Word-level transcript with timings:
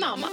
Mamma. 0.00 0.28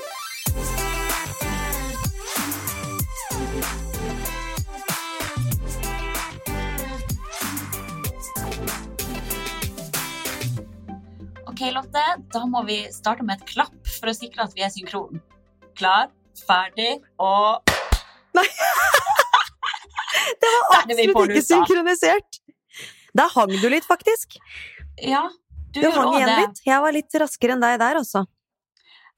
Ok, 11.48 11.62
Lotte, 11.74 12.04
da 12.34 12.42
må 12.50 12.64
vi 12.68 12.80
starte 12.94 13.24
med 13.26 13.40
et 13.40 13.48
klapp 13.54 13.76
for 14.00 14.12
å 14.12 14.16
sikre 14.16 14.44
at 14.48 14.56
vi 14.58 14.64
er 14.66 14.72
synkron. 14.74 15.22
Klar, 15.78 16.10
ferdig 16.48 16.98
og 17.22 17.72
Nei! 18.36 18.46
Det 20.42 20.50
var 20.52 20.82
absolutt 20.82 21.32
ikke 21.32 21.44
synkronisert. 21.46 22.40
Der 23.16 23.30
hang 23.32 23.54
du 23.62 23.68
litt, 23.72 23.86
faktisk. 23.88 24.36
Ja, 25.00 25.22
du 25.72 25.80
Du 25.84 25.88
hang 25.96 26.16
igjen 26.18 26.28
det. 26.32 26.38
litt. 26.42 26.62
Jeg 26.68 26.82
var 26.84 26.96
litt 26.96 27.18
raskere 27.22 27.56
enn 27.56 27.64
deg 27.64 27.78
der, 27.80 28.00
altså. 28.02 28.26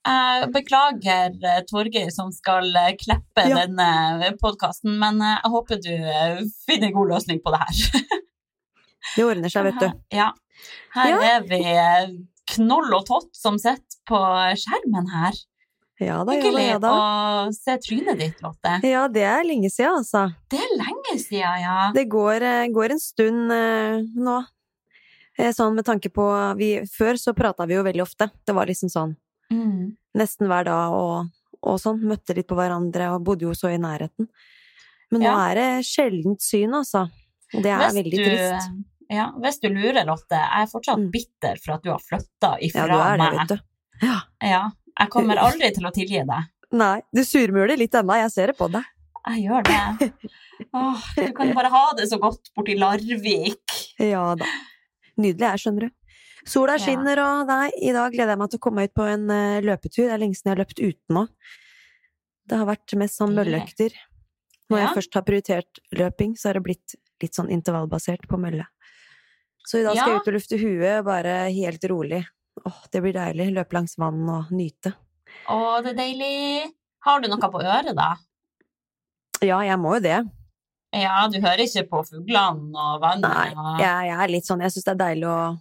Jeg 0.08 0.50
beklager, 0.54 1.34
eh, 1.44 1.62
Torgeir, 1.70 2.10
som 2.16 2.32
skal 2.32 2.70
eh, 2.76 2.94
kleppe 3.02 3.44
Ja. 3.50 3.66
denne 3.66 4.32
podkasten, 4.42 4.96
men 5.02 5.20
eh, 5.22 5.38
jeg 5.44 5.52
håper 5.52 5.82
du 5.84 5.92
eh, 5.94 6.40
finner 6.68 6.88
en 6.88 6.94
god 6.96 7.12
løsning 7.16 7.42
på 7.44 7.52
det 7.56 7.60
her. 7.66 8.08
Det 9.18 9.24
ordner 9.24 9.50
seg, 9.52 9.68
vet 9.70 9.80
du. 9.84 9.92
Ja. 10.22 10.32
Her 10.96 11.10
Ja. 11.14 11.20
er 11.36 11.46
vi 11.48 11.60
eh, 11.64 12.08
knoll 12.56 12.94
og 12.98 13.06
tott 13.08 13.30
som 13.38 13.60
sitter 13.60 14.02
på 14.08 14.20
skjermen 14.60 15.08
her. 15.14 15.36
Ja 16.00 16.20
da, 16.24 16.34
ja 16.36 16.42
da, 16.42 16.48
Hyggelig 16.48 16.66
ja 16.68 16.80
da. 16.84 16.90
å 16.94 17.54
se 17.56 17.74
trynet 17.82 18.20
ditt, 18.22 18.42
Lotte. 18.46 18.76
Ja, 18.86 19.08
det 19.10 19.24
er 19.26 19.44
lenge 19.48 19.72
siden, 19.74 20.04
altså. 20.04 20.28
Det 20.52 20.60
er 20.62 20.76
lenge 20.78 21.16
siden, 21.24 21.56
ja. 21.64 21.78
Det 21.96 22.04
går, 22.12 22.44
eh, 22.46 22.68
går 22.76 22.94
en 22.94 23.02
stund 23.02 23.52
eh, 23.56 24.04
nå. 24.16 24.36
Eh, 25.40 25.52
Sånn 25.58 25.74
med 25.78 25.86
tanke 25.86 26.10
på 26.14 26.26
vi, 26.58 26.70
Før 26.90 27.18
så 27.22 27.34
prata 27.38 27.66
vi 27.70 27.76
jo 27.80 27.84
veldig 27.86 28.04
ofte. 28.06 28.30
Det 28.46 28.54
var 28.58 28.70
liksom 28.70 28.90
sånn 28.94 29.16
Mm. 29.54 29.96
nesten 30.18 30.48
hver 30.48 30.66
dag 30.66 30.92
og, 30.94 31.30
og 31.64 31.80
sånn. 31.80 32.02
Møtte 32.04 32.36
litt 32.36 32.48
på 32.50 32.56
hverandre 32.58 33.12
og 33.16 33.24
bodde 33.24 33.46
jo 33.48 33.54
så 33.56 33.72
i 33.74 33.78
nærheten. 33.82 34.28
Men 35.12 35.22
nå 35.22 35.26
Ja. 35.30 35.38
er 35.52 35.56
det 35.56 35.86
sjeldent 35.88 36.42
syn, 36.44 36.74
altså. 36.74 37.06
Og 37.54 37.64
det 37.64 37.72
er 37.72 37.80
Hvis 37.86 37.96
veldig 38.02 38.12
du- 38.18 38.24
trist. 38.26 38.70
Ja, 39.10 39.32
hvis 39.40 39.60
du 39.62 39.70
lurer, 39.70 40.04
Lotte, 40.06 40.36
jeg 40.36 40.62
er 40.64 40.66
fortsatt 40.68 41.00
Mm. 41.00 41.12
bitter 41.12 41.56
for 41.64 41.74
at 41.76 41.84
du 41.84 41.90
har 41.92 42.00
flytta 42.00 42.58
ifra 42.60 42.88
Ja, 42.88 42.88
du 42.88 42.94
er 43.00 43.18
det, 43.18 43.18
meg. 43.24 43.38
vet 43.40 43.48
du. 43.48 44.06
Ja. 44.06 44.20
Ja, 44.42 44.70
jeg 45.00 45.10
kommer 45.10 45.38
aldri 45.38 45.74
til 45.74 45.86
å 45.86 45.92
tilgi 45.94 46.26
deg. 46.28 46.44
Nei, 46.74 47.02
du 47.16 47.22
surmuler 47.24 47.78
litt 47.78 47.92
ennå, 47.94 48.14
jeg 48.22 48.32
ser 48.32 48.48
det 48.48 48.58
på 48.58 48.70
deg. 48.70 48.84
Jeg 49.28 49.48
gjør 49.48 49.64
det. 49.64 50.14
Åh, 50.74 51.02
du 51.16 51.32
kan 51.34 51.54
bare 51.54 51.70
ha 51.70 51.94
det 51.96 52.10
så 52.12 52.20
godt 52.20 52.52
borti 52.56 52.78
Larvik. 52.78 53.60
Ja 54.00 54.36
da. 54.36 54.46
Nydelig 55.18 55.48
her, 55.48 55.58
skjønner 55.58 55.80
du. 55.88 55.90
Sola 56.48 56.78
Ja. 56.78 56.80
skinner, 56.86 57.20
og 57.20 57.48
nei, 57.50 57.70
i 57.84 57.92
dag 57.92 58.14
gleder 58.14 58.34
jeg 58.36 58.40
meg 58.40 58.50
til 58.54 58.60
å 58.60 58.64
komme 58.64 58.84
ut 58.88 58.94
på 58.96 59.04
en 59.08 59.30
eh, 59.34 59.60
løpetur. 59.66 60.06
Det 60.08 60.14
er 60.16 60.22
lenge 60.22 60.38
siden 60.38 60.52
jeg 60.52 60.56
har 60.56 60.62
løpt 60.64 60.80
ute 60.80 61.14
nå. 61.14 61.26
Det 62.48 62.58
har 62.62 62.66
vært 62.70 62.96
mest 63.02 63.20
sånn 63.20 63.36
mølleøkter. 63.36 63.92
Når 64.72 64.78
Ja. 64.80 64.86
jeg 64.88 64.96
først 64.98 65.14
har 65.14 65.22
prioritert 65.28 65.80
løping, 65.96 66.36
så 66.40 66.50
har 66.50 66.54
det 66.60 66.64
blitt 66.64 66.96
litt 67.22 67.34
sånn 67.36 67.50
intervallbasert 67.52 68.28
på 68.28 68.40
mølle. 68.40 68.66
Så 69.68 69.80
i 69.80 69.84
dag 69.84 69.96
skal 69.98 70.08
Ja. 70.08 70.14
jeg 70.14 70.22
ut 70.22 70.28
og 70.28 70.34
lufte 70.38 70.58
huet, 70.60 71.04
bare 71.04 71.52
helt 71.52 71.82
rolig. 71.92 72.26
Åh, 72.66 72.82
det 72.92 73.02
blir 73.04 73.14
deilig. 73.14 73.54
Løpe 73.54 73.74
langs 73.74 73.98
vann 73.98 74.24
og 74.30 74.50
nyte. 74.52 74.94
Å, 75.48 75.84
det 75.84 75.92
er 75.92 76.00
deilig. 76.02 76.72
Har 77.04 77.20
du 77.22 77.28
noe 77.28 77.38
på 77.38 77.62
øret, 77.62 77.96
da? 77.96 78.16
Ja, 79.42 79.60
jeg 79.62 79.78
må 79.78 79.96
jo 79.96 80.00
det. 80.00 80.24
Ja, 80.94 81.28
du 81.28 81.40
hører 81.40 81.60
ikke 81.60 81.84
på 81.90 82.02
fuglene 82.08 82.74
og 82.74 83.02
vannet? 83.02 83.22
Nei, 83.28 83.50
jeg, 83.84 84.08
jeg 84.08 84.18
er 84.24 84.28
litt 84.32 84.46
sånn 84.48 84.62
Jeg 84.62 84.72
syns 84.72 84.84
det 84.86 84.94
er 84.96 85.04
deilig 85.06 85.28
å, 85.28 85.60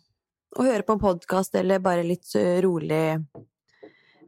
å 0.57 0.67
høre 0.67 0.85
på 0.87 0.97
en 0.97 1.03
podkast 1.03 1.57
eller 1.59 1.83
bare 1.85 2.05
litt 2.07 2.33
rolig 2.65 3.19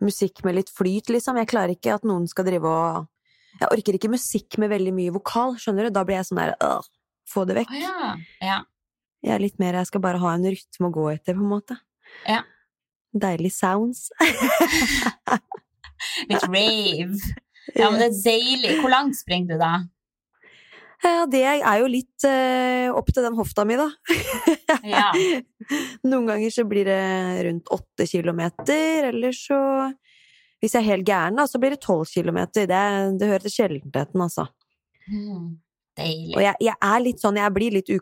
musikk 0.04 0.44
med 0.44 0.58
litt 0.58 0.70
flyt, 0.70 1.10
liksom. 1.12 1.38
Jeg 1.40 1.50
klarer 1.50 1.74
ikke 1.74 1.96
at 1.96 2.04
noen 2.06 2.28
skal 2.30 2.46
drive 2.48 2.68
og 2.68 3.06
Jeg 3.58 3.72
orker 3.74 3.96
ikke 3.96 4.12
musikk 4.12 4.58
med 4.62 4.70
veldig 4.70 4.92
mye 4.94 5.14
vokal, 5.14 5.56
skjønner 5.58 5.88
du? 5.88 5.94
Da 5.96 6.04
blir 6.06 6.20
jeg 6.20 6.28
sånn 6.28 6.38
der 6.38 6.52
øh, 6.62 6.84
Få 7.28 7.42
det 7.48 7.56
vekk. 7.58 7.72
Ja. 7.80 8.12
ja. 8.44 8.58
Jeg 9.24 9.34
er 9.34 9.42
litt 9.42 9.58
mer 9.60 9.80
Jeg 9.80 9.90
skal 9.90 10.04
bare 10.04 10.20
ha 10.22 10.34
en 10.36 10.46
rytme 10.46 10.88
å 10.88 10.94
gå 10.94 11.08
etter, 11.12 11.34
på 11.34 11.42
en 11.42 11.50
måte. 11.50 11.76
Ja. 12.28 12.44
Deilig 13.12 13.52
sounds. 13.56 14.08
Litt 16.30 16.46
rave. 16.46 17.18
Ja, 17.76 17.90
men 17.92 18.00
det 18.00 18.06
er 18.06 18.20
deilig. 18.24 18.70
Hvor 18.80 18.88
langt 18.88 19.18
springer 19.18 19.50
du, 19.50 19.58
da? 19.60 19.72
Ja, 21.04 21.26
det 21.30 21.44
er 21.46 21.78
jo 21.80 21.86
litt 21.90 22.24
eh, 22.26 22.88
opp 22.90 23.12
til 23.14 23.22
den 23.22 23.36
hofta 23.38 23.64
mi, 23.68 23.76
da. 23.78 23.86
Ja. 24.82 25.12
Noen 26.08 26.26
ganger 26.26 26.50
så 26.50 26.64
blir 26.68 26.88
det 26.88 27.44
rundt 27.46 27.70
åtte 27.74 28.06
kilometer, 28.10 29.06
eller 29.12 29.32
så 29.36 29.58
Hvis 30.58 30.74
jeg 30.74 30.82
er 30.82 30.88
helt 30.88 31.06
gæren, 31.06 31.36
da, 31.38 31.44
så 31.46 31.60
blir 31.62 31.70
det 31.76 31.80
tolv 31.84 32.08
kilometer. 32.10 32.66
Det, 32.66 32.82
det 33.20 33.28
hører 33.30 33.44
til 33.46 33.54
sjeldenheten, 33.54 34.20
altså. 34.24 34.48
Mm, 35.06 35.52
deilig. 36.00 36.34
Og 36.34 36.42
jeg, 36.42 36.56
jeg 36.66 36.74
er 36.82 37.04
litt 37.04 37.22
sånn, 37.22 37.38
jeg 37.38 37.54
blir 37.54 37.76
litt 37.78 37.92
u... 37.94 38.00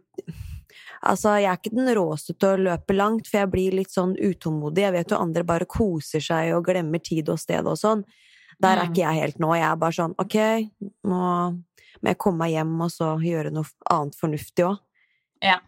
Altså, 1.06 1.34
jeg 1.36 1.50
er 1.52 1.58
ikke 1.60 1.74
den 1.76 1.90
råeste 1.94 2.32
til 2.40 2.48
å 2.54 2.62
løpe 2.70 2.96
langt, 2.96 3.28
for 3.28 3.42
jeg 3.42 3.50
blir 3.52 3.76
litt 3.76 3.92
sånn 3.92 4.16
utålmodig. 4.16 4.86
Jeg 4.86 4.94
vet 4.96 5.12
jo 5.12 5.18
andre 5.20 5.44
bare 5.46 5.68
koser 5.68 6.24
seg 6.24 6.54
og 6.56 6.64
glemmer 6.70 7.04
tid 7.04 7.28
og 7.30 7.38
sted 7.44 7.68
og 7.68 7.76
sånn. 7.78 8.02
Der 8.56 8.78
er 8.80 8.86
Mm. 8.86 8.94
ikke 8.94 9.04
jeg 9.04 9.20
helt 9.20 9.38
nå. 9.44 9.52
Jeg 9.54 9.68
er 9.68 9.76
bare 9.84 9.92
sånn, 10.00 10.14
ok, 10.18 10.36
nå 11.12 11.20
må 12.02 12.14
å 12.14 12.20
komme 12.20 12.44
meg 12.44 12.54
hjem 12.56 12.74
og 12.84 12.92
så 12.92 13.12
gjøre 13.22 13.52
noe 13.54 13.68
annet 13.92 14.18
fornuftig 14.18 14.66
òg. 14.68 14.80
Ja. 15.44 15.60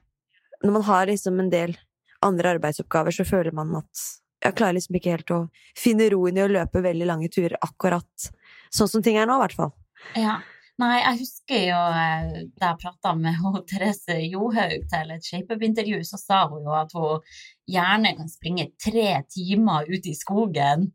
Når 0.64 0.74
man 0.74 0.86
har 0.88 1.10
liksom 1.10 1.40
en 1.40 1.52
del 1.52 1.76
andre 2.24 2.56
arbeidsoppgaver, 2.56 3.14
så 3.14 3.26
føler 3.28 3.54
man 3.54 3.76
at 3.78 4.04
jeg 4.44 4.54
klarer 4.58 4.76
liksom 4.76 4.98
ikke 4.98 5.16
helt 5.16 5.34
å 5.34 5.40
finne 5.78 6.06
roen 6.12 6.38
i 6.38 6.44
å 6.44 6.50
løpe 6.50 6.82
veldig 6.82 7.08
lange 7.08 7.30
turer 7.32 7.56
akkurat 7.64 8.30
sånn 8.74 8.90
som 8.90 9.02
ting 9.02 9.18
er 9.18 9.26
nå, 9.26 9.38
i 9.38 9.44
hvert 9.44 9.58
fall. 9.58 9.74
Ja. 10.18 10.38
Nei, 10.78 11.00
jeg 11.00 11.18
husker 11.24 11.62
jo 11.64 11.78
eh, 11.90 12.26
da 12.54 12.68
jeg 12.70 12.78
prata 12.84 13.14
med 13.18 13.40
Therese 13.70 14.14
Johaug 14.28 14.84
til 14.92 15.10
et 15.10 15.26
shapeup-intervju, 15.26 16.04
så 16.06 16.20
sa 16.20 16.44
hun 16.52 16.68
jo 16.68 16.76
at 16.78 16.94
hun 16.94 17.24
gjerne 17.66 18.12
kan 18.14 18.30
springe 18.30 18.68
tre 18.78 19.16
timer 19.26 19.90
ut 19.90 20.06
i 20.06 20.14
skogen. 20.14 20.92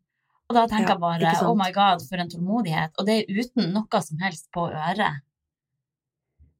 Og 0.53 0.59
da 0.59 0.67
tenker 0.69 0.93
Ja, 0.93 0.93
jeg 0.93 1.01
bare 1.33 1.49
oh 1.49 1.55
my 1.57 1.71
god, 1.73 2.03
for 2.05 2.21
en 2.21 2.29
tålmodighet. 2.29 2.91
Og 2.99 3.07
det 3.07 3.15
er 3.23 3.39
uten 3.41 3.71
noe 3.73 4.01
som 4.05 4.19
helst 4.21 4.51
på 4.53 4.67
øret. 4.69 5.21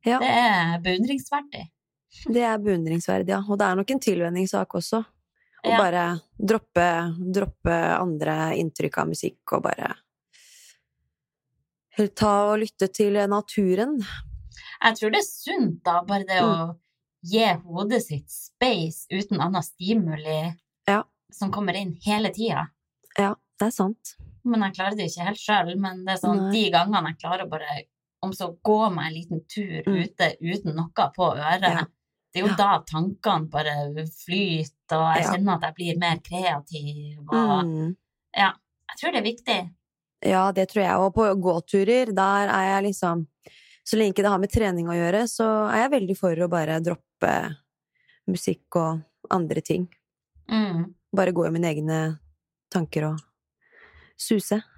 Ja. 0.04 0.18
Det 0.20 0.30
er 0.34 0.80
beundringsverdig. 0.84 1.68
Det 2.34 2.42
er 2.46 2.58
beundringsverdig, 2.62 3.30
ja. 3.30 3.42
Og 3.48 3.60
det 3.60 3.68
er 3.68 3.76
nok 3.78 3.92
en 3.94 4.02
tilvenningssak 4.02 4.74
også. 4.80 5.04
Å 5.64 5.70
Ja. 5.70 5.78
bare 5.78 6.20
droppe, 6.38 6.88
droppe 7.34 7.76
andre 8.00 8.56
inntrykk 8.58 8.98
av 8.98 9.08
musikk 9.08 9.54
og 9.54 9.64
bare 9.64 9.94
ta 12.18 12.34
og 12.52 12.60
lytte 12.60 12.90
til 12.92 13.14
naturen. 13.30 14.00
Jeg 14.84 14.98
tror 14.98 15.14
det 15.14 15.22
er 15.22 15.30
sunt, 15.30 15.84
da, 15.86 16.02
bare 16.04 16.26
det 16.28 16.42
å 16.42 16.50
Mm. 16.74 16.80
gi 17.24 17.46
hodet 17.64 18.02
sitt 18.04 18.30
space 18.30 19.08
uten 19.12 19.40
annen 19.40 19.62
stimuli 19.64 20.58
Ja. 20.88 21.04
som 21.32 21.52
kommer 21.52 21.76
inn 21.76 21.98
hele 22.04 22.30
tida. 22.34 22.68
Ja, 23.18 23.36
det 23.64 23.72
er 23.72 23.76
sant. 23.78 24.14
Men 24.44 24.66
jeg 24.68 24.76
klarer 24.76 24.98
det 25.00 25.08
ikke 25.10 25.26
helt 25.30 25.40
sjøl. 25.40 25.74
Men 25.80 26.04
det 26.06 26.14
er 26.18 26.22
sånn, 26.22 26.42
Nei. 26.46 26.52
de 26.52 26.64
gangene 26.76 27.12
jeg 27.14 27.20
klarer 27.24 27.50
bare 27.50 27.84
om 28.24 28.32
så 28.36 28.50
gå 28.64 28.80
meg 28.94 29.08
en 29.08 29.14
liten 29.18 29.42
tur 29.52 29.84
Mm. 29.88 29.98
ute 30.04 30.28
uten 30.42 30.76
noe 30.76 31.10
på 31.16 31.30
øret, 31.36 31.62
Ja. 31.62 31.86
det 32.34 32.40
er 32.42 32.46
jo 32.46 32.48
Ja. 32.48 32.56
da 32.56 32.80
tankene 32.84 33.50
bare 33.50 33.74
flyter, 34.08 35.00
og 35.00 35.16
jeg 35.16 35.24
Ja. 35.26 35.32
kjenner 35.34 35.56
at 35.56 35.62
jeg 35.62 35.76
blir 35.76 35.98
mer 36.00 36.18
kreativ. 36.18 37.20
Og 37.20 37.66
Mm. 37.66 37.96
jeg 38.36 38.54
tror 39.00 39.12
det 39.12 39.20
er 39.20 39.32
viktig. 39.32 39.74
Ja, 40.26 40.52
det 40.52 40.70
tror 40.70 40.84
jeg. 40.84 40.96
Og 41.00 41.14
på 41.14 41.36
gåturer, 41.42 42.14
der 42.16 42.48
er 42.50 42.82
jeg 42.82 42.94
liksom 42.94 43.28
Så 43.86 43.98
lenge 43.98 44.16
det 44.16 44.26
har 44.26 44.38
med 44.40 44.50
trening 44.50 44.86
å 44.88 44.94
gjøre, 44.96 45.24
så 45.28 45.70
er 45.70 45.90
jeg 45.90 45.92
veldig 45.92 46.18
for 46.18 46.34
å 46.34 46.50
bare 46.50 46.80
droppe 46.80 47.54
musikk 48.30 48.78
og 48.78 49.02
andre 49.30 49.60
ting. 49.62 49.90
Mm. 50.50 50.94
Bare 51.14 51.34
gå 51.34 51.46
i 51.46 51.52
mine 51.52 51.66
egne 51.76 52.20
tanker 52.72 53.10
og 53.12 53.20
suse. 54.20 54.62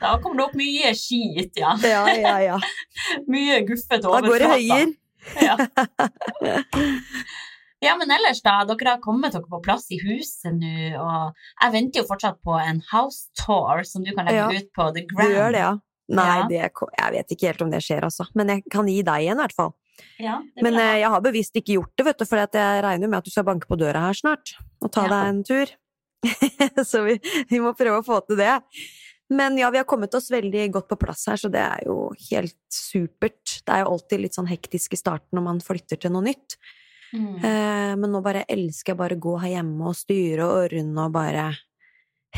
Da 0.00 0.14
kommer 0.22 0.38
det 0.38 0.44
opp 0.46 0.54
mye 0.56 0.90
skit, 0.96 1.58
ja. 1.60 1.74
Ja, 1.84 2.04
ja, 2.16 2.36
ja. 2.40 2.54
Mye 3.30 3.60
guffet 3.68 4.00
Da 4.02 4.20
går 4.24 4.40
det 4.40 4.48
høyere. 4.48 4.86
Ja. 5.44 5.56
ja, 7.84 7.92
men 8.00 8.08
ellers 8.14 8.40
da, 8.44 8.54
dere 8.68 8.94
har 8.94 9.02
kommet 9.04 9.34
dere 9.36 9.44
på 9.50 9.60
plass 9.64 9.90
i 9.92 9.98
huset 10.00 10.56
nå, 10.56 10.72
og 11.00 11.36
jeg 11.60 11.74
venter 11.74 12.00
jo 12.00 12.06
fortsatt 12.08 12.40
på 12.46 12.56
en 12.56 12.80
house 12.88 13.28
tour 13.36 13.84
som 13.84 14.06
du 14.06 14.14
kan 14.16 14.24
legge 14.30 14.40
Ja, 14.40 14.48
ut 14.56 14.72
på 14.76 14.88
The 14.96 15.04
Du 15.10 15.20
gjør 15.26 15.52
det, 15.52 15.64
ja. 15.66 15.74
Nei, 16.10 16.30
Ja. 16.40 16.46
det, 16.48 16.62
jeg 16.64 17.12
vet 17.14 17.36
ikke 17.36 17.50
helt 17.52 17.62
om 17.62 17.70
det 17.70 17.84
skjer, 17.86 18.08
altså. 18.08 18.26
Men 18.34 18.48
jeg 18.56 18.64
kan 18.72 18.88
gi 18.90 18.96
deg 19.06 19.28
en, 19.28 19.36
i 19.36 19.42
hvert 19.44 19.54
fall. 19.54 19.74
Ja, 20.18 20.40
Men 20.64 20.78
eh, 20.80 20.96
jeg 21.02 21.12
har 21.12 21.20
bevisst 21.22 21.56
ikke 21.60 21.76
gjort 21.76 21.92
det, 22.00 22.06
vet 22.08 22.18
du, 22.18 22.24
for 22.26 22.40
jeg 22.40 22.82
regner 22.88 23.10
med 23.12 23.20
at 23.20 23.28
du 23.28 23.30
skal 23.30 23.44
banke 23.46 23.68
på 23.68 23.76
døra 23.78 24.06
her 24.08 24.16
snart 24.16 24.56
og 24.80 24.88
ta 24.96 25.04
deg 25.04 25.28
en 25.28 25.44
tur. 25.44 25.76
så 26.90 27.04
vi, 27.06 27.16
vi 27.50 27.60
må 27.62 27.74
prøve 27.78 28.00
å 28.00 28.06
få 28.06 28.20
til 28.26 28.40
det. 28.40 28.56
Men 29.30 29.58
ja, 29.58 29.70
vi 29.70 29.78
har 29.78 29.86
kommet 29.86 30.14
oss 30.18 30.30
veldig 30.32 30.66
godt 30.74 30.88
på 30.90 30.98
plass 31.04 31.28
her, 31.30 31.38
så 31.38 31.48
det 31.52 31.62
er 31.62 31.84
jo 31.86 32.10
helt 32.32 32.58
supert. 32.74 33.60
Det 33.62 33.72
er 33.72 33.84
jo 33.84 33.92
alltid 33.94 34.24
litt 34.24 34.36
sånn 34.36 34.50
hektisk 34.50 34.96
i 34.96 34.98
starten 34.98 35.38
når 35.38 35.46
man 35.46 35.62
flytter 35.62 36.00
til 36.02 36.14
noe 36.16 36.26
nytt. 36.26 36.58
Mm. 37.14 37.36
Eh, 37.38 37.92
men 37.98 38.10
nå 38.10 38.22
bare 38.22 38.42
elsker 38.50 38.92
jeg 38.92 38.98
bare 38.98 39.18
å 39.18 39.22
gå 39.22 39.36
her 39.44 39.54
hjemme 39.56 39.90
og 39.90 39.98
styre 39.98 40.46
og 40.46 40.64
ordne 40.64 41.06
og 41.06 41.14
bare 41.14 41.46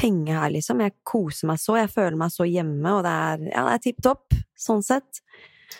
henge 0.03 0.37
her, 0.37 0.53
liksom. 0.53 0.81
Jeg 0.85 0.99
koser 1.05 1.49
meg 1.51 1.61
så, 1.61 1.79
jeg 1.81 1.93
føler 1.93 2.19
meg 2.21 2.33
så 2.33 2.47
hjemme, 2.49 2.97
og 2.97 3.03
det 3.07 3.13
er, 3.13 3.47
ja, 3.51 3.65
det 3.69 3.75
er 3.75 3.85
tipp 3.89 4.05
topp, 4.05 4.37
sånn 4.57 4.85
sett. 4.85 5.23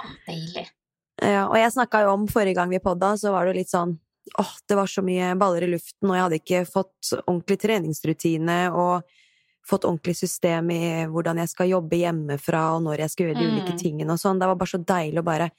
Å, 0.01 0.15
deilig. 0.29 0.67
Ja, 1.23 1.45
og 1.47 1.57
jeg 1.61 1.73
snakka 1.77 2.03
jo 2.07 2.17
om 2.17 2.27
forrige 2.31 2.57
gang 2.59 2.73
vi 2.73 2.81
podda, 2.83 3.15
så 3.21 3.33
var 3.35 3.45
det 3.45 3.53
jo 3.53 3.61
litt 3.61 3.73
sånn 3.73 3.95
åh, 4.39 4.53
det 4.69 4.77
var 4.79 4.87
så 4.87 5.03
mye 5.05 5.33
baller 5.39 5.63
i 5.67 5.71
luften, 5.73 6.09
og 6.11 6.15
jeg 6.17 6.23
hadde 6.27 6.39
ikke 6.41 6.63
fått 6.71 7.13
ordentlig 7.27 7.59
treningsrutine 7.61 8.59
og 8.73 9.03
fått 9.67 9.85
ordentlig 9.87 10.17
system 10.19 10.71
i 10.75 11.05
hvordan 11.07 11.39
jeg 11.39 11.49
skal 11.53 11.69
jobbe 11.71 11.99
hjemmefra, 12.01 12.63
og 12.77 12.83
når 12.87 12.99
jeg 13.05 13.11
skal 13.11 13.27
gjøre 13.27 13.39
de 13.39 13.45
Mm. 13.47 13.53
ulike 13.57 13.79
tingene 13.79 14.11
og 14.13 14.19
sånn. 14.19 14.39
Det 14.41 14.47
var 14.49 14.57
bare 14.57 14.73
så 14.73 14.85
deilig 14.85 15.19
å 15.23 15.25
bare 15.25 15.51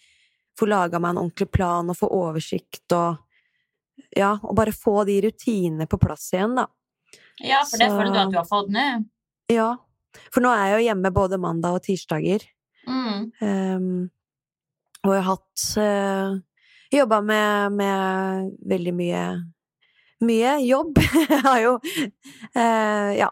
få 0.60 0.68
laga 0.68 1.00
meg 1.00 1.10
en 1.16 1.22
ordentlig 1.24 1.52
plan 1.52 1.90
og 1.90 1.96
få 1.98 2.10
oversikt 2.12 2.92
og 2.94 3.18
ja, 4.18 4.34
og 4.44 4.56
bare 4.56 4.72
få 4.72 5.06
de 5.06 5.22
rutinene 5.22 5.88
på 5.88 6.00
plass 6.02 6.32
igjen, 6.34 6.56
da. 6.56 6.68
Ja, 7.40 7.64
for 7.64 7.78
det 7.78 7.90
Så- 7.90 7.98
føler 7.98 8.14
du 8.14 8.20
at 8.20 8.32
du 8.32 8.38
har 8.38 8.46
fått 8.46 8.70
nå? 8.70 9.06
Ja, 9.50 9.78
for 10.32 10.42
nå 10.42 10.50
er 10.54 10.66
jeg 10.70 10.74
jo 10.86 10.94
hjemme 10.94 11.14
både 11.14 11.40
mandag 11.40 11.74
og 11.76 11.82
tirsdager. 11.84 12.42
Mm. 12.88 13.32
Um, 13.42 14.12
og 15.06 15.14
jeg 15.14 15.24
har 15.24 15.38
hatt 15.38 15.78
uh, 15.78 16.40
Jobba 16.94 17.22
med, 17.26 17.72
med 17.80 18.52
veldig 18.70 18.94
mye 18.94 19.24
Mye 20.24 20.52
jobb. 20.64 21.00
Jeg 21.02 21.42
har 21.48 21.60
jo 21.64 21.74
eh, 22.56 23.10
Ja. 23.20 23.30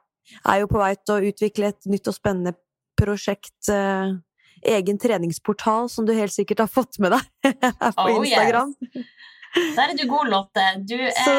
Er 0.48 0.62
jo 0.62 0.68
på 0.72 0.80
vei 0.80 0.94
til 0.96 1.14
å 1.18 1.30
utvikle 1.32 1.70
et 1.74 1.88
nytt 1.92 2.08
og 2.08 2.16
spennende 2.16 2.54
prosjekt. 3.00 3.68
eh, 3.70 4.14
egen 4.64 5.00
treningsportal, 5.02 5.90
som 5.90 6.06
du 6.06 6.14
helt 6.14 6.32
sikkert 6.34 6.60
har 6.64 6.70
fått 6.72 7.00
med 7.02 7.12
deg 7.16 7.24
på 7.98 8.06
Oh, 8.06 8.12
yes. 8.22 8.30
Instagram. 8.32 8.74
Der 9.76 9.90
er 9.90 9.96
du 9.98 10.04
god, 10.08 10.30
Lotte. 10.32 10.66
Du 10.88 10.96
er 10.96 11.12
Så, 11.18 11.34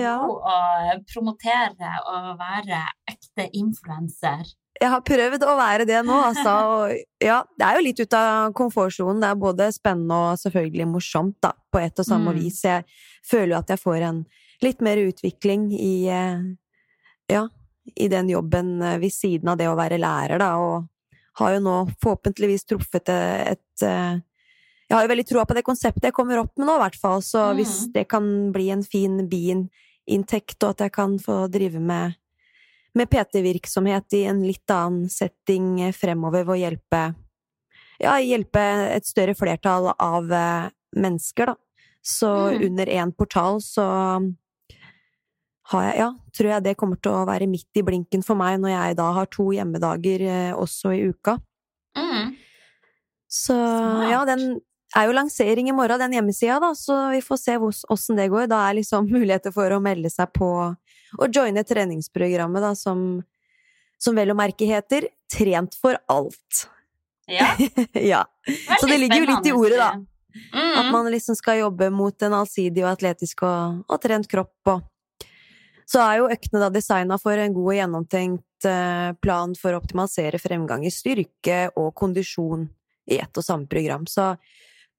ja. 0.00 0.14
god 0.24 0.48
å 0.50 0.96
promotere 1.12 1.92
og 2.10 2.32
være 2.40 2.80
ekte 3.12 3.46
influenser. 3.54 4.42
Jeg 4.82 4.90
har 4.90 5.02
prøvd 5.06 5.44
å 5.46 5.52
være 5.60 5.84
det 5.86 6.00
nå, 6.02 6.16
altså. 6.32 6.52
Og 6.74 7.22
ja, 7.22 7.36
det 7.58 7.66
er 7.68 7.76
jo 7.78 7.84
litt 7.86 8.00
ut 8.02 8.14
av 8.18 8.52
komfortsonen. 8.58 9.20
Det 9.22 9.28
er 9.30 9.38
både 9.38 9.68
spennende 9.76 10.16
og 10.32 10.40
selvfølgelig 10.42 10.88
morsomt, 10.90 11.36
da, 11.44 11.52
på 11.70 11.78
ett 11.78 12.02
og 12.02 12.08
samme 12.08 12.32
Mm. 12.34 12.40
vis. 12.40 12.62
Jeg 12.66 12.82
føler 13.30 13.52
jo 13.54 13.58
at 13.60 13.68
jeg 13.70 13.78
får 13.78 14.02
en 14.08 14.18
litt 14.62 14.80
mer 14.82 14.96
utvikling 15.06 15.68
i 15.78 16.08
eh, 16.10 16.42
Ja, 17.30 17.44
i 17.96 18.08
den 18.08 18.28
jobben 18.28 18.82
eh, 18.82 18.98
ved 18.98 19.12
siden 19.14 19.48
av 19.48 19.56
det 19.58 19.68
å 19.70 19.76
være 19.78 19.98
lærer, 20.02 20.38
da, 20.42 20.56
og 20.58 20.88
har 21.38 21.54
jo 21.54 21.60
nå 21.64 21.76
forhåpentligvis 22.02 22.66
truffet 22.66 23.08
et, 23.08 23.54
et 23.54 23.82
eh, 23.86 24.18
Jeg 24.90 24.96
har 24.98 25.06
jo 25.06 25.12
veldig 25.14 25.26
troa 25.30 25.44
på 25.46 25.54
det 25.56 25.62
konseptet 25.64 26.04
jeg 26.10 26.12
kommer 26.12 26.42
opp 26.42 26.52
med 26.58 26.66
nå, 26.66 26.74
i 26.76 26.82
hvert 26.82 26.98
fall, 27.00 27.22
så 27.22 27.52
Mm. 27.52 27.56
hvis 27.56 27.92
det 27.94 28.08
kan 28.08 28.26
bli 28.52 28.70
en 28.70 28.82
fin 28.82 29.28
biinntekt, 29.30 30.58
og 30.64 30.70
at 30.74 30.80
jeg 30.88 30.92
kan 30.92 31.18
få 31.18 31.46
drive 31.50 31.78
med 31.80 32.14
med 32.94 33.08
PT-virksomhet 33.10 34.12
i 34.18 34.24
en 34.28 34.42
litt 34.44 34.70
annen 34.70 35.08
setting 35.10 35.92
fremover 35.96 36.44
ved 36.44 36.54
å 36.56 36.60
hjelpe 36.60 37.02
ja, 38.02 38.16
hjelpe 38.18 38.62
et 38.96 39.06
større 39.06 39.34
flertall 39.38 39.92
av 39.94 40.32
eh, 40.32 40.70
mennesker, 40.98 41.52
da. 41.52 41.56
Så 42.02 42.28
Mm. 42.50 42.64
under 42.66 42.86
én 42.90 43.12
portal 43.14 43.60
så 43.62 43.84
har 45.70 45.84
jeg, 45.86 45.94
ja, 46.00 46.08
tror 46.34 46.48
jeg 46.50 46.64
det 46.66 46.74
kommer 46.80 46.98
til 46.98 47.14
å 47.14 47.26
være 47.28 47.46
midt 47.48 47.78
i 47.78 47.84
blinken 47.86 48.24
for 48.26 48.34
meg 48.38 48.58
når 48.60 48.72
jeg 48.74 48.96
da 48.98 49.06
har 49.14 49.30
to 49.30 49.46
hjemmedager 49.54 50.24
eh, 50.26 50.50
også 50.58 50.92
i 50.96 51.04
uka. 51.12 51.36
Mm. 51.96 52.34
Så 53.30 53.54
Smart. 53.54 54.10
ja, 54.10 54.24
den 54.28 54.60
er 54.98 55.06
jo 55.08 55.14
lansering 55.16 55.70
i 55.70 55.72
morgen, 55.76 56.02
den 56.02 56.12
hjemmesida, 56.18 56.58
da, 56.60 56.72
så 56.76 56.98
vi 57.14 57.22
får 57.24 57.38
se 57.40 57.54
åssen 57.62 58.18
det 58.18 58.28
går. 58.34 58.50
Da 58.50 58.64
er 58.68 58.80
liksom 58.80 59.06
muligheter 59.14 59.54
for 59.54 59.70
å 59.72 59.80
melde 59.80 60.10
seg 60.12 60.32
på 60.36 60.50
og 61.18 61.34
joine 61.34 61.64
treningsprogrammet, 61.66 62.62
da, 62.64 62.74
som, 62.78 63.22
som 64.00 64.16
vel 64.16 64.32
å 64.32 64.38
merke 64.38 64.68
heter 64.68 65.08
Trent 65.32 65.76
for 65.80 65.96
alt. 66.12 66.66
Ja, 67.30 67.54
ja. 67.92 68.24
Så 68.80 68.86
det 68.86 68.98
ligger 68.98 69.22
jo 69.22 69.28
litt 69.30 69.46
i 69.48 69.54
ordet, 69.56 69.78
da. 69.80 69.92
Mm. 70.52 70.78
At 70.80 70.92
man 70.92 71.10
liksom 71.12 71.36
skal 71.36 71.58
jobbe 71.58 71.90
mot 71.92 72.22
en 72.22 72.34
allsidig 72.40 72.84
og 72.84 72.94
atletisk 72.94 73.44
og, 73.44 73.82
og 73.84 74.00
trent 74.00 74.28
kropp 74.30 74.72
og 74.72 74.88
Så 75.92 76.00
er 76.00 76.22
jo 76.22 76.30
øktene 76.32 76.62
da 76.62 76.70
designa 76.72 77.18
for 77.20 77.36
en 77.36 77.52
god 77.52 77.66
og 77.68 77.76
gjennomtenkt 77.76 78.66
eh, 78.68 79.10
plan 79.20 79.52
for 79.58 79.74
å 79.74 79.80
optimalisere 79.82 80.40
fremgang 80.40 80.86
i 80.88 80.92
styrke 80.94 81.66
og 81.76 81.90
kondisjon 81.98 82.64
i 83.12 83.18
ett 83.20 83.36
og 83.36 83.44
samme 83.44 83.68
program. 83.68 84.06
Så 84.08 84.30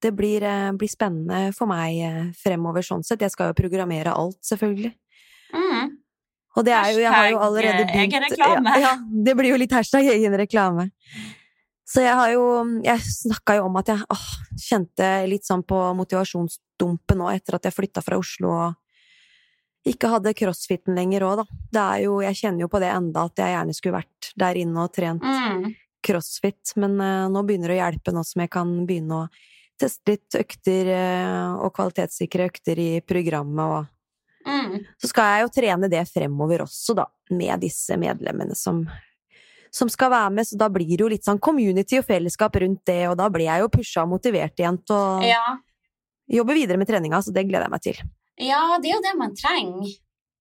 det 0.04 0.12
blir, 0.14 0.44
eh, 0.46 0.70
blir 0.72 0.92
spennende 0.92 1.50
for 1.56 1.66
meg 1.66 1.98
eh, 1.98 2.30
fremover 2.38 2.86
sånn 2.86 3.02
sett. 3.02 3.24
Jeg 3.24 3.32
skal 3.34 3.50
jo 3.50 3.58
programmere 3.58 4.14
alt, 4.14 4.38
selvfølgelig. 4.46 4.92
Mm. 5.56 5.96
Og 6.54 6.64
det 6.66 6.74
er 6.76 6.92
jo, 6.92 7.00
jeg 7.02 7.10
har 7.10 7.30
jo 7.32 7.38
allerede 7.42 7.80
eh, 7.82 7.88
begynt 7.88 8.12
egen 8.14 8.26
reklame. 8.28 8.74
Ja, 8.78 8.92
ja, 8.92 9.22
det 9.26 9.34
blir 9.38 9.50
jo 9.50 9.58
litt 9.58 9.72
hashtag 9.74 10.06
egen 10.12 10.36
reklame. 10.38 10.88
Så 11.84 12.00
jeg 12.00 12.14
har 12.16 12.30
jo 12.32 12.44
Jeg 12.84 13.02
snakka 13.04 13.58
jo 13.58 13.66
om 13.66 13.74
at 13.76 13.90
jeg 13.92 14.06
åh, 14.10 14.28
kjente 14.56 15.08
litt 15.28 15.44
sånn 15.44 15.62
på 15.66 15.76
motivasjonsdumpen 15.98 17.18
nå 17.20 17.28
etter 17.34 17.58
at 17.58 17.66
jeg 17.68 17.76
flytta 17.76 18.02
fra 18.06 18.16
Oslo 18.20 18.54
og 18.54 18.80
ikke 19.84 20.08
hadde 20.08 20.32
crossfiten 20.32 20.96
lenger 20.96 21.26
òg, 21.28 21.42
da. 21.42 21.44
Det 21.76 21.80
er 21.82 22.04
jo 22.06 22.20
Jeg 22.24 22.38
kjenner 22.38 22.64
jo 22.64 22.70
på 22.72 22.80
det 22.80 22.88
enda 22.88 23.26
at 23.28 23.36
jeg 23.42 23.52
gjerne 23.52 23.74
skulle 23.76 23.98
vært 23.98 24.30
der 24.40 24.60
inne 24.62 24.86
og 24.86 24.94
trent 24.96 25.20
Mm. 25.24 25.74
crossfit, 26.04 26.72
men 26.76 26.96
uh, 27.00 27.28
nå 27.32 27.42
begynner 27.44 27.68
det 27.68 27.76
å 27.76 27.82
hjelpe 27.82 28.12
nå 28.14 28.22
som 28.24 28.40
jeg 28.44 28.50
kan 28.52 28.72
begynne 28.86 29.24
å 29.24 29.28
teste 29.80 30.14
litt 30.14 30.36
økter 30.38 30.88
uh, 30.94 31.60
og 31.64 31.74
kvalitetssikre 31.76 32.48
økter 32.48 32.80
i 32.80 32.90
programmet 33.04 33.64
og 33.64 33.90
Mm. 34.46 34.84
så 35.00 35.08
skal 35.08 35.24
jeg 35.24 35.42
jo 35.46 35.52
trene 35.60 35.88
det 35.90 36.02
fremover 36.08 36.64
også, 36.66 36.94
da, 36.94 37.06
med 37.30 37.60
disse 37.60 37.96
medlemmene 37.96 38.54
som, 38.54 38.82
som 39.72 39.88
skal 39.88 40.10
være 40.10 40.30
med, 40.36 40.46
så 40.46 40.58
da 40.60 40.68
blir 40.68 40.86
det 40.96 41.00
jo 41.00 41.08
litt 41.08 41.24
sånn 41.24 41.40
community 41.40 41.98
og 41.98 42.04
fellesskap 42.04 42.54
rundt 42.60 42.84
det, 42.86 43.08
og 43.08 43.16
da 43.16 43.28
blir 43.32 43.46
jeg 43.48 43.60
jo 43.64 43.68
pusha 43.68 44.02
og 44.04 44.10
motivert 44.12 44.58
igjen 44.60 44.78
til 44.84 44.94
å 44.96 45.22
Ja. 45.24 45.56
jobbe 46.30 46.54
videre 46.54 46.76
med 46.78 46.86
treninga, 46.88 47.22
så 47.22 47.32
det 47.32 47.46
gleder 47.48 47.64
jeg 47.64 47.70
meg 47.70 47.82
til. 47.82 47.96
ja, 48.38 48.78
det 48.82 48.90
er 48.90 48.94
jo 48.94 49.02
det 49.02 49.16
man 49.18 49.34
trenger. 49.34 49.88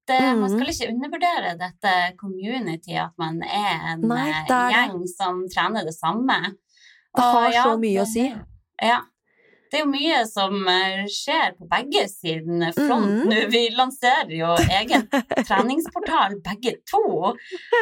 Det, 0.05 0.19
Man 0.35 0.51
Mhm. 0.51 0.59
skal 0.59 0.67
ikke 0.67 0.91
undervurdere 0.93 1.57
dette 1.57 2.17
community, 2.19 2.91
at 2.97 3.13
man 3.17 3.41
er 3.41 3.93
en 3.93 4.01
Nei, 4.01 4.29
eh, 4.31 4.45
er 4.51 4.71
gjeng 4.73 5.07
som 5.07 5.47
trener 5.47 5.85
det 5.85 5.93
samme. 5.95 6.41
Det 7.15 7.23
Og 7.23 7.23
har 7.23 7.51
ja, 7.53 7.63
så 7.63 7.79
mye 7.79 8.01
å 8.01 8.05
si. 8.05 8.35
Ja. 8.81 8.99
Det 9.73 9.79
er 9.79 9.85
jo 9.87 9.89
mye 9.89 10.17
som 10.29 10.67
eh, 10.69 10.99
skjer 11.09 11.55
på 11.57 11.65
begge 11.71 12.03
siden 12.11 12.61
front 12.75 13.07
Mhm. 13.09 13.31
nå. 13.31 13.39
Vi 13.49 13.61
lanserer 13.73 14.29
jo 14.37 14.51
egen 14.69 15.07
treningsportal, 15.47 16.35
begge 16.45 16.75
to. 16.91 17.01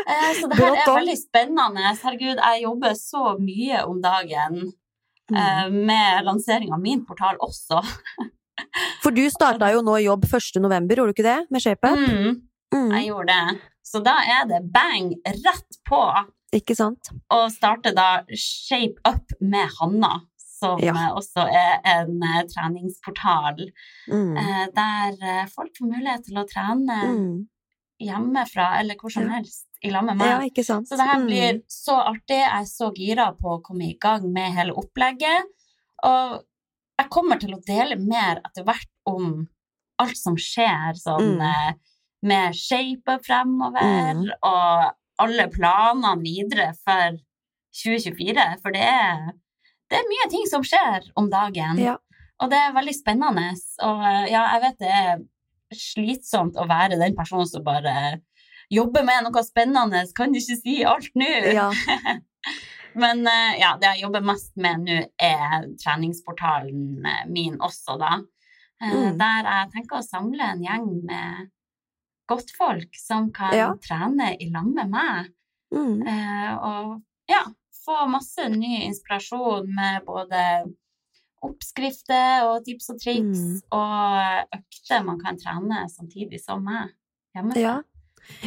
Eh, 0.08 0.30
så 0.40 0.48
det 0.48 0.60
her 0.62 0.78
er 0.80 0.88
veldig 0.88 1.18
spennende. 1.20 1.92
Herregud, 2.00 2.40
jeg 2.40 2.64
jobber 2.64 2.96
så 2.96 3.34
mye 3.44 3.84
om 3.90 4.00
dagen 4.02 4.62
eh, 5.36 5.68
Mm. 5.68 5.76
med 5.88 6.26
lansering 6.26 6.72
av 6.76 6.80
min 6.84 7.04
portal 7.06 7.36
også. 7.40 7.84
For 9.04 9.12
du 9.16 9.22
starta 9.32 9.70
jo 9.74 9.82
nå 9.84 9.98
jobb 10.04 10.26
1. 10.28 10.60
november, 10.62 10.96
gjorde 10.96 11.14
du 11.14 11.20
ikke 11.22 11.28
det, 11.28 11.38
med 11.52 11.62
ShapeUp? 11.64 11.98
Mm, 11.98 12.42
Mm. 12.74 12.92
jeg 12.96 13.08
gjorde 13.10 13.28
det. 13.36 13.62
Så 13.84 14.00
da 14.04 14.14
er 14.24 14.46
det 14.48 14.62
bang 14.72 15.10
rett 15.28 15.80
på 15.88 16.02
Ikke 16.56 16.76
sant? 16.76 17.10
å 17.32 17.50
starte 17.52 17.92
da 17.96 18.22
Shape 18.36 19.00
Up 19.08 19.32
med 19.42 19.68
Hanna. 19.80 20.22
Som 20.62 20.80
Ja. 20.80 20.94
eh, 20.94 21.14
også 21.18 21.46
er 21.50 21.80
en 21.98 22.22
eh, 22.24 22.44
treningsportal 22.54 23.64
Mm. 24.12 24.38
eh, 24.38 24.68
der 24.78 25.48
folk 25.50 25.72
får 25.80 25.90
mulighet 25.90 26.24
til 26.28 26.38
å 26.38 26.46
trene 26.48 26.98
Mm. 27.08 27.48
hjemmefra 28.02 28.80
eller 28.80 28.96
hvor 28.96 29.12
som 29.12 29.28
helst 29.30 29.68
i 29.84 29.90
lag 29.90 30.06
med 30.06 30.18
meg. 30.18 30.54
Ja? 30.56 30.64
Så 30.64 30.98
det 30.98 31.00
her 31.08 31.20
Mm. 31.20 31.28
blir 31.28 31.62
så 31.70 31.96
artig. 32.14 32.38
Jeg 32.38 32.62
er 32.62 32.66
så 32.70 32.92
gira 32.96 33.32
på 33.38 33.58
å 33.58 33.62
komme 33.64 33.90
i 33.90 33.98
gang 34.00 34.32
med 34.32 34.54
hele 34.54 34.74
opplegget. 34.74 35.44
Og 36.04 36.44
jeg 37.00 37.10
kommer 37.10 37.40
til 37.40 37.54
å 37.56 37.64
dele 37.66 37.96
mer 37.98 38.42
etter 38.46 38.64
hvert 38.64 38.88
om 39.08 39.48
alt 40.00 40.18
som 40.18 40.36
skjer, 40.36 40.94
sånn 40.98 41.38
Mm. 41.40 41.76
med 42.24 42.54
shape 42.56 43.20
fremover, 43.26 43.82
Mm. 44.16 44.30
og 44.44 44.94
alle 45.20 45.48
planene 45.50 46.22
videre 46.22 46.74
for 46.84 47.18
2024. 47.74 48.60
For 48.62 48.72
det 48.72 48.82
er, 48.82 49.32
det 49.92 50.00
er 50.00 50.08
mye 50.08 50.28
ting 50.32 50.46
som 50.48 50.64
skjer 50.64 51.10
om 51.20 51.28
dagen. 51.32 51.80
Ja. 51.82 51.98
Og 52.42 52.50
det 52.50 52.58
er 52.58 52.74
veldig 52.74 52.94
spennende. 52.96 53.52
Og 53.86 54.04
eh, 54.08 54.28
ja, 54.32 54.46
jeg 54.56 54.64
vet 54.64 54.82
det 54.82 54.92
er 54.98 55.24
slitsomt 55.76 56.58
å 56.60 56.66
være 56.70 56.98
den 57.00 57.16
personen 57.18 57.48
som 57.48 57.64
bare 57.66 57.96
jobber 58.72 59.04
med 59.08 59.28
noe 59.28 59.44
spennende, 59.44 60.06
kan 60.16 60.32
du 60.32 60.40
ikke 60.40 60.58
si 60.62 60.78
alt 60.88 61.12
nå? 61.20 61.32
ja. 61.56 61.70
Men 63.02 63.22
eh, 63.28 63.54
ja, 63.62 63.76
det 63.80 63.88
jeg 63.88 64.02
jobber 64.04 64.24
mest 64.32 64.52
med 64.60 64.82
nå, 64.88 64.98
er 65.16 65.68
treningsportalen 65.80 67.06
eh, 67.08 67.22
min 67.32 67.60
også, 67.64 67.96
da. 68.02 68.18
Mm. 68.82 69.20
Der 69.20 69.46
jeg 69.46 69.70
tenker 69.76 70.00
å 70.00 70.04
samle 70.04 70.48
en 70.56 70.64
gjeng 70.66 70.88
med 71.06 71.52
godtfolk 72.32 72.96
som 72.98 73.28
kan 73.36 73.54
Ja. 73.54 73.68
trene 73.84 74.32
i 74.42 74.48
lag 74.50 74.66
med 74.74 74.90
meg. 74.90 75.30
Mm. 75.72 76.02
Og 76.02 76.96
ja, 77.30 77.44
få 77.86 78.06
masse 78.10 78.50
ny 78.50 78.84
inspirasjon 78.86 79.68
med 79.76 80.06
både 80.06 80.42
oppskrifter 81.42 82.44
og 82.46 82.64
tips 82.66 82.90
og 82.94 83.00
triks, 83.02 83.40
Mm. 83.40 83.62
og 83.72 84.58
økter 84.58 85.04
man 85.06 85.20
kan 85.20 85.38
trene 85.38 85.86
samtidig 85.90 86.40
som 86.44 86.64
meg 86.64 86.92
hjemme. 87.36 87.56
Ja. 87.58 87.82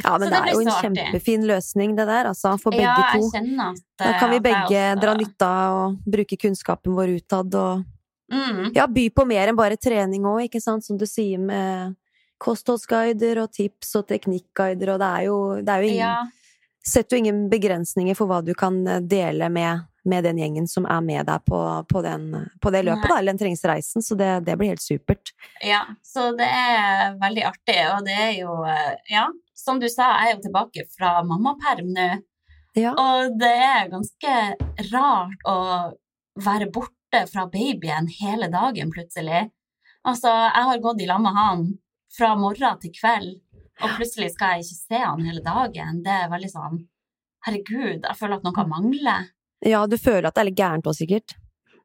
ja, 0.05 0.13
men 0.19 0.29
det 0.29 0.31
det 0.31 0.39
er 0.39 0.53
jo 0.53 0.61
en 0.61 0.69
artig. 0.69 0.95
kjempefin 0.95 1.47
løsning, 1.49 1.97
det 1.97 2.07
der, 2.07 2.25
altså, 2.31 2.53
for 2.61 2.71
begge 2.71 2.83
ja, 2.87 2.95
jeg 3.15 3.21
to. 3.21 3.37
at 3.37 3.83
Da 3.99 4.19
kan 4.21 4.31
vi 4.31 4.39
begge 4.39 4.69
også- 4.95 5.01
dra 5.01 5.15
nytte 5.15 5.43
av 5.43 5.75
og 5.89 5.99
bruke 6.07 6.37
kunnskapen 6.39 6.95
vår 6.95 7.17
utad 7.19 7.55
og 7.55 7.85
Mm. 8.31 8.73
ja, 8.75 8.87
by 8.87 9.11
på 9.11 9.27
mer 9.27 9.49
enn 9.49 9.57
bare 9.57 9.77
trening 9.77 10.23
òg, 10.23 10.49
ikke 10.49 10.63
sant, 10.63 10.83
som 10.85 10.97
du 10.97 11.05
sier 11.05 11.39
med 11.39 11.95
kostholdsguider 12.39 13.43
og 13.43 13.51
tips 13.53 13.95
og 13.97 14.07
teknikkguider, 14.09 14.95
og 14.95 14.99
det 14.99 15.11
er 15.11 15.25
jo, 15.27 15.57
det 15.61 15.69
er 15.69 15.81
jo 15.83 15.89
ingen 15.89 15.99
Ja, 15.99 16.25
Setter 16.89 17.17
jo 17.17 17.23
ingen 17.25 17.49
begrensninger 17.51 18.17
for 18.19 18.29
hva 18.29 18.43
du 18.45 18.53
kan 18.55 18.83
eh, 18.87 19.01
dele 19.01 19.49
med, 19.49 19.87
med 20.05 20.25
den 20.27 20.39
gjengen 20.43 20.67
som 20.69 20.85
er 20.91 21.01
med 21.01 21.25
deg 21.31 21.45
på, 21.49 21.61
på, 21.89 22.03
den, 22.05 22.27
på 22.61 22.73
det 22.75 22.83
løpet, 22.85 23.09
da, 23.09 23.19
eller 23.19 23.33
den 23.33 23.41
treningsreisen, 23.41 24.05
så 24.05 24.15
det, 24.21 24.29
det 24.45 24.59
blir 24.61 24.75
helt 24.75 24.85
supert. 24.85 25.33
ja, 25.65 25.81
så 26.05 26.33
det 26.37 26.45
er 26.49 27.17
veldig 27.23 27.47
artig, 27.49 27.79
og 27.95 28.05
det 28.05 28.19
er 28.27 28.35
jo 28.43 28.59
eh, 28.69 28.93
Ja, 29.15 29.27
som 29.57 29.81
du 29.81 29.89
sa, 29.89 30.11
jeg 30.21 30.35
er 30.35 30.37
jo 30.37 30.45
tilbake 30.49 30.85
fra 30.93 31.17
mammaperm 31.25 31.93
nå, 31.97 32.09
Ja. 32.77 32.91
og 32.99 33.39
det 33.39 33.53
er 33.65 33.89
ganske 33.93 34.37
rart 34.93 35.45
å 35.49 35.59
være 36.45 36.67
borte 36.75 37.21
fra 37.31 37.45
babyen 37.47 38.09
hele 38.21 38.49
dagen 38.51 38.91
plutselig. 38.91 39.45
Altså, 40.05 40.29
jeg 40.29 40.67
har 40.69 40.81
gått 40.83 41.01
i 41.01 41.07
lag 41.07 41.23
med 41.23 41.33
han 41.39 41.61
fra 42.13 42.33
morgen 42.37 42.81
til 42.83 42.91
kveld, 42.93 43.37
og 43.83 43.91
plutselig 43.99 44.31
skal 44.35 44.55
jeg 44.55 44.65
ikke 44.65 44.81
se 44.89 44.99
han 45.05 45.25
hele 45.27 45.41
dagen. 45.43 46.03
Det 46.05 46.13
er 46.13 46.29
veldig 46.31 46.51
sånn 46.53 46.83
Herregud, 47.45 48.05
jeg 48.07 48.17
føler 48.17 48.37
at 48.39 48.45
noe 48.47 48.65
mangler. 48.71 49.27
ja, 49.65 49.87
du 49.87 49.97
føler 49.99 50.27
at 50.29 50.35
det 50.35 50.41
er 50.41 50.49
litt 50.51 50.57
gærent 50.59 50.87
òg, 50.89 50.95
sikkert. 50.97 51.35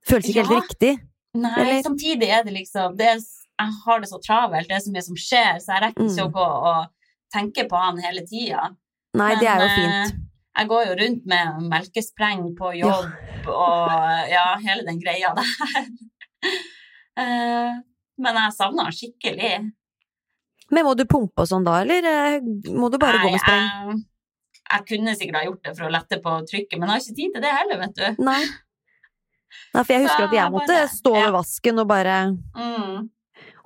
Føles 0.07 0.29
ikke 0.29 0.43
Ja. 0.43 0.45
helt 0.47 0.63
riktig. 0.69 0.93
Nei, 1.35 1.59
Eller- 1.59 1.83
samtidig 1.83 2.29
er 2.29 2.43
det 2.43 2.53
liksom 2.53 2.95
det 2.97 3.07
er, 3.07 3.19
Jeg 3.59 3.73
har 3.85 3.99
det 3.99 4.07
så 4.09 4.19
travelt, 4.23 4.67
det 4.69 4.75
er 4.77 4.79
så 4.79 4.91
mye 4.93 5.03
som 5.03 5.15
skjer, 5.15 5.55
så 5.59 5.67
jeg 5.75 5.81
rekker 5.83 6.03
ikke 6.05 6.23
Mm. 6.23 6.27
å 6.27 6.31
gå 6.31 6.47
og 6.69 6.87
tenke 7.33 7.67
på 7.67 7.77
han 7.77 7.97
hele 7.99 8.21
tida. 8.25 8.69
Nei, 9.15 9.35
det 9.35 9.47
er 9.49 9.59
jo 9.59 9.67
fint. 9.75 10.13
eh, 10.13 10.17
Jeg 10.59 10.67
går 10.69 10.85
jo 10.85 10.95
rundt 10.95 11.25
med 11.25 11.69
melkespreng 11.69 12.55
på 12.55 12.71
jobb 12.79 13.47
og 13.47 14.29
ja, 14.29 14.55
hele 14.57 14.83
den 14.85 14.99
greia 15.01 15.33
der. 15.35 15.43
Eh, 17.19 17.73
Men 18.17 18.35
jeg 18.35 18.53
savner 18.53 18.83
han 18.83 18.91
skikkelig. 18.95 19.71
Men 20.71 20.85
må 20.85 20.95
du 20.97 21.05
pumpe 21.05 21.41
og 21.43 21.47
sånn 21.49 21.63
da, 21.65 21.79
eller 21.81 22.05
eh, 22.05 22.39
må 22.77 22.89
du 22.93 22.97
bare 23.01 23.19
gå 23.23 23.31
med 23.31 23.41
spreng? 23.41 23.67
Jeg, 23.89 24.01
jeg 24.71 24.85
kunne 24.91 25.15
sikkert 25.17 25.35
ha 25.39 25.45
gjort 25.47 25.63
det 25.63 25.75
for 25.77 25.85
å 25.87 25.91
lette 25.93 26.19
på 26.21 26.33
trykket, 26.49 26.77
men 26.79 26.89
jeg 26.89 26.93
har 26.93 27.05
ikke 27.05 27.15
tid 27.19 27.33
til 27.33 27.41
det 27.41 27.53
heller, 27.55 27.79
vet 27.85 27.95
du. 27.95 28.23
Nei. 28.23 28.41
Nei, 29.73 29.81
for 29.83 29.93
jeg 29.95 30.03
husker 30.05 30.25
Så 30.25 30.27
at 30.29 30.35
jeg 30.37 30.51
måtte 30.53 30.75
bare- 30.75 30.91
stå 30.93 31.13
ved 31.15 31.31
vasken 31.33 31.79
og 31.79 31.87
bare 31.89 32.17
Mm. 32.55 33.09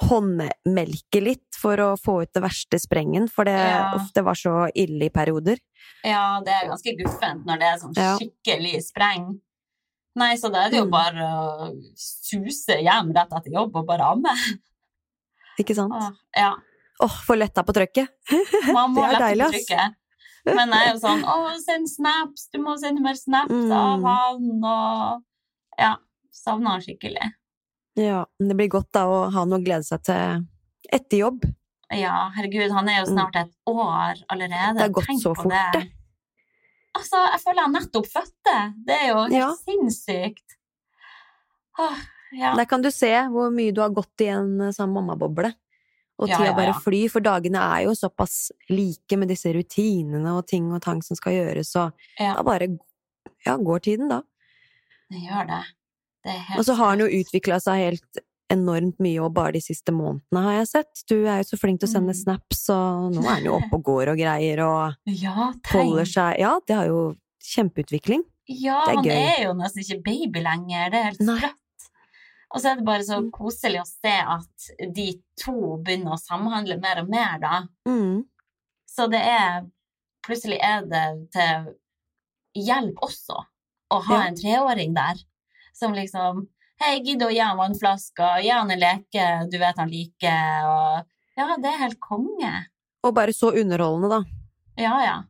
håndmelke 0.03 1.21
litt 1.21 1.57
for 1.59 1.77
å 1.77 1.89
få 1.99 2.21
ut 2.23 2.31
det 2.33 2.41
verste 2.43 2.79
sprengen, 2.79 3.27
for 3.31 3.45
det 3.45 3.55
Ja. 3.57 3.91
ofte 3.95 4.23
var 4.23 4.33
så 4.35 4.69
ille 4.75 5.05
i 5.05 5.09
perioder. 5.09 5.57
Ja, 6.03 6.39
det 6.43 6.53
er 6.53 6.67
ganske 6.69 6.95
guffent 6.97 7.45
når 7.45 7.59
det 7.59 7.67
er 7.67 7.77
sånn 7.83 7.95
skikkelig 8.19 8.81
spreng. 8.83 9.39
Nei, 10.15 10.35
så 10.35 10.51
da 10.51 10.65
er 10.65 10.69
det 10.69 10.77
jo 10.79 10.85
Mm. 10.85 10.91
bare 10.91 11.23
å 11.23 11.93
suse 11.95 12.79
hjem 12.81 13.13
rett 13.15 13.31
etter 13.31 13.51
jobb 13.51 13.75
og 13.75 13.85
bare 13.87 14.01
amme. 14.11 14.29
Ikke 15.59 15.75
sant? 15.75 15.91
Åh, 15.93 16.11
ja, 16.35 16.55
Åh, 17.03 17.15
få 17.27 17.35
letta 17.35 17.63
på 17.67 17.73
trykket. 17.75 18.09
man 18.73 18.93
må 18.95 19.03
lette 19.05 19.19
deilig, 19.25 19.45
på 19.49 19.57
trykket. 19.57 19.99
Men 20.47 20.71
jeg 20.75 20.87
er 20.87 20.93
jo 20.93 20.99
sånn, 21.03 21.21
å, 21.23 21.35
send 21.63 21.87
snaps, 21.91 22.49
du 22.51 22.59
må 22.63 22.75
sende 22.79 23.03
mer 23.03 23.15
snaps 23.19 23.51
Mm. 23.53 23.71
av 23.75 24.03
han, 24.07 24.47
og 24.63 25.79
ja, 25.79 25.93
savner 26.35 26.75
han 26.77 26.83
skikkelig. 26.83 27.29
Ja, 27.99 28.23
men 28.39 28.49
det 28.51 28.57
blir 28.59 28.71
godt 28.73 28.89
da 28.95 29.03
å 29.07 29.19
ha 29.31 29.43
noe 29.45 29.59
å 29.61 29.63
glede 29.63 29.85
seg 29.87 30.01
til 30.07 30.43
etter 30.91 31.21
jobb. 31.21 31.45
Ja, 31.93 32.29
herregud, 32.35 32.71
han 32.73 32.89
er 32.89 33.03
jo 33.03 33.11
snart 33.11 33.35
et 33.37 33.51
år 33.69 34.23
allerede. 34.33 34.73
Mm. 34.73 34.79
Det 34.79 34.81
har 34.87 34.93
gått 34.97 35.07
Tenk 35.11 35.21
så 35.23 35.33
fort, 35.37 35.51
det. 35.53 35.83
Altså, 36.97 37.19
jeg 37.33 37.41
føler 37.43 37.61
han 37.67 37.73
nettopp 37.77 38.07
fødte. 38.09 38.57
Det 38.87 38.95
er 38.99 39.07
jo 39.11 39.19
helt 39.23 39.33
Ja. 39.37 39.49
sinnssykt. 39.63 40.57
Åh, 41.79 41.97
ja. 42.37 42.53
Der 42.57 42.65
kan 42.69 42.81
du 42.81 42.89
se 42.91 43.11
hvor 43.33 43.49
mye 43.53 43.73
du 43.73 43.81
har 43.81 43.89
gått 43.93 44.21
i 44.21 44.27
en 44.33 44.59
eh, 44.61 44.71
sånn 44.75 44.91
mammaboble. 44.93 45.53
Og 46.19 46.29
Ja, 46.29 46.37
tida 46.37 46.49
ja, 46.51 46.53
bare 46.53 46.73
fly, 46.77 47.07
for 47.09 47.19
dagene 47.25 47.57
er 47.57 47.85
jo 47.87 47.95
såpass 47.97 48.51
like 48.69 49.17
med 49.17 49.27
disse 49.33 49.49
rutinene 49.53 50.35
og 50.37 50.45
ting 50.47 50.71
og 50.71 50.81
tang 50.81 51.01
som 51.01 51.15
skal 51.17 51.33
gjøres, 51.33 51.71
Ja. 52.19 52.33
da 52.35 52.43
bare 52.43 52.67
ja, 53.45 53.57
går 53.57 53.79
tiden, 53.81 54.09
da. 54.09 54.21
Det 55.09 55.19
gjør 55.25 55.47
det. 55.47 55.63
Det 56.23 56.31
helt 56.47 56.59
Og 56.59 56.65
så 56.65 56.75
har 56.75 56.89
han 56.93 56.99
jo 56.99 57.07
utvikla 57.07 57.57
seg 57.59 57.81
helt 57.81 58.21
enormt 58.53 58.99
mye 59.01 59.19
og 59.25 59.33
bare 59.33 59.51
de 59.53 59.61
siste 59.61 59.91
månedene, 59.91 60.43
har 60.43 60.53
jeg 60.59 60.67
sett. 60.67 61.03
Du 61.09 61.15
er 61.25 61.41
jo 61.41 61.47
så 61.49 61.57
flink 61.59 61.79
til 61.81 61.89
å 61.89 61.91
sende 61.93 62.13
Mm. 62.13 62.21
snaps, 62.21 62.69
og 62.69 63.11
nå 63.15 63.23
er 63.25 63.33
han 63.33 63.43
jo 63.45 63.55
oppe 63.57 63.73
og 63.79 63.83
går 63.83 64.11
og 64.13 64.17
greier 64.17 64.59
og 64.63 64.95
Ja, 65.07 65.51
holder 65.73 66.05
seg 66.05 66.39
Ja, 66.39 66.59
det 66.67 66.75
har 66.75 66.85
jo 66.87 67.15
kjempeutvikling. 67.41 68.21
Ja, 68.47 68.83
er 68.87 68.95
han 68.95 69.05
er 69.07 69.43
jo 69.47 69.53
nesten 69.53 69.81
ikke 69.83 70.03
baby 70.03 70.39
lenger. 70.43 70.91
Det 70.91 70.99
er 70.99 71.03
helt 71.09 71.19
sprøtt. 71.19 71.59
Og 72.53 72.61
så 72.61 72.69
er 72.71 72.75
det 72.77 72.85
bare 72.85 73.05
så 73.05 73.17
koselig 73.33 73.81
å 73.81 73.87
se 73.89 74.13
at 74.13 74.67
de 74.93 75.07
to 75.41 75.55
begynner 75.81 76.13
å 76.13 76.21
samhandle 76.21 76.77
mer 76.81 77.01
og 77.01 77.09
mer, 77.09 77.39
da. 77.41 77.63
Mm. 77.89 78.23
Så 78.89 79.09
det 79.11 79.23
er 79.27 79.63
Plutselig 80.23 80.55
er 80.63 80.85
det 80.87 80.99
til 81.35 81.65
hjelp 82.63 83.01
også 83.03 83.41
å 83.91 83.97
ha 84.05 84.13
Ja. 84.13 84.27
en 84.29 84.37
treåring 84.39 84.93
der 84.95 85.19
som 85.75 85.91
liksom 85.91 86.47
Hei, 86.79 86.99
gidder 87.03 87.27
å 87.27 87.31
gi 87.33 87.39
han 87.39 87.59
og 87.59 87.75
gi 88.41 88.49
han 88.49 88.71
en 88.71 88.79
leke 88.79 89.49
du 89.51 89.57
vet 89.59 89.77
han 89.77 89.89
liker, 89.89 90.63
og 90.67 91.05
Ja, 91.37 91.55
det 91.57 91.65
er 91.73 91.77
helt 91.77 91.99
konge. 91.99 92.65
Og 93.03 93.13
bare 93.13 93.33
så 93.33 93.51
underholdende, 93.51 94.09
da. 94.09 94.23
Ja, 94.77 95.03
ja. 95.03 95.23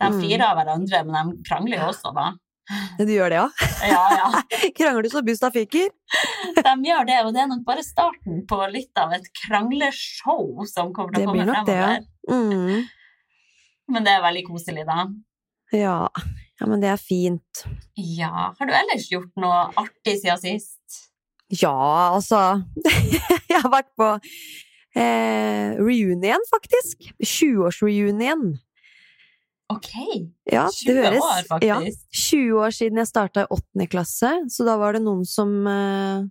De 0.00 0.06
Mm. 0.06 0.20
flirer 0.20 0.44
av 0.44 0.56
hverandre, 0.56 1.04
men 1.06 1.30
de 1.36 1.42
krangler 1.42 1.78
jo 1.78 1.86
også, 1.88 2.14
da. 2.14 2.32
Du 2.98 3.12
gjør 3.12 3.32
det, 3.32 3.38
ja? 3.38 3.48
Ja, 3.88 4.02
ja. 4.18 4.42
Krangler 4.78 5.06
du 5.06 5.10
så 5.12 5.22
busta 5.24 5.50
fyker? 5.54 5.88
De 6.58 6.74
gjør 6.88 7.08
det, 7.08 7.18
og 7.24 7.32
det 7.36 7.42
er 7.44 7.50
nok 7.50 7.64
bare 7.68 7.84
starten 7.86 8.42
på 8.48 8.60
litt 8.72 9.00
av 9.00 9.14
et 9.16 9.28
krangleshow 9.44 10.66
som 10.68 10.92
kommer 10.96 11.16
til 11.16 11.24
Det 11.24 11.30
å 11.30 11.36
blir 11.36 11.46
komme 11.46 11.58
nok 11.60 11.68
det, 11.68 11.78
ja. 11.78 11.98
Mm. 12.28 12.86
Men 13.88 14.04
det 14.04 14.14
er 14.14 14.24
veldig 14.24 14.44
koselig, 14.50 14.84
da. 14.88 15.06
Ja. 15.72 15.98
ja, 16.60 16.68
men 16.68 16.80
det 16.84 16.90
er 16.92 17.00
fint. 17.00 17.64
Ja. 17.96 18.50
Har 18.58 18.68
du 18.68 18.72
ellers 18.72 19.08
gjort 19.12 19.32
noe 19.40 19.68
artig 19.80 20.18
siden 20.20 20.40
sist? 20.40 21.04
Ja, 21.48 22.12
altså 22.12 22.60
Jeg 23.48 23.62
har 23.62 23.70
vært 23.72 23.88
på 23.96 24.10
eh, 24.96 25.76
reunion, 25.80 26.44
faktisk. 26.52 27.08
20-årsreunion. 27.24 28.58
Ok. 29.68 29.92
Ja, 30.48 30.64
det 30.72 30.94
20 30.94 31.02
høres 31.04 31.52
år, 31.52 31.62
Ja, 31.66 31.76
20 31.84 32.60
år 32.64 32.72
siden 32.72 33.00
jeg 33.02 33.10
starta 33.10 33.44
i 33.44 33.52
åttende 33.52 33.86
klasse, 33.90 34.30
så 34.48 34.64
da 34.64 34.78
var 34.80 34.96
det 34.96 35.02
noen 35.04 35.26
som 35.28 35.52
eh, 35.68 36.24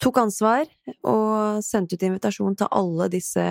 tok 0.00 0.22
ansvar 0.22 0.64
og 1.04 1.60
sendte 1.64 1.98
ut 1.98 2.06
invitasjon 2.08 2.56
til 2.58 2.70
alle 2.72 3.10
disse 3.12 3.44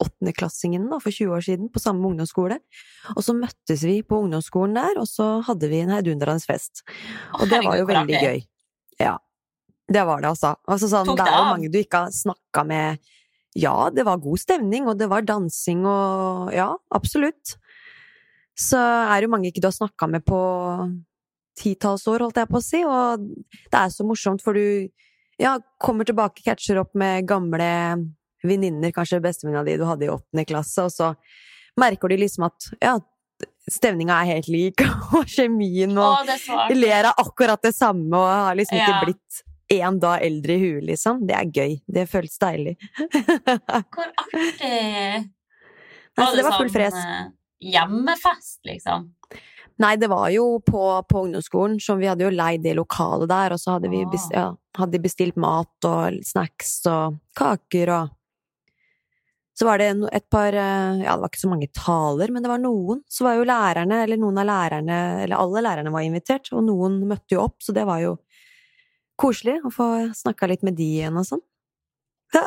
åttendeklassingene 0.00 1.00
for 1.00 1.12
20 1.12 1.34
år 1.36 1.44
siden, 1.44 1.70
på 1.72 1.80
samme 1.82 2.06
ungdomsskole. 2.08 2.60
Og 3.16 3.24
så 3.24 3.34
møttes 3.36 3.84
vi 3.84 3.98
på 4.06 4.20
ungdomsskolen 4.24 4.78
der, 4.78 5.00
og 5.00 5.08
så 5.08 5.38
hadde 5.46 5.68
vi 5.72 5.82
en 5.84 5.92
heidundrende 5.92 6.44
fest. 6.44 6.84
Og 7.40 7.48
det 7.50 7.60
var 7.66 7.80
jo 7.80 7.88
veldig 7.88 8.20
gøy. 8.20 8.44
Ja. 9.00 9.16
Det 9.90 10.04
var 10.06 10.22
det, 10.22 10.30
altså. 10.30 10.54
altså 10.70 10.86
sånn, 10.86 11.08
det 11.18 11.26
er 11.26 11.34
jo 11.34 11.46
mange 11.48 11.70
du 11.72 11.80
ikke 11.80 12.04
har 12.04 12.12
snakka 12.14 12.62
med 12.68 13.00
Ja, 13.58 13.90
det 13.90 14.04
var 14.06 14.20
god 14.22 14.38
stemning, 14.38 14.86
og 14.86 15.00
det 15.00 15.08
var 15.10 15.26
dansing 15.26 15.82
og 15.88 16.52
Ja, 16.54 16.68
absolutt. 16.94 17.56
Så 18.60 18.78
er 18.80 19.14
det 19.22 19.28
jo 19.28 19.32
mange 19.32 19.48
ikke 19.50 19.62
du 19.64 19.70
har 19.70 19.76
snakka 19.76 20.08
med 20.10 20.24
på 20.26 20.40
titalls 21.60 22.06
år, 22.08 22.26
holdt 22.26 22.40
jeg 22.40 22.48
på 22.50 22.58
å 22.60 22.64
si, 22.64 22.80
og 22.86 23.24
det 23.72 23.78
er 23.80 23.92
så 23.92 24.04
morsomt, 24.06 24.42
for 24.44 24.56
du 24.56 24.88
ja, 25.40 25.54
kommer 25.80 26.04
tilbake, 26.08 26.44
catcher 26.44 26.80
opp 26.82 26.92
med 26.98 27.26
gamle 27.28 27.68
venninner, 28.44 28.92
kanskje 28.96 29.20
bestevenninna 29.24 29.64
di 29.66 29.78
du 29.80 29.86
hadde 29.88 30.06
i 30.06 30.12
åttende 30.12 30.44
klasse, 30.48 30.84
og 30.86 30.92
så 30.92 31.10
merker 31.80 32.12
du 32.12 32.16
liksom 32.20 32.46
at 32.48 32.68
ja, 32.80 32.94
stemninga 33.70 34.20
er 34.22 34.34
helt 34.34 34.50
lik, 34.52 34.84
og 35.16 35.28
kjemien 35.28 35.96
og 36.00 36.28
de 36.28 36.76
ler 36.78 37.10
av 37.10 37.20
akkurat 37.24 37.60
det 37.64 37.74
samme 37.76 38.12
og 38.16 38.28
har 38.28 38.60
liksom 38.60 38.80
ikke 38.80 38.96
Ja. 38.96 39.04
blitt 39.08 39.42
én 39.70 40.00
dag 40.02 40.24
eldre 40.26 40.56
i 40.56 40.62
huet, 40.64 40.86
liksom. 40.88 41.20
Det 41.28 41.34
er 41.38 41.50
gøy. 41.54 41.76
Det 41.86 42.02
føles 42.10 42.32
deilig. 42.42 42.72
Hvor 43.94 44.08
artig! 44.18 45.28
Altså, 46.18 46.32
det 46.34 46.42
var 46.42 46.56
full 46.58 46.72
fres. 46.74 46.96
Hjemmefest, 47.60 48.60
liksom? 48.68 49.10
Nei, 49.80 49.94
det 49.96 50.10
var 50.12 50.28
jo 50.28 50.58
på, 50.60 50.80
på 51.08 51.22
ungdomsskolen, 51.24 51.78
som 51.80 52.00
vi 52.00 52.08
hadde 52.10 52.26
jo 52.26 52.32
leid 52.34 52.60
det 52.66 52.74
lokalet 52.76 53.30
der, 53.30 53.54
og 53.54 53.60
så 53.62 53.78
hadde 53.78 53.88
vi 53.92 54.02
Ah. 54.04 54.10
bestilt, 54.12 54.36
ja, 54.36 54.48
hadde 54.76 55.00
bestilt 55.00 55.36
mat 55.40 55.88
og 55.88 56.18
snacks 56.26 56.80
og 56.90 57.20
kaker 57.36 57.94
og 57.96 58.16
Så 59.60 59.66
var 59.66 59.76
det 59.76 59.90
et 60.16 60.24
par 60.32 60.54
eh, 60.56 61.02
Ja, 61.04 61.16
det 61.16 61.20
var 61.20 61.28
ikke 61.28 61.42
så 61.42 61.48
mange 61.50 61.66
taler, 61.76 62.30
men 62.32 62.40
det 62.42 62.48
var 62.48 62.58
noen. 62.62 63.02
Så 63.12 63.26
var 63.26 63.34
jo 63.36 63.44
lærerne, 63.44 63.98
eller 64.06 64.16
noen 64.16 64.38
av 64.40 64.46
lærerne, 64.48 65.00
eller 65.24 65.36
alle 65.36 65.60
lærerne 65.60 65.92
var 65.92 66.00
invitert, 66.00 66.48
og 66.52 66.64
noen 66.64 66.96
møtte 67.04 67.34
jo 67.34 67.42
opp, 67.42 67.58
så 67.60 67.74
det 67.76 67.84
var 67.84 68.00
jo 68.00 68.14
koselig 69.20 69.58
å 69.60 69.72
få 69.74 69.88
snakka 70.16 70.48
litt 70.48 70.62
med 70.64 70.78
de 70.78 70.86
igjen 71.02 71.18
og 71.20 71.26
sånn. 71.28 71.42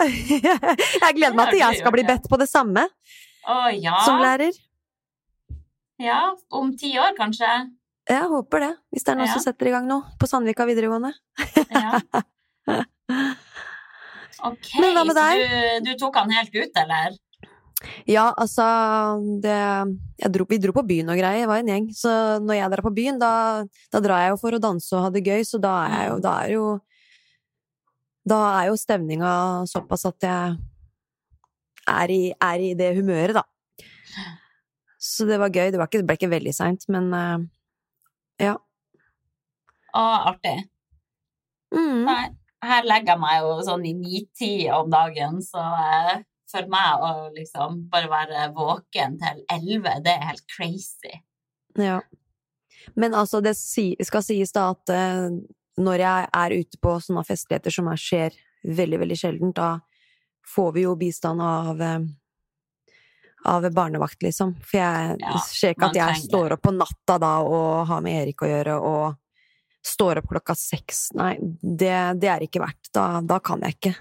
Jeg 1.03 1.13
gleder 1.20 1.36
meg 1.38 1.51
til 1.51 1.60
jeg 1.60 1.82
skal 1.82 1.91
bli 1.91 2.05
bedt 2.08 2.25
på 2.32 2.38
det 2.39 2.48
samme 2.50 2.88
som 4.08 4.22
lærer. 4.24 4.55
Ja. 6.00 6.19
Om 6.50 6.71
ti 6.77 6.93
år, 7.00 7.13
kanskje? 7.17 7.50
Jeg 8.09 8.27
håper 8.27 8.59
det, 8.59 8.71
hvis 8.91 9.03
det 9.05 9.12
er 9.13 9.15
noen 9.21 9.27
Ja. 9.29 9.33
som 9.38 9.43
setter 9.45 9.67
i 9.69 9.71
gang 9.71 9.85
nå, 9.88 10.01
på 10.19 10.27
Sandvika 10.27 10.65
videregående. 10.67 11.13
Ja. 11.71 12.00
Ok, 14.43 14.73
Men 14.81 14.91
hva 14.97 15.03
med 15.07 15.15
deg? 15.15 15.41
du, 15.85 15.85
du 15.88 15.91
tok 16.01 16.17
han 16.19 16.31
helt 16.35 16.51
ut, 16.51 16.73
eller? 16.81 17.13
Ja, 18.07 18.25
altså 18.39 18.63
det, 19.43 19.53
jeg 20.19 20.31
dro, 20.35 20.45
Vi 20.50 20.57
dro 20.59 20.73
på 20.75 20.83
byen 20.88 21.12
og 21.13 21.19
greier, 21.19 21.45
det 21.45 21.47
var 21.51 21.62
en 21.62 21.69
gjeng. 21.71 21.88
Så 21.95 22.12
når 22.43 22.57
jeg 22.57 22.71
drar 22.73 22.83
på 22.83 22.91
byen, 22.95 23.19
da, 23.21 23.29
da 23.91 24.01
drar 24.03 24.23
jeg 24.25 24.33
jo 24.33 24.39
for 24.41 24.57
å 24.57 24.59
danse 24.63 24.91
og 24.97 25.05
ha 25.05 25.12
det 25.15 25.23
gøy, 25.23 25.45
så 25.47 25.59
da 25.63 25.73
er 25.88 26.09
jo 26.09 26.17
Da 26.23 26.33
er 26.43 26.51
jo, 26.57 26.65
da 28.27 28.39
er 28.59 28.67
jo 28.71 28.75
stemninga 28.79 29.31
såpass 29.71 30.05
at 30.12 30.27
jeg 30.27 30.57
er 31.93 32.12
i, 32.15 32.21
er 32.35 32.67
i 32.67 32.73
det 32.79 32.93
humøret, 33.00 33.35
da. 33.39 33.43
Så 35.03 35.27
det 35.27 35.39
var 35.41 35.51
gøy. 35.51 35.72
Det, 35.74 35.79
var 35.81 35.89
ikke, 35.89 36.00
det 36.00 36.07
ble 36.07 36.15
ikke 36.15 36.31
veldig 36.31 36.53
seint, 36.55 36.86
men 36.93 37.10
uh, 37.12 37.41
ja. 38.39 38.53
Å, 39.93 40.03
artig. 40.31 40.55
Mm. 41.75 42.07
Her, 42.07 42.29
her 42.63 42.88
legger 42.88 43.13
jeg 43.13 43.24
meg 43.25 43.41
jo 43.43 43.57
sånn 43.67 43.83
i 43.89 43.93
ni-tid 43.98 44.69
om 44.74 44.93
dagen, 44.93 45.41
så 45.43 45.60
uh, 45.60 46.15
for 46.53 46.69
meg 46.72 47.03
å 47.03 47.12
liksom 47.36 47.83
bare 47.91 48.12
være 48.12 48.48
våken 48.55 49.19
til 49.22 49.43
elleve, 49.51 49.98
det 50.05 50.15
er 50.15 50.27
helt 50.31 50.45
crazy. 50.55 51.19
Ja. 51.79 52.00
Men 53.00 53.15
altså, 53.17 53.41
det 53.43 53.55
skal 53.57 54.24
sies 54.24 54.55
da 54.55 54.69
at 54.72 54.93
uh, 54.93 55.27
når 55.83 56.05
jeg 56.05 56.33
er 56.45 56.60
ute 56.62 56.79
på 56.79 56.95
sånne 57.03 57.25
festligheter 57.27 57.74
som 57.74 57.91
er, 57.91 58.00
skjer 58.00 58.39
veldig, 58.63 59.03
veldig 59.03 59.19
sjeldent, 59.19 59.60
da 59.60 60.48
får 60.53 60.75
vi 60.77 60.88
jo 60.88 60.95
bistand 61.00 61.43
av 61.43 61.81
av 63.45 63.65
barnevakt, 63.75 64.21
liksom. 64.23 64.55
For 64.63 64.77
jeg 64.79 65.17
Ja, 65.19 65.38
ser 65.43 65.73
ikke 65.75 65.89
at 65.89 65.95
jeg 66.00 66.13
trenger 66.13 66.29
står 66.29 66.55
opp 66.55 66.62
på 66.62 66.71
natta 66.77 67.17
da 67.19 67.33
og 67.43 67.88
har 67.89 68.01
med 68.01 68.21
Erik 68.23 68.41
å 68.45 68.50
gjøre, 68.50 68.77
og 68.79 69.15
står 69.83 70.21
opp 70.21 70.29
klokka 70.31 70.55
seks. 70.55 71.09
Nei, 71.19 71.38
det, 71.62 71.93
det 72.21 72.29
er 72.31 72.45
ikke 72.45 72.62
verdt. 72.63 72.89
Da, 72.95 73.19
da 73.21 73.39
kan 73.43 73.59
jeg 73.67 73.75
ikke. 73.79 73.93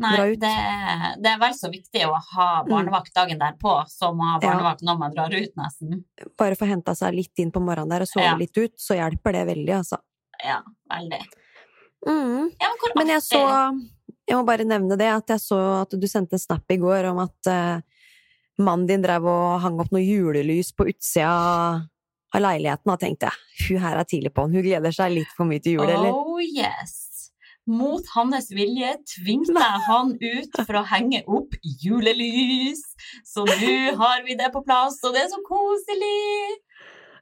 Nei, 0.00 0.10
Dra 0.16 0.24
ut. 0.30 0.40
det, 0.40 0.50
det 1.22 1.28
er 1.30 1.38
vel 1.42 1.54
så 1.54 1.68
viktig 1.70 2.02
å 2.08 2.14
ha 2.34 2.46
barnevakt 2.64 3.12
dagen 3.14 3.38
derpå 3.38 3.74
som 3.90 4.18
å 4.22 4.30
ha 4.32 4.38
barnevakt 4.40 4.82
når 4.86 4.98
man 4.98 5.12
drar 5.14 5.34
ut, 5.34 5.52
nesten. 5.60 6.04
Bare 6.40 6.56
få 6.56 6.64
henta 6.70 6.94
seg 6.96 7.14
litt 7.18 7.38
inn 7.42 7.50
på 7.52 7.60
morgenen 7.60 7.90
der 7.92 8.06
og 8.06 8.08
sove 8.08 8.24
Ja. 8.24 8.36
litt 8.40 8.56
ut, 8.56 8.72
så 8.80 8.96
hjelper 8.96 9.36
det 9.36 9.44
veldig, 9.50 9.74
altså. 9.76 9.98
Ja, 10.42 10.62
veldig. 10.88 11.20
Mm. 12.08 12.50
Ja, 12.58 12.70
men 12.80 12.96
Men 12.96 13.08
jeg 13.12 13.22
så 13.26 13.40
Jeg 14.30 14.36
må 14.38 14.44
bare 14.46 14.64
nevne 14.64 14.96
det, 14.96 15.08
at 15.12 15.28
jeg 15.34 15.40
så 15.42 15.58
at 15.82 15.90
du 16.00 16.06
sendte 16.08 16.38
en 16.38 16.38
snap 16.46 16.64
i 16.72 16.78
går 16.80 17.10
om 17.10 17.18
at 17.18 17.46
eh, 17.50 17.80
mannen 18.64 18.88
din 18.88 19.04
drev 19.04 19.26
og 19.30 19.60
hang 19.64 19.78
opp 19.82 19.92
noe 19.94 20.02
julelys 20.04 20.72
på 20.76 20.88
utsida 20.90 21.34
av 22.30 22.42
leiligheten, 22.44 22.90
da 22.90 22.96
tenkte 23.00 23.30
jeg 23.30 23.68
hun 23.68 23.84
her 23.84 24.00
er 24.00 24.08
tidlig 24.08 24.32
på'n, 24.34 24.52
hun 24.54 24.64
gleder 24.64 24.94
seg 24.94 25.14
litt 25.16 25.32
for 25.36 25.48
mye 25.48 25.62
til 25.62 25.78
jul, 25.78 25.88
eller? 25.88 26.14
Oh 26.14 26.40
yes! 26.40 26.98
Mot 27.70 28.06
hans 28.16 28.48
vilje 28.54 28.94
tvingte 29.12 29.54
jeg 29.54 29.82
han 29.86 30.14
ut 30.16 30.56
for 30.64 30.80
å 30.80 30.86
henge 30.90 31.20
opp 31.28 31.54
julelys. 31.62 32.80
Så 33.26 33.44
nå 33.46 33.74
har 34.00 34.24
vi 34.26 34.34
det 34.38 34.48
på 34.54 34.62
plass, 34.66 34.98
og 35.04 35.14
det 35.14 35.26
er 35.26 35.30
så 35.34 35.42
koselig! 35.46 36.58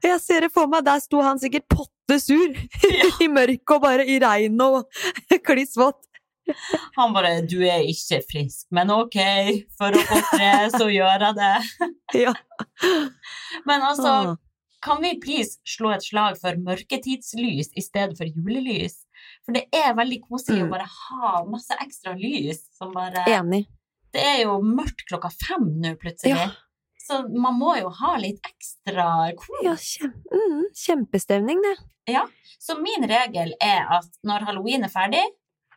Jeg 0.05 0.20
ser 0.22 0.46
det 0.46 0.53
for 0.55 0.70
meg, 0.70 0.85
der 0.87 1.03
sto 1.03 1.20
han 1.24 1.40
sikkert 1.42 1.66
potte 1.72 2.20
sur, 2.22 2.55
i 3.24 3.29
mørket 3.29 3.74
og 3.74 3.83
bare 3.83 4.07
i 4.07 4.20
regn 4.22 4.61
og 4.62 4.87
kliss 5.48 5.74
vått. 5.79 6.08
Han 6.96 7.12
bare 7.14 7.40
'du 7.46 7.61
er 7.62 7.82
ikke 7.87 8.20
frisk', 8.30 8.66
men 8.70 8.90
ok, 8.90 9.16
for 9.78 9.92
å 9.94 10.02
få 10.11 10.20
fred, 10.32 10.70
så 10.74 10.88
gjør 10.90 11.26
jeg 11.28 11.34
det. 11.40 11.54
Ja. 12.24 12.32
Men 13.66 13.82
altså, 13.84 14.37
kan 14.82 15.02
vi 15.02 15.18
please 15.20 15.58
slå 15.66 15.90
et 15.96 16.04
slag 16.06 16.38
for 16.40 16.56
mørketidslys 16.64 17.72
i 17.76 17.82
stedet 17.84 18.16
for 18.18 18.24
julelys? 18.30 19.00
For 19.44 19.52
det 19.56 19.66
er 19.74 19.92
veldig 19.98 20.20
koselig 20.28 20.62
Mm. 20.62 20.68
å 20.68 20.70
bare 20.76 20.88
ha 20.88 21.44
masse 21.44 21.74
ekstra 21.82 22.14
lys 22.16 22.62
som 22.78 22.92
bare 22.94 23.24
Enig. 23.28 23.66
Det 24.12 24.22
er 24.24 24.42
jo 24.44 24.61
mørkt 24.64 25.04
klokka 25.11 25.28
fem 25.34 25.66
nå, 25.82 25.94
plutselig. 26.00 26.37
Ja. 26.37 26.50
Så 27.08 27.22
man 27.28 27.54
må 27.58 27.74
jo 27.80 27.88
ha 27.90 28.16
litt 28.20 28.40
ekstra 28.44 29.32
kos. 29.37 29.62
Ja, 29.64 29.74
kjem, 29.76 30.12
mm, 30.32 30.64
kjempestemning, 30.76 31.61
det. 31.64 31.76
Ja. 32.14 32.26
Så 32.61 32.76
min 32.80 33.04
regel 33.08 33.52
er 33.61 33.87
at 33.98 34.08
når 34.24 34.44
halloween 34.48 34.84
er 34.84 34.88
ferdig, 34.92 35.24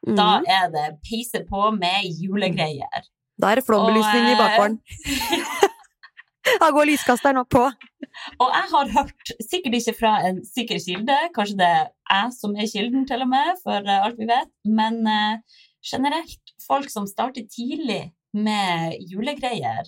Mm. 0.08 0.16
da 0.18 0.30
er 0.50 0.70
det 0.74 0.88
peise 1.06 1.44
på 1.46 1.68
med 1.76 2.08
julegreier. 2.22 3.04
Da 3.42 3.52
er 3.52 3.62
det 3.62 3.68
flombelysning 3.68 4.32
i 4.32 4.34
eh, 4.34 4.40
bakgården. 4.40 4.80
Da 6.42 6.72
går 6.74 6.88
lyskasteren 6.90 7.38
opp 7.38 7.52
på. 7.54 7.62
Og 8.42 8.48
jeg 8.50 8.70
har 8.72 8.88
hørt, 8.96 9.32
sikkert 9.46 9.76
ikke 9.78 9.94
fra 10.00 10.14
en 10.26 10.40
sikker 10.46 10.80
kilde, 10.82 11.18
kanskje 11.36 11.60
det 11.60 11.68
er 11.70 11.86
jeg 11.86 12.32
som 12.34 12.56
er 12.58 12.72
kilden 12.72 13.06
til 13.08 13.22
og 13.24 13.30
med, 13.32 13.52
for 13.62 13.78
eh, 13.78 14.06
alt 14.08 14.18
vi 14.20 14.28
vet, 14.30 14.50
men 14.66 15.08
eh, 15.08 15.38
generelt, 15.86 16.54
folk 16.66 16.90
som 16.94 17.08
starter 17.10 17.46
tidlig 17.46 18.14
med 18.34 18.98
julegreier, 19.12 19.86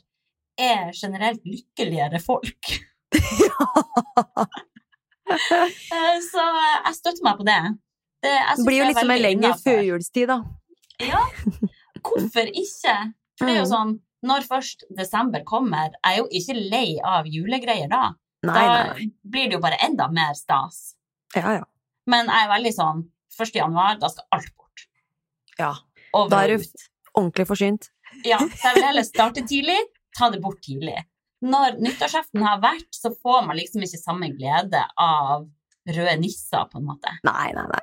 er 0.60 0.92
generelt 0.94 1.42
lykkeligere 1.48 2.20
folk. 2.22 2.74
Så 6.30 6.44
jeg 6.46 6.94
støtter 7.00 7.26
meg 7.26 7.38
på 7.40 7.46
det. 7.48 7.62
Det 8.24 8.66
blir 8.66 8.78
jo 8.80 8.86
litt 8.88 8.96
liksom 8.96 9.12
en 9.12 9.22
lengre 9.22 9.50
innenfor. 9.52 9.78
førjulstid, 9.78 10.28
da. 10.28 10.38
Ja, 11.04 11.22
hvorfor 12.04 12.50
ikke? 12.54 12.96
For 13.38 13.46
det 13.50 13.56
er 13.56 13.60
jo 13.60 13.66
Mm. 13.66 13.72
sånn, 13.74 13.94
når 14.24 14.46
først 14.48 14.84
desember 14.96 15.44
kommer, 15.44 15.92
er 16.06 16.16
jeg 16.16 16.20
jo 16.24 16.28
ikke 16.40 16.70
lei 16.72 17.00
av 17.04 17.26
julegreier 17.26 17.90
da. 17.90 18.14
Nei, 18.44 18.54
da 18.54 18.94
nei, 18.94 19.08
blir 19.26 19.50
det 19.50 19.54
jo 19.58 19.60
bare 19.64 19.78
enda 19.84 20.08
mer 20.12 20.34
stas. 20.36 20.96
Ja, 21.36 21.52
ja. 21.60 21.64
Men 22.08 22.28
jeg 22.28 22.46
er 22.46 22.50
veldig 22.52 22.74
sånn 22.76 23.04
1. 23.40 23.54
januar, 23.56 24.00
da 24.00 24.08
skal 24.10 24.26
alt 24.32 24.52
bort. 24.58 24.88
ja. 25.60 25.74
Over 26.14 26.30
Da 26.30 26.44
er 26.44 26.58
du 26.58 26.64
ordentlig 27.18 27.48
forsynt. 27.48 27.90
Ja, 28.24 28.38
så 28.38 28.68
jeg 28.70 28.76
vil 28.76 28.84
heller 28.84 29.02
starte 29.04 29.42
tidlig, 29.50 29.80
ta 30.16 30.30
det 30.30 30.42
bort 30.44 30.62
tidlig. 30.62 31.00
Når 31.42 31.80
nyttårsaften 31.82 32.44
har 32.46 32.60
vært, 32.62 32.92
så 32.94 33.10
får 33.24 33.48
man 33.48 33.58
liksom 33.58 33.82
ikke 33.82 33.98
samme 34.00 34.30
glede 34.38 34.84
av 34.98 35.48
røde 35.88 36.20
nisser, 36.20 36.70
på 36.70 36.78
en 36.78 36.86
måte. 36.86 37.10
Nei, 37.26 37.52
nei, 37.52 37.64
nei. 37.66 37.80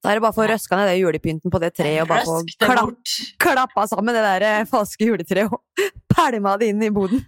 Da 0.00 0.10
er 0.10 0.16
det 0.16 0.22
bare 0.24 0.32
å 0.32 0.38
få 0.38 0.46
røska 0.48 0.78
ned 0.80 0.88
det 0.88 0.98
julepynten 1.00 1.52
på 1.52 1.58
det 1.60 1.74
treet, 1.76 2.02
og 2.02 2.08
bare 2.08 2.24
få 2.24 2.38
klapp, 2.64 3.10
klappa 3.42 3.86
sammen 3.90 4.16
det 4.16 4.22
der 4.24 4.44
eh, 4.48 4.68
falske 4.68 5.04
juletreet 5.10 5.52
og 5.52 5.60
pælma 6.14 6.54
det 6.60 6.70
inn 6.72 6.86
i 6.86 6.92
boden. 6.94 7.20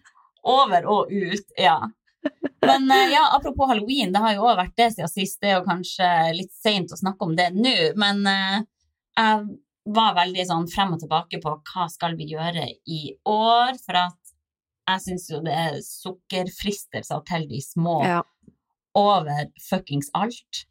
Over 0.49 0.87
og 0.91 1.13
ut, 1.13 1.53
ja. 1.61 1.77
Men 2.65 2.87
eh, 2.95 3.11
ja, 3.13 3.27
apropos 3.37 3.69
halloween, 3.69 4.13
det 4.15 4.23
har 4.25 4.37
jo 4.39 4.47
òg 4.49 4.57
vært 4.63 4.77
det 4.81 4.89
siden 4.95 5.11
sist. 5.13 5.41
Det 5.43 5.51
er 5.51 5.59
jo 5.59 5.67
kanskje 5.69 6.09
litt 6.39 6.55
seint 6.57 6.95
å 6.95 6.99
snakke 7.01 7.29
om 7.29 7.37
det 7.37 7.51
nå, 7.55 7.75
men 8.01 8.25
eh, 8.31 8.57
jeg 9.21 9.45
var 9.93 10.17
veldig 10.17 10.45
sånn 10.49 10.69
frem 10.71 10.93
og 10.95 11.01
tilbake 11.03 11.41
på 11.43 11.53
hva 11.59 11.89
skal 11.91 12.17
vi 12.17 12.29
gjøre 12.33 12.69
i 12.89 13.03
år, 13.29 13.77
for 13.85 13.99
at 14.07 14.19
jeg 14.89 15.03
syns 15.05 15.29
jo 15.31 15.41
det 15.45 15.53
er 15.55 15.79
sukkerfristelser 15.85 17.21
til 17.29 17.45
de 17.51 17.61
små 17.63 18.01
Ja. 18.07 18.23
over 18.99 19.47
fuckings 19.69 20.09
alt. 20.15 20.65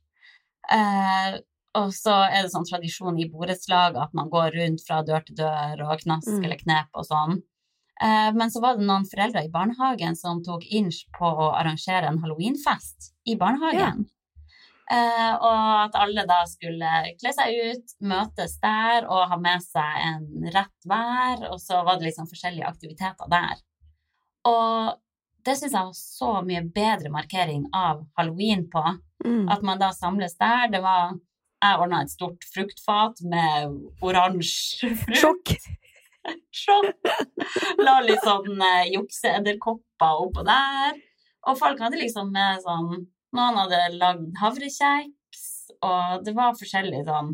Eh, 0.72 1.40
og 1.78 1.94
så 1.96 2.14
er 2.28 2.44
det 2.44 2.52
sånn 2.52 2.68
tradisjon 2.68 3.20
i 3.20 3.30
borettslag 3.32 3.96
at 3.98 4.14
man 4.18 4.30
går 4.30 4.52
rundt 4.58 4.84
fra 4.88 5.02
dør 5.08 5.24
til 5.26 5.36
dør 5.40 5.84
og 5.88 6.00
knask 6.04 6.28
Mm. 6.28 6.44
eller 6.44 6.60
knep 6.60 6.90
og 6.94 7.06
sånn. 7.08 7.42
Eh, 8.02 8.32
men 8.34 8.50
så 8.50 8.62
var 8.62 8.76
det 8.78 8.86
noen 8.88 9.06
foreldre 9.06 9.44
i 9.46 9.50
barnehagen 9.54 10.16
som 10.16 10.42
tok 10.44 10.64
inch 10.72 11.06
på 11.18 11.26
å 11.26 11.52
arrangere 11.54 12.08
en 12.10 12.18
halloweenfest 12.20 13.14
i 13.28 13.36
barnehagen. 13.36 14.08
Eh, 14.92 15.34
og 15.40 15.86
at 15.86 15.96
alle 15.96 16.26
da 16.28 16.42
skulle 16.50 16.90
kle 17.22 17.32
seg 17.32 17.54
ut, 17.72 17.94
møtes 18.02 18.58
der 18.60 19.06
og 19.08 19.30
ha 19.30 19.38
med 19.38 19.62
seg 19.64 20.02
en 20.08 20.26
rett 20.52 20.88
hver, 20.90 21.46
og 21.52 21.60
så 21.62 21.86
var 21.86 21.96
det 22.00 22.10
liksom 22.10 22.28
forskjellige 22.28 22.68
aktiviteter 22.68 23.30
der. 23.32 23.62
Og 24.50 24.98
det 25.46 25.56
syns 25.58 25.72
jeg 25.72 25.86
var 25.86 25.94
så 25.96 26.32
mye 26.46 26.66
bedre 26.74 27.10
markering 27.14 27.68
av 27.74 28.04
halloween 28.18 28.68
på. 28.70 28.84
Mm. 29.24 29.48
At 29.50 29.62
man 29.64 29.80
da 29.80 29.92
samles 29.94 30.36
der. 30.38 30.68
Det 30.74 30.82
var 30.84 31.14
Jeg 31.62 31.78
ordna 31.84 32.02
et 32.04 32.10
stort 32.14 32.46
fruktfat 32.54 33.22
med 33.30 33.76
oransje 34.02 34.90
frukt. 34.98 35.22
Sjokk! 35.22 35.54
Sjokk! 36.62 37.12
La 37.82 38.00
litt 38.06 38.24
sånn 38.26 38.58
eh, 38.66 38.90
jukseedderkopper 38.96 40.22
oppå 40.26 40.44
der. 40.48 40.98
Og 41.50 41.58
folk 41.58 41.80
hadde 41.82 42.02
liksom 42.02 42.32
med 42.34 42.62
sånn 42.66 43.08
Noen 43.32 43.56
hadde 43.62 43.78
lagd 43.96 44.34
havrekjeks, 44.42 45.44
og 45.88 46.26
det 46.26 46.34
var 46.36 46.58
forskjellige 46.60 47.06
sånn 47.08 47.30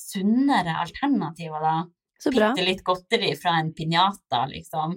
sunnere 0.00 0.72
alternativer, 0.82 1.62
da. 1.62 1.74
Så 2.18 2.32
bra. 2.34 2.48
Bitte 2.50 2.64
litt 2.66 2.82
godteri 2.84 3.30
fra 3.38 3.52
en 3.60 3.70
piñata, 3.76 4.40
liksom. 4.50 4.96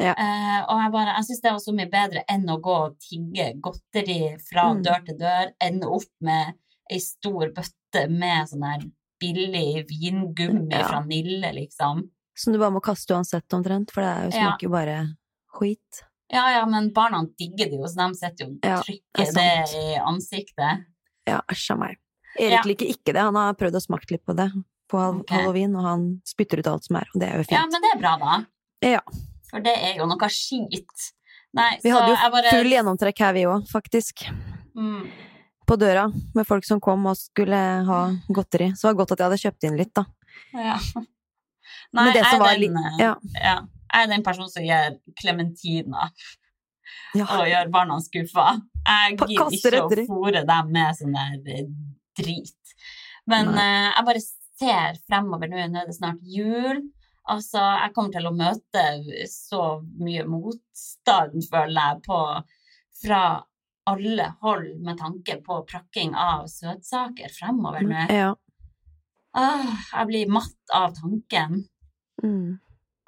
Ja. 0.00 0.12
Eh, 0.12 0.58
og 0.66 0.82
jeg 0.82 0.92
bare, 0.92 1.14
jeg 1.16 1.26
syns 1.30 1.40
det 1.46 1.54
var 1.54 1.62
så 1.64 1.74
mye 1.78 1.88
bedre 1.92 2.26
enn 2.28 2.44
å 2.52 2.58
gå 2.60 2.76
og 2.90 2.98
tigge 3.00 3.46
godteri 3.64 4.18
fra 4.50 4.68
Mm. 4.74 4.82
dør 4.84 5.00
til 5.08 5.18
dør, 5.24 5.50
ende 5.64 5.88
opp 5.96 6.12
med 6.20 6.52
ei 6.90 7.00
stor 7.02 7.52
bøtte 7.56 8.06
med 8.10 8.50
sånn 8.50 8.66
her 8.66 8.84
billig 9.20 9.86
vingummi 9.88 10.72
Ja. 10.72 10.86
fra 10.88 11.00
Nille, 11.04 11.52
liksom. 11.54 12.08
Som 12.34 12.52
du 12.52 12.58
bare 12.58 12.72
må 12.72 12.80
kaste 12.82 13.14
uansett, 13.14 13.48
omtrent, 13.52 13.90
for 13.92 14.00
det 14.00 14.10
er 14.10 14.22
jo, 14.24 14.30
Ja. 14.30 14.44
smaker 14.44 14.62
jo 14.62 14.70
bare 14.70 15.16
skit. 15.52 16.04
Ja, 16.32 16.50
ja, 16.52 16.64
men 16.66 16.92
barna 16.94 17.24
digger 17.38 17.70
det 17.70 17.78
jo, 17.78 17.84
så 17.90 18.08
de 18.08 18.14
sitter 18.14 18.46
jo 18.46 18.52
og 18.52 18.64
Ja, 18.64 18.82
det 19.16 19.34
det, 19.34 19.74
i 19.74 19.98
ansiktet. 19.98 20.84
Ja, 21.26 21.40
æsj 21.50 21.70
a 21.72 21.76
meg. 21.76 21.96
Erik 22.38 22.64
liker 22.64 22.86
ikke 22.86 23.12
det, 23.12 23.20
han 23.20 23.34
har 23.34 23.54
prøvd 23.54 23.74
å 23.74 23.82
smake 23.82 24.10
litt 24.12 24.24
på 24.24 24.36
det 24.36 24.50
på 24.90 25.24
halloween, 25.28 25.74
okay. 25.74 25.78
og 25.78 25.86
han 25.86 26.22
spytter 26.26 26.58
ut 26.58 26.66
alt 26.66 26.84
som 26.84 26.96
er, 26.96 27.06
og 27.14 27.20
det 27.20 27.28
er 27.28 27.36
jo 27.38 27.46
fint. 27.46 27.58
Ja, 27.58 27.66
men 27.66 27.82
det 27.84 27.90
er 27.94 28.00
bra, 28.00 28.16
da. 28.18 28.38
Ja. 28.82 29.00
For 29.50 29.60
det 29.60 29.74
er 29.76 29.98
jo 29.98 30.06
noe 30.06 30.30
skit. 30.32 31.10
Nei, 31.54 31.78
Vi 31.82 31.90
hadde 31.90 32.12
jo 32.14 32.30
bare 32.30 32.50
full 32.54 32.70
gjennomtrekk 32.70 33.18
her, 33.18 33.34
vi 33.34 33.46
òg, 33.50 33.66
faktisk. 33.70 34.26
Mm. 34.78 35.10
På 35.70 35.76
døra, 35.78 36.08
med 36.34 36.48
folk 36.48 36.66
som 36.66 36.80
kom 36.82 37.04
og 37.06 37.14
skulle 37.14 37.58
ha 37.86 38.00
godteri. 38.26 38.72
Så 38.74 38.88
det 38.88 38.90
var 38.90 39.00
godt 39.04 39.12
at 39.14 39.20
jeg 39.20 39.28
hadde 39.28 39.42
kjøpt 39.44 39.66
inn 39.68 39.76
litt, 39.78 39.92
da. 39.94 40.02
Ja. 40.50 40.78
Nei, 41.94 42.08
det 42.14 42.24
som 42.26 42.42
jeg, 42.42 42.56
er 42.56 42.62
den, 42.64 42.78
eh, 42.80 42.98
ja. 42.98 43.12
ja. 43.36 43.56
jeg 43.92 44.04
er 44.04 44.10
den 44.10 44.24
personen 44.26 44.50
som 44.50 44.66
gir 44.66 44.98
klementiner 45.18 46.10
Ja. 47.14 47.26
og 47.36 47.46
gjør 47.46 47.70
barna 47.70 47.98
skuffa. 48.02 48.52
Jeg 48.86 49.16
gidder 49.20 49.76
ikke 49.78 50.02
å 50.02 50.06
fòre 50.10 50.42
dem 50.46 50.72
med 50.74 50.98
sånn 50.98 51.14
der 51.14 51.54
eh, 51.54 51.68
drit. 52.18 52.74
Men 53.30 53.52
uh, 53.54 53.90
jeg 53.92 54.06
bare 54.08 54.22
ser 54.24 54.98
fremover 55.06 55.50
nå, 55.50 55.68
nå 55.70 55.82
er 55.82 55.90
det 55.90 55.96
snart 55.98 56.22
jul. 56.26 56.82
Altså, 57.30 57.62
jeg 57.84 57.94
kommer 57.94 58.14
til 58.14 58.26
å 58.26 58.34
møte 58.34 58.84
så 59.30 59.64
mye 60.02 60.26
motstand, 60.26 61.38
føler 61.46 61.78
jeg, 61.78 62.02
på, 62.08 62.20
fra 63.04 63.22
alle 63.88 64.26
hold 64.40 64.80
med 64.84 64.98
tanke 65.00 65.38
på 65.44 65.62
prakking 65.68 66.14
av 66.18 66.46
søtsaker 66.52 67.32
fremover 67.32 67.86
nå. 67.86 68.04
Ja. 68.12 68.30
Åh, 69.38 69.74
jeg 69.92 70.06
blir 70.10 70.32
matt 70.32 70.74
av 70.74 70.94
tanken. 70.96 71.64
Mm. 72.22 72.58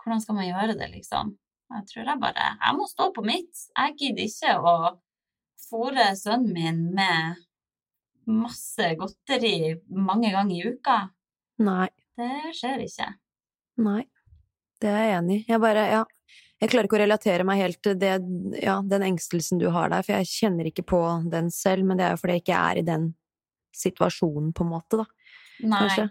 Hvordan 0.02 0.22
skal 0.22 0.38
man 0.38 0.48
gjøre 0.48 0.76
det, 0.78 0.88
liksom? 0.94 1.34
Jeg 1.72 1.86
tror 1.88 2.08
jeg 2.10 2.20
bare 2.20 2.46
Jeg 2.60 2.76
må 2.76 2.86
stå 2.88 3.08
på 3.14 3.24
mitt. 3.24 3.64
Jeg 3.78 3.96
gidder 3.98 4.28
ikke 4.28 4.54
å 4.60 4.74
fôre 5.68 6.10
sønnen 6.18 6.52
min 6.52 6.80
med 6.94 7.42
masse 8.28 8.92
godteri 9.00 9.74
mange 9.88 10.30
ganger 10.34 10.54
i 10.56 10.72
uka. 10.74 10.98
Nei. 11.62 11.88
Det 12.18 12.52
skjer 12.54 12.84
ikke. 12.84 13.08
Nei. 13.82 14.02
Det 14.82 14.90
er 14.90 15.06
jeg 15.06 15.16
enig 15.18 15.38
i. 15.40 15.44
Jeg 15.48 15.62
bare, 15.62 15.86
ja. 15.90 16.02
Jeg 16.62 16.70
klarer 16.70 16.86
ikke 16.86 16.94
å 16.94 17.02
relatere 17.02 17.44
meg 17.46 17.58
helt 17.58 17.80
til 17.82 17.96
det, 17.98 18.12
ja, 18.62 18.76
den 18.86 19.02
engstelsen 19.02 19.58
du 19.58 19.66
har 19.74 19.90
der, 19.90 20.04
for 20.06 20.14
jeg 20.14 20.30
kjenner 20.30 20.68
ikke 20.70 20.84
på 20.86 21.00
den 21.32 21.50
selv, 21.50 21.82
men 21.88 21.98
det 21.98 22.06
er 22.06 22.14
jo 22.14 22.20
fordi 22.22 22.36
jeg 22.36 22.44
ikke 22.44 22.58
er 22.70 22.78
i 22.78 22.84
den 22.86 23.08
situasjonen, 23.74 24.52
på 24.54 24.62
en 24.62 24.70
måte, 24.70 25.00
da. 25.00 25.06
Nei. 25.62 25.80
Kanskje. 25.80 26.04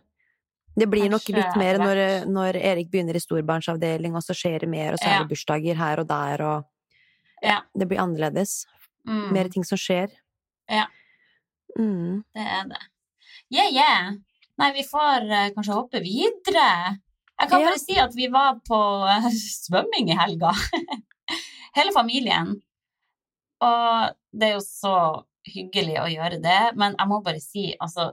Det 0.76 0.88
blir 0.88 1.10
nok 1.12 1.28
litt 1.36 1.56
mer 1.60 1.80
når, 1.82 2.02
når 2.32 2.58
Erik 2.60 2.92
begynner 2.92 3.16
i 3.16 3.22
storbarnsavdeling, 3.24 4.16
og 4.16 4.24
så 4.24 4.36
skjer 4.36 4.64
det 4.64 4.70
mer, 4.72 4.96
og 4.96 5.02
så 5.02 5.10
er 5.12 5.24
det 5.24 5.32
bursdager 5.32 5.80
her 5.80 6.04
og 6.04 6.08
der, 6.12 6.44
og 6.48 7.48
Ja. 7.48 7.62
det 7.76 7.88
blir 7.88 8.00
annerledes. 8.04 8.66
Mm, 9.08 9.32
Mer 9.34 9.50
ting 9.50 9.64
som 9.68 9.80
skjer. 9.80 10.12
Ja. 10.70 10.86
Mm. 11.80 12.24
det 12.36 12.44
er 12.44 12.68
det. 12.68 12.82
Yeah, 13.52 13.72
yeah. 13.72 14.12
Nei, 14.60 14.72
vi 14.76 14.84
får 14.84 15.26
uh, 15.32 15.50
kanskje 15.56 15.76
hoppe 15.76 16.02
videre. 16.04 17.00
Jeg 17.42 17.50
kan 17.50 17.64
bare 17.66 17.82
si 17.82 17.98
at 17.98 18.14
vi 18.14 18.28
var 18.32 18.60
på 18.68 18.80
eh, 19.10 19.30
svømming 19.34 20.12
i 20.14 20.18
helga. 20.18 20.54
Hele 21.78 21.94
familien. 21.96 22.54
Og 23.66 24.18
det 24.32 24.50
er 24.50 24.58
jo 24.58 24.66
så 24.66 24.96
hyggelig 25.48 25.98
å 26.02 26.10
gjøre 26.12 26.42
det, 26.44 26.62
men 26.78 26.94
jeg 26.98 27.10
må 27.10 27.22
bare 27.26 27.42
si, 27.42 27.72
altså 27.82 28.12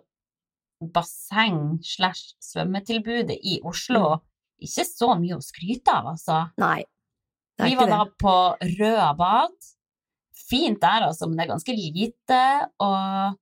Basseng 0.78 1.80
slash 1.84 2.36
svømmetilbudet 2.44 3.36
i 3.42 3.58
Oslo, 3.66 4.20
ikke 4.62 4.84
så 4.86 5.10
mye 5.18 5.36
å 5.36 5.44
skryte 5.44 5.92
av, 5.92 6.12
altså. 6.14 6.38
Nei. 6.62 6.82
Vi 7.58 7.74
var 7.74 7.90
da 7.90 8.04
på 8.22 8.36
Røa 8.78 9.10
bad. 9.18 9.54
Fint 10.48 10.80
der, 10.80 11.08
altså, 11.08 11.26
men 11.26 11.36
det 11.36 11.44
er 11.44 11.50
ganske 11.50 11.74
lite 11.74 12.42
og 12.84 13.34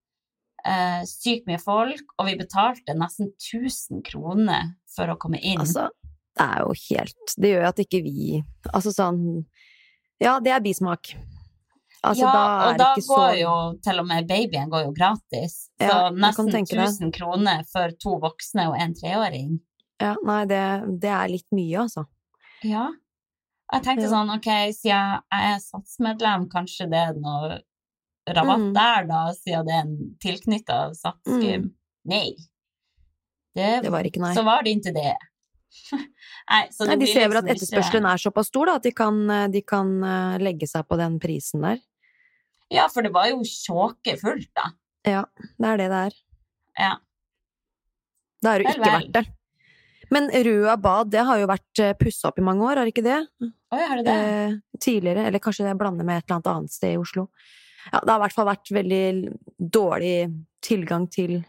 eh, 0.66 1.02
sykt 1.08 1.46
mye 1.48 1.60
folk. 1.60 2.16
Og 2.16 2.30
vi 2.30 2.38
betalte 2.40 2.96
nesten 2.96 3.30
1000 3.36 4.00
kroner 4.08 4.72
for 4.96 5.12
å 5.12 5.16
komme 5.20 5.38
inn. 5.42 5.60
Altså, 5.62 5.88
det 6.36 6.44
er 6.44 6.64
jo 6.64 6.74
helt 6.90 7.34
Det 7.40 7.50
gjør 7.52 7.62
jo 7.64 7.68
at 7.70 7.78
ikke 7.80 8.02
vi 8.04 8.42
Altså 8.74 8.90
sånn 8.92 9.20
Ja, 10.20 10.34
det 10.40 10.52
er 10.52 10.60
bismak. 10.64 11.14
Altså, 12.04 12.22
ja, 12.26 12.32
da 12.32 12.42
og 12.70 12.78
da 12.78 12.88
går 12.94 13.02
så 13.06 13.22
jo 13.40 13.54
til 13.82 13.98
og 14.02 14.06
med 14.06 14.28
babyen 14.28 14.68
går 14.70 14.84
jo 14.86 14.92
gratis. 14.96 15.54
Så 15.80 15.88
Ja, 15.88 16.10
nesten 16.12 16.50
tenke 16.52 16.76
1000 16.76 17.10
kroner 17.16 17.64
for 17.72 17.90
to 18.02 18.18
voksne 18.22 18.68
og 18.70 18.76
en 18.78 18.94
treåring. 18.94 19.56
Ja, 20.00 20.12
nei, 20.28 20.42
det, 20.46 20.60
det 21.02 21.08
er 21.10 21.32
litt 21.32 21.48
mye, 21.56 21.86
altså. 21.86 22.04
Ja. 22.62 22.90
Jeg 23.72 23.82
tenkte 23.82 24.04
Ja. 24.06 24.12
sånn, 24.12 24.30
ok, 24.36 24.48
siden 24.76 25.22
jeg 25.32 25.48
er 25.50 25.58
satsmedlem, 25.64 26.44
kanskje 26.52 26.86
det 26.92 27.00
er 27.08 27.14
noe 27.18 27.56
rabatt 28.28 28.60
Mm. 28.68 28.74
der, 28.76 29.06
da, 29.08 29.22
siden 29.40 29.66
det 29.66 29.74
er 29.74 29.80
en 29.80 29.96
tilknytta 30.22 30.78
satsgym. 30.94 31.64
Mm. 31.64 31.74
Nei. 32.12 32.36
Det, 33.56 33.70
Det 33.86 33.92
var 33.94 34.06
ikke 34.08 34.20
nei. 34.22 34.34
Så 34.36 34.44
var 34.46 34.62
det 34.66 34.74
ikke 34.76 34.92
det. 34.96 35.14
nei, 36.52 36.62
så 36.72 36.84
det 36.86 36.92
Nei, 36.94 36.98
de 37.02 37.08
ser 37.10 37.28
vel 37.30 37.38
at 37.40 37.44
liksom 37.48 37.50
ikke- 37.50 37.56
etterspørselen 37.56 38.08
er 38.10 38.20
såpass 38.22 38.50
stor, 38.52 38.68
da, 38.70 38.74
at 38.80 38.86
de 38.86 38.92
kan, 38.96 39.18
de 39.52 39.62
kan 39.64 39.92
eh, 40.04 40.36
legge 40.44 40.68
seg 40.70 40.86
på 40.88 40.98
den 41.00 41.18
prisen 41.22 41.64
der. 41.64 41.80
Ja, 42.72 42.88
for 42.92 43.06
det 43.06 43.12
var 43.14 43.28
jo 43.30 43.40
sjåkefullt, 43.46 44.48
da. 44.56 44.70
Ja, 45.06 45.24
det 45.38 45.68
er 45.72 45.80
det 45.80 45.88
det 45.92 45.98
er. 46.08 46.14
Ja. 46.82 46.94
Da 48.42 48.54
er 48.54 48.62
du 48.62 48.68
ikke 48.68 48.82
verdt 48.84 49.12
det. 49.14 49.24
Men 50.12 50.28
Røa 50.30 50.76
bad, 50.78 51.10
det 51.10 51.22
har 51.26 51.38
jo 51.40 51.46
vært 51.50 51.80
pussa 51.98 52.28
opp 52.30 52.38
i 52.38 52.44
mange 52.46 52.62
år, 52.62 52.78
har 52.78 52.90
ikke 52.90 53.02
det? 53.06 53.20
Oi, 53.42 53.80
har 53.82 53.98
du 53.98 54.06
det? 54.06 54.16
Eh, 54.16 54.52
tidligere, 54.82 55.24
eller 55.26 55.42
kanskje 55.42 55.66
jeg 55.66 55.78
blander 55.80 56.06
med 56.06 56.20
et 56.20 56.26
eller 56.28 56.36
annet 56.38 56.50
annet 56.52 56.74
sted 56.74 56.94
i 56.94 57.00
Oslo. 57.00 57.26
Ja, 57.92 58.00
det 58.02 58.10
har 58.12 58.18
i 58.20 58.24
hvert 58.26 58.34
fall 58.36 58.48
vært 58.50 58.70
veldig 58.74 59.04
dårlig 59.78 60.14
tilgang 60.66 61.06
til 61.10 61.40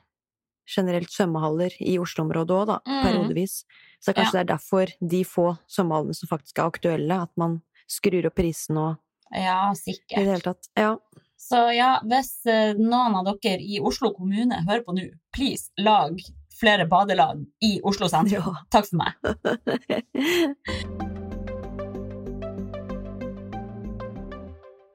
generelt 0.67 1.09
svømmehaller 1.13 1.71
i 1.81 1.97
Oslo-området 1.99 2.51
òg, 2.57 2.65
da, 2.67 2.79
Mm. 2.87 3.03
periodevis. 3.03 3.63
Så 4.03 4.13
kanskje 4.13 4.31
det 4.33 4.43
er 4.49 4.53
derfor 4.55 4.85
de 5.01 5.23
få 5.23 5.57
svømmehallene 5.67 6.15
som 6.15 6.27
faktisk 6.29 6.59
er 6.59 6.67
aktuelle, 6.69 7.21
at 7.23 7.31
man 7.37 7.61
skrur 7.87 8.25
opp 8.27 8.35
prisen 8.35 8.77
og 8.77 8.97
Ja, 9.33 9.71
i 9.71 9.75
sikkert. 9.75 10.15
det 10.17 10.25
hele 10.27 10.41
tatt. 10.41 10.67
Ja. 10.77 10.97
Så 11.37 11.73
ja, 11.75 11.99
hvis 12.03 12.45
eh, 12.47 12.73
noen 12.73 13.15
av 13.15 13.25
dere 13.41 13.59
i 13.61 13.79
Oslo 13.79 14.11
kommune 14.13 14.63
hører 14.67 14.83
på 14.83 14.93
nå, 14.95 15.09
please, 15.33 15.69
lag 15.77 16.17
flere 16.59 16.87
badelag 16.89 17.45
i 17.61 17.79
Oslo 17.83 18.07
sentrum. 18.07 18.41
Ja. 18.43 18.65
Takk 18.71 18.87
for 18.87 18.97
meg. 18.97 19.13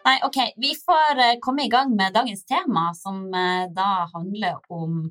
Nei, 0.04 0.16
ok, 0.26 0.36
vi 0.58 0.72
får 0.82 1.20
eh, 1.22 1.36
komme 1.40 1.64
i 1.64 1.70
gang 1.70 1.92
med 1.96 2.12
dagens 2.16 2.42
tema, 2.48 2.88
som 2.98 3.28
eh, 3.34 3.68
da 3.70 4.08
handler 4.14 4.56
om 4.72 5.04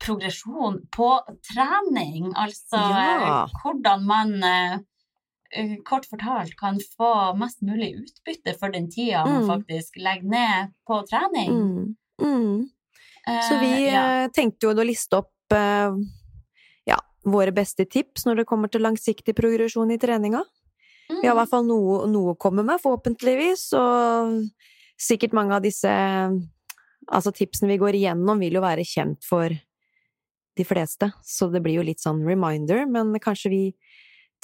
progresjon 0.00 0.80
på 0.96 1.08
trening. 1.52 2.32
Altså 2.34 2.76
Ja. 2.80 3.46
hvordan 3.62 4.04
man 4.06 4.42
eh, 4.42 4.78
eh, 5.52 5.76
kort 5.84 6.06
fortalt 6.08 6.56
kan 6.56 6.78
få 6.98 7.36
mest 7.38 7.60
mulig 7.62 7.94
utbytte 8.00 8.56
for 8.58 8.70
den 8.70 8.88
tida 8.90 9.24
man 9.26 9.42
Mm. 9.44 9.48
faktisk 9.50 9.96
legger 9.96 10.28
ned 10.28 10.72
på 10.88 11.02
trening. 11.08 11.50
Mm. 11.50 11.96
Mm. 12.20 12.70
Så 13.48 13.58
vi 13.60 13.90
ja. 13.90 14.24
eh, 14.24 14.28
tenkte 14.32 14.66
jo 14.66 14.72
å 14.74 14.84
liste 14.86 15.16
opp 15.18 15.32
uh, 15.52 15.92
ja, 16.86 16.96
våre 17.24 17.52
beste 17.52 17.84
tips 17.84 18.24
når 18.26 18.36
det 18.40 18.46
kommer 18.46 18.68
til 18.70 18.80
langsiktig 18.82 19.34
progresjon 19.36 19.90
i 19.92 19.98
treninga. 19.98 20.42
Vi 21.10 21.26
har 21.26 21.34
i 21.34 21.36
Mm. 21.36 21.36
hvert 21.36 21.50
fall 21.50 21.64
noe, 21.66 22.06
noe 22.06 22.32
å 22.34 22.38
komme 22.38 22.62
med, 22.64 22.80
forhåpentligvis, 22.80 23.72
og 23.74 24.48
sikkert 24.98 25.32
mange 25.32 25.52
av 25.54 25.62
disse 25.62 25.90
Altså, 27.10 27.32
tipsene 27.34 27.66
vi 27.72 27.78
går 27.78 27.96
igjennom, 27.96 28.38
vil 28.38 28.52
jo 28.54 28.60
være 28.60 28.84
kjent 28.86 29.24
for 29.24 29.48
de 30.60 30.66
fleste, 30.68 31.10
så 31.24 31.48
det 31.52 31.62
blir 31.64 31.80
jo 31.80 31.86
litt 31.86 32.02
sånn 32.02 32.22
reminder, 32.26 32.84
men 32.90 33.14
kanskje 33.22 33.52
vi 33.52 33.64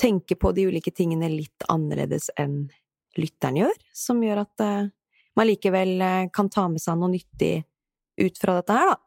tenker 0.01 0.37
på 0.41 0.53
de 0.57 0.67
ulike 0.69 0.93
tingene 0.93 1.29
litt 1.33 1.65
annerledes 1.73 2.29
enn 2.41 2.67
lytteren 3.17 3.63
gjør, 3.63 3.77
som 3.97 4.21
gjør 4.25 4.43
at 4.43 4.65
eh, 4.65 4.89
man 5.37 5.49
likevel 5.49 5.95
eh, 6.05 6.27
kan 6.33 6.51
ta 6.53 6.67
med 6.69 6.83
seg 6.83 6.99
noe 7.01 7.13
nyttig 7.15 7.55
ut 8.21 8.41
fra 8.41 8.59
dette 8.59 8.77
her, 8.77 8.93
da. 8.93 8.99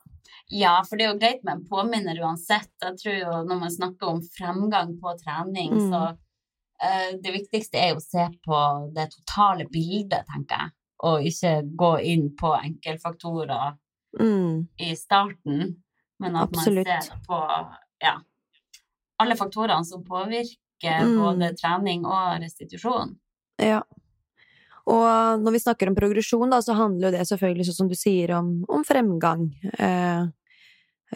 Ja, 0.50 0.80
for 0.86 0.98
det 0.98 1.06
er 1.06 1.12
jo 1.12 1.20
greit 1.22 1.44
med 1.46 1.60
en 1.60 1.66
påminner 1.70 2.18
uansett. 2.26 2.72
Jeg 2.82 2.98
tror 3.02 3.16
jo 3.20 3.34
når 3.46 3.60
man 3.62 3.74
snakker 3.74 4.10
om 4.10 4.22
fremgang 4.34 4.96
på 5.02 5.14
trening, 5.22 5.76
Mm. 5.78 5.92
så 5.92 6.02
uh, 6.14 7.12
det 7.22 7.34
viktigste 7.34 7.78
er 7.78 7.92
jo 7.92 8.00
å 8.00 8.06
se 8.06 8.26
på 8.46 8.62
det 8.96 9.10
totale 9.14 9.68
bildet, 9.70 10.26
tenker 10.30 10.64
jeg. 10.64 10.74
Og 11.06 11.28
ikke 11.30 11.54
gå 11.78 11.92
inn 12.14 12.26
på 12.38 12.54
enkeltfaktorer 12.58 13.78
Mm, 14.18 14.66
i 14.82 14.96
starten, 14.98 15.76
men 16.20 16.36
at 16.36 16.50
Absolutt. 16.50 16.88
man 16.88 17.02
ser 17.06 17.22
på 17.28 17.40
ja, 18.04 18.18
alle 19.20 19.36
faktorene 19.40 19.86
som 19.86 20.04
påvirker 20.06 20.58
Mm. 20.80 21.18
både 21.20 21.56
trening 21.60 22.06
og 22.08 22.40
restitusjon. 22.40 23.18
ja. 23.60 23.82
Og 24.90 25.42
når 25.44 25.52
vi 25.52 25.60
snakker 25.60 25.90
om 25.90 25.96
progresjon, 25.96 26.50
da, 26.50 26.62
så 26.66 26.74
handler 26.74 27.12
jo 27.12 27.18
det 27.18 27.26
selvfølgelig, 27.28 27.66
sånn 27.68 27.78
som 27.78 27.90
du 27.92 27.96
sier, 28.00 28.32
om, 28.34 28.64
om 28.66 28.82
fremgang. 28.88 29.44
Eh, 29.78 30.24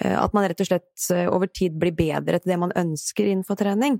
eh, 0.01 0.17
at 0.19 0.35
man 0.35 0.45
rett 0.45 0.61
og 0.61 0.67
slett 0.67 1.07
eh, 1.15 1.25
over 1.25 1.49
tid 1.49 1.79
blir 1.81 1.95
bedre 1.97 2.37
til 2.37 2.53
det 2.53 2.59
man 2.61 2.75
ønsker 2.77 3.25
innenfor 3.31 3.57
trening. 3.57 3.97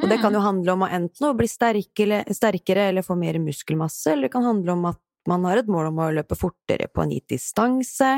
Og 0.00 0.08
det 0.08 0.20
kan 0.22 0.36
jo 0.36 0.44
handle 0.44 0.76
om 0.76 0.84
å 0.86 0.90
enten 0.94 1.26
å 1.26 1.34
bli 1.34 1.48
sterkere, 1.50 2.22
sterkere 2.32 2.86
eller 2.92 3.04
få 3.04 3.18
mer 3.18 3.40
muskelmasse, 3.42 4.12
eller 4.12 4.28
det 4.28 4.32
kan 4.36 4.46
handle 4.46 4.76
om 4.76 4.86
at 4.92 5.00
man 5.28 5.44
har 5.44 5.60
et 5.60 5.68
mål 5.68 5.90
om 5.90 5.98
å 6.00 6.12
løpe 6.14 6.38
fortere 6.38 6.86
på 6.88 7.02
en 7.02 7.10
gitt 7.12 7.34
distanse. 7.34 8.12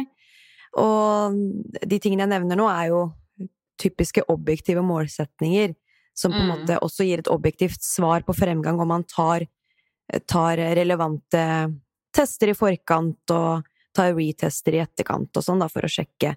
Og 0.80 1.34
de 1.86 1.98
tingene 1.98 2.24
jeg 2.24 2.32
nevner 2.32 2.56
nå, 2.56 2.68
er 2.70 2.88
jo 2.92 3.02
typiske 3.82 4.22
objektive 4.30 4.82
målsetninger, 4.86 5.74
som 6.14 6.32
på 6.32 6.38
en 6.38 6.46
Mm. 6.48 6.52
måte 6.58 6.78
også 6.80 7.04
gir 7.04 7.18
et 7.18 7.28
objektivt 7.28 7.82
svar 7.82 8.22
på 8.22 8.34
fremgang, 8.36 8.78
om 8.80 8.88
man 8.88 9.04
tar, 9.04 9.46
tar 10.26 10.56
relevante 10.56 11.74
tester 12.12 12.48
i 12.50 12.54
forkant 12.54 13.30
og 13.30 13.64
tar 13.94 14.14
retester 14.14 14.74
i 14.74 14.82
etterkant 14.84 15.36
og 15.36 15.42
sånn, 15.42 15.58
da, 15.58 15.68
for 15.68 15.80
å 15.82 15.88
sjekke 15.90 16.36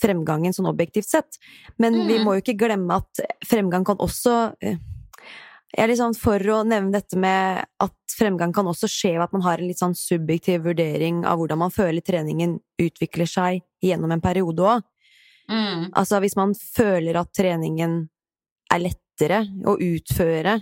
fremgangen 0.00 0.52
sånn 0.52 0.68
objektivt 0.68 1.08
sett. 1.08 1.38
Men 1.78 2.06
vi 2.06 2.18
Mm. 2.18 2.24
må 2.24 2.34
jo 2.34 2.42
ikke 2.42 2.58
glemme 2.58 2.96
at 2.96 3.20
fremgang 3.44 3.84
kan 3.84 3.96
også 3.96 4.54
eh, 4.60 4.76
Jeg 5.74 5.82
er 5.82 5.90
litt 5.90 6.00
sånn 6.00 6.14
for 6.16 6.40
å 6.54 6.60
nevne 6.64 6.94
dette 6.94 7.18
med 7.18 7.64
at 7.82 8.16
fremgang 8.16 8.52
kan 8.54 8.68
også 8.70 8.88
skje 8.90 9.16
ved 9.16 9.26
at 9.26 9.34
man 9.34 9.44
har 9.44 9.60
en 9.60 9.68
litt 9.68 9.80
sånn 9.82 9.96
subjektiv 9.98 10.64
vurdering 10.68 11.24
av 11.26 11.40
hvordan 11.40 11.60
man 11.64 11.74
føler 11.74 12.04
treningen 12.06 12.56
utvikler 12.80 13.28
seg 13.28 13.64
gjennom 13.84 14.14
en 14.14 14.22
periode 14.24 14.62
òg. 14.62 14.86
Mm. 15.50 15.90
Altså 15.94 16.20
hvis 16.22 16.36
man 16.38 16.54
føler 16.58 17.18
at 17.20 17.34
treningen 17.36 17.98
er 18.72 18.82
lettere 18.82 19.44
å 19.66 19.76
utføre 19.82 20.56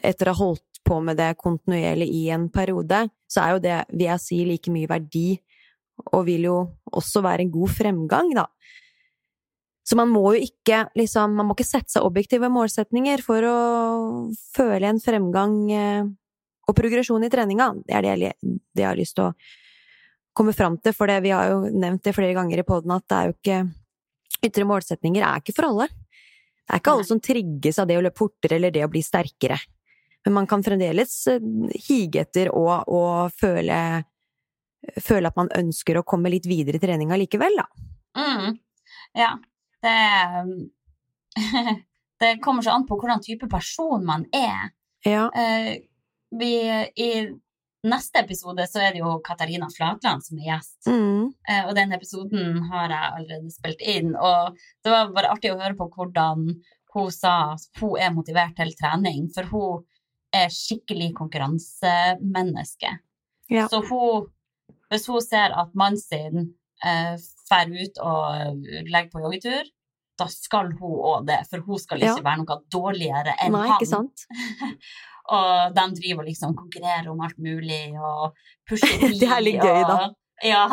etter 0.00 0.28
å 0.28 0.34
ha 0.34 0.46
holdt 0.46 0.82
på 0.82 0.98
med 1.04 1.20
det 1.20 1.32
kontinuerlig 1.40 2.08
i 2.16 2.26
en 2.34 2.48
periode, 2.52 3.04
så 3.30 3.44
er 3.44 3.54
jo 3.54 3.62
det, 3.62 3.78
vil 3.92 4.08
jeg 4.08 4.24
si, 4.24 4.40
like 4.48 4.72
mye 4.72 4.90
verdi, 4.90 5.26
og 6.12 6.24
vil 6.26 6.48
jo 6.48 6.56
også 6.90 7.22
være 7.24 7.44
en 7.44 7.52
god 7.52 7.74
fremgang, 7.76 8.32
da. 8.36 8.48
Så 9.82 9.98
man 9.98 10.12
må 10.12 10.22
jo 10.36 10.46
ikke 10.46 10.84
liksom, 10.98 11.34
man 11.38 11.48
må 11.48 11.56
ikke 11.56 11.66
sette 11.66 11.96
seg 11.96 12.06
objektive 12.06 12.50
målsetninger 12.52 13.22
for 13.24 13.46
å 13.48 13.56
føle 14.54 14.92
en 14.92 15.00
fremgang 15.02 15.56
eh, 15.74 16.04
og 16.70 16.76
progresjon 16.78 17.26
i 17.26 17.30
treninga. 17.32 17.72
Det 17.82 17.96
er 17.98 18.06
det 18.06 18.12
jeg, 18.12 18.38
det 18.70 18.84
jeg 18.84 18.88
har 18.88 19.00
lyst 19.00 19.18
til 19.18 19.30
å 19.30 19.32
komme 20.32 20.54
fram 20.56 20.78
til, 20.80 20.94
for 20.96 21.10
det, 21.10 21.18
vi 21.26 21.34
har 21.34 21.50
jo 21.50 21.64
nevnt 21.66 22.04
det 22.06 22.14
flere 22.16 22.36
ganger 22.36 22.62
i 22.62 22.66
poden 22.66 22.94
at 22.94 23.04
det 23.10 23.18
er 23.18 23.30
jo 23.30 23.38
ikke 23.38 23.62
Ytre 24.42 24.64
målsetninger 24.66 25.22
er 25.22 25.38
ikke 25.38 25.52
for 25.54 25.68
alle. 25.68 25.84
Det 25.86 26.72
er 26.74 26.80
ikke 26.80 26.92
alle 26.96 27.06
som 27.06 27.20
trigges 27.22 27.76
av 27.78 27.86
det 27.86 27.94
å 27.94 28.00
løpe 28.02 28.18
fortere 28.18 28.56
eller 28.56 28.72
det 28.74 28.80
å 28.82 28.88
bli 28.90 29.02
sterkere. 29.04 29.58
Men 30.24 30.34
man 30.34 30.48
kan 30.50 30.64
fremdeles 30.66 31.12
eh, 31.30 31.44
hige 31.86 32.24
etter 32.24 32.50
og, 32.50 32.88
og 32.90 33.30
føle, 33.38 33.76
føle 34.98 35.30
at 35.30 35.38
man 35.38 35.52
ønsker 35.58 36.00
å 36.00 36.04
komme 36.08 36.32
litt 36.32 36.48
videre 36.50 36.80
i 36.80 36.82
treninga 36.82 37.20
likevel, 37.22 37.60
da. 37.60 37.68
Mm. 38.18 38.58
Ja, 39.20 39.30
det 39.82 40.00
Det 42.22 42.36
kommer 42.38 42.62
så 42.62 42.70
an 42.70 42.84
på 42.86 42.94
hvordan 43.00 43.22
type 43.22 43.48
person 43.50 44.04
man 44.06 44.22
er. 44.30 44.68
Ja. 45.02 45.24
Eh, 45.34 45.80
vi, 46.38 46.52
I 46.94 47.08
neste 47.82 48.22
episode 48.22 48.66
så 48.70 48.78
er 48.78 48.94
det 48.94 49.00
jo 49.02 49.16
Katarina 49.26 49.66
Flatland 49.74 50.22
som 50.22 50.38
er 50.38 50.52
gjest. 50.52 50.86
Mm. 50.86 51.32
Eh, 51.48 51.64
og 51.66 51.74
den 51.74 51.96
episoden 51.96 52.60
har 52.70 52.94
jeg 52.94 53.16
allerede 53.16 53.50
spilt 53.50 53.82
inn. 53.82 54.14
Og 54.14 54.60
det 54.84 54.94
var 54.94 55.10
bare 55.16 55.32
artig 55.34 55.50
å 55.50 55.58
høre 55.58 55.74
på 55.80 55.88
hvordan 55.96 56.46
hun 56.94 57.10
sa 57.10 57.34
hun 57.80 57.98
er 57.98 58.14
motivert 58.14 58.54
til 58.54 58.70
trening, 58.78 59.26
for 59.34 59.50
hun 59.50 59.82
er 60.32 60.52
skikkelig 60.52 61.10
konkurransemenneske. 61.18 62.92
Ja. 63.50 63.66
Så 63.68 63.82
hun, 63.88 64.30
hvis 64.92 65.08
hun 65.10 65.24
ser 65.24 65.58
at 65.58 65.74
mannen 65.74 66.00
sin 66.00 66.52
eh, 66.84 67.14
fer 67.48 67.70
ut 67.72 67.98
og 68.02 68.66
legger 68.88 69.10
på 69.12 69.22
joggetur, 69.24 69.64
da 70.18 70.26
skal 70.28 70.72
hun 70.78 70.98
òg 71.12 71.26
det, 71.26 71.40
for 71.50 71.64
hun 71.66 71.78
skal 71.80 71.98
ikke 72.02 72.18
Ja. 72.20 72.26
være 72.26 72.42
noe 72.42 72.58
dårligere 72.70 73.34
enn 73.40 73.52
Nei, 73.56 73.66
han. 73.68 73.78
ikke 73.80 73.88
sant? 73.90 74.26
Og 75.32 75.74
de 75.76 75.84
driver 76.00 76.24
og 76.24 76.26
liksom 76.28 76.54
konkurrerer 76.58 77.08
om 77.12 77.20
alt 77.22 77.38
mulig 77.38 77.94
og 77.94 78.32
pusher 78.68 78.90
tid. 78.98 79.14
Det 79.22 79.28
er 79.30 79.40
litt 79.44 79.62
gøy, 79.62 79.82
da. 79.86 79.98
og- 80.08 80.16
Ja. 80.42 80.64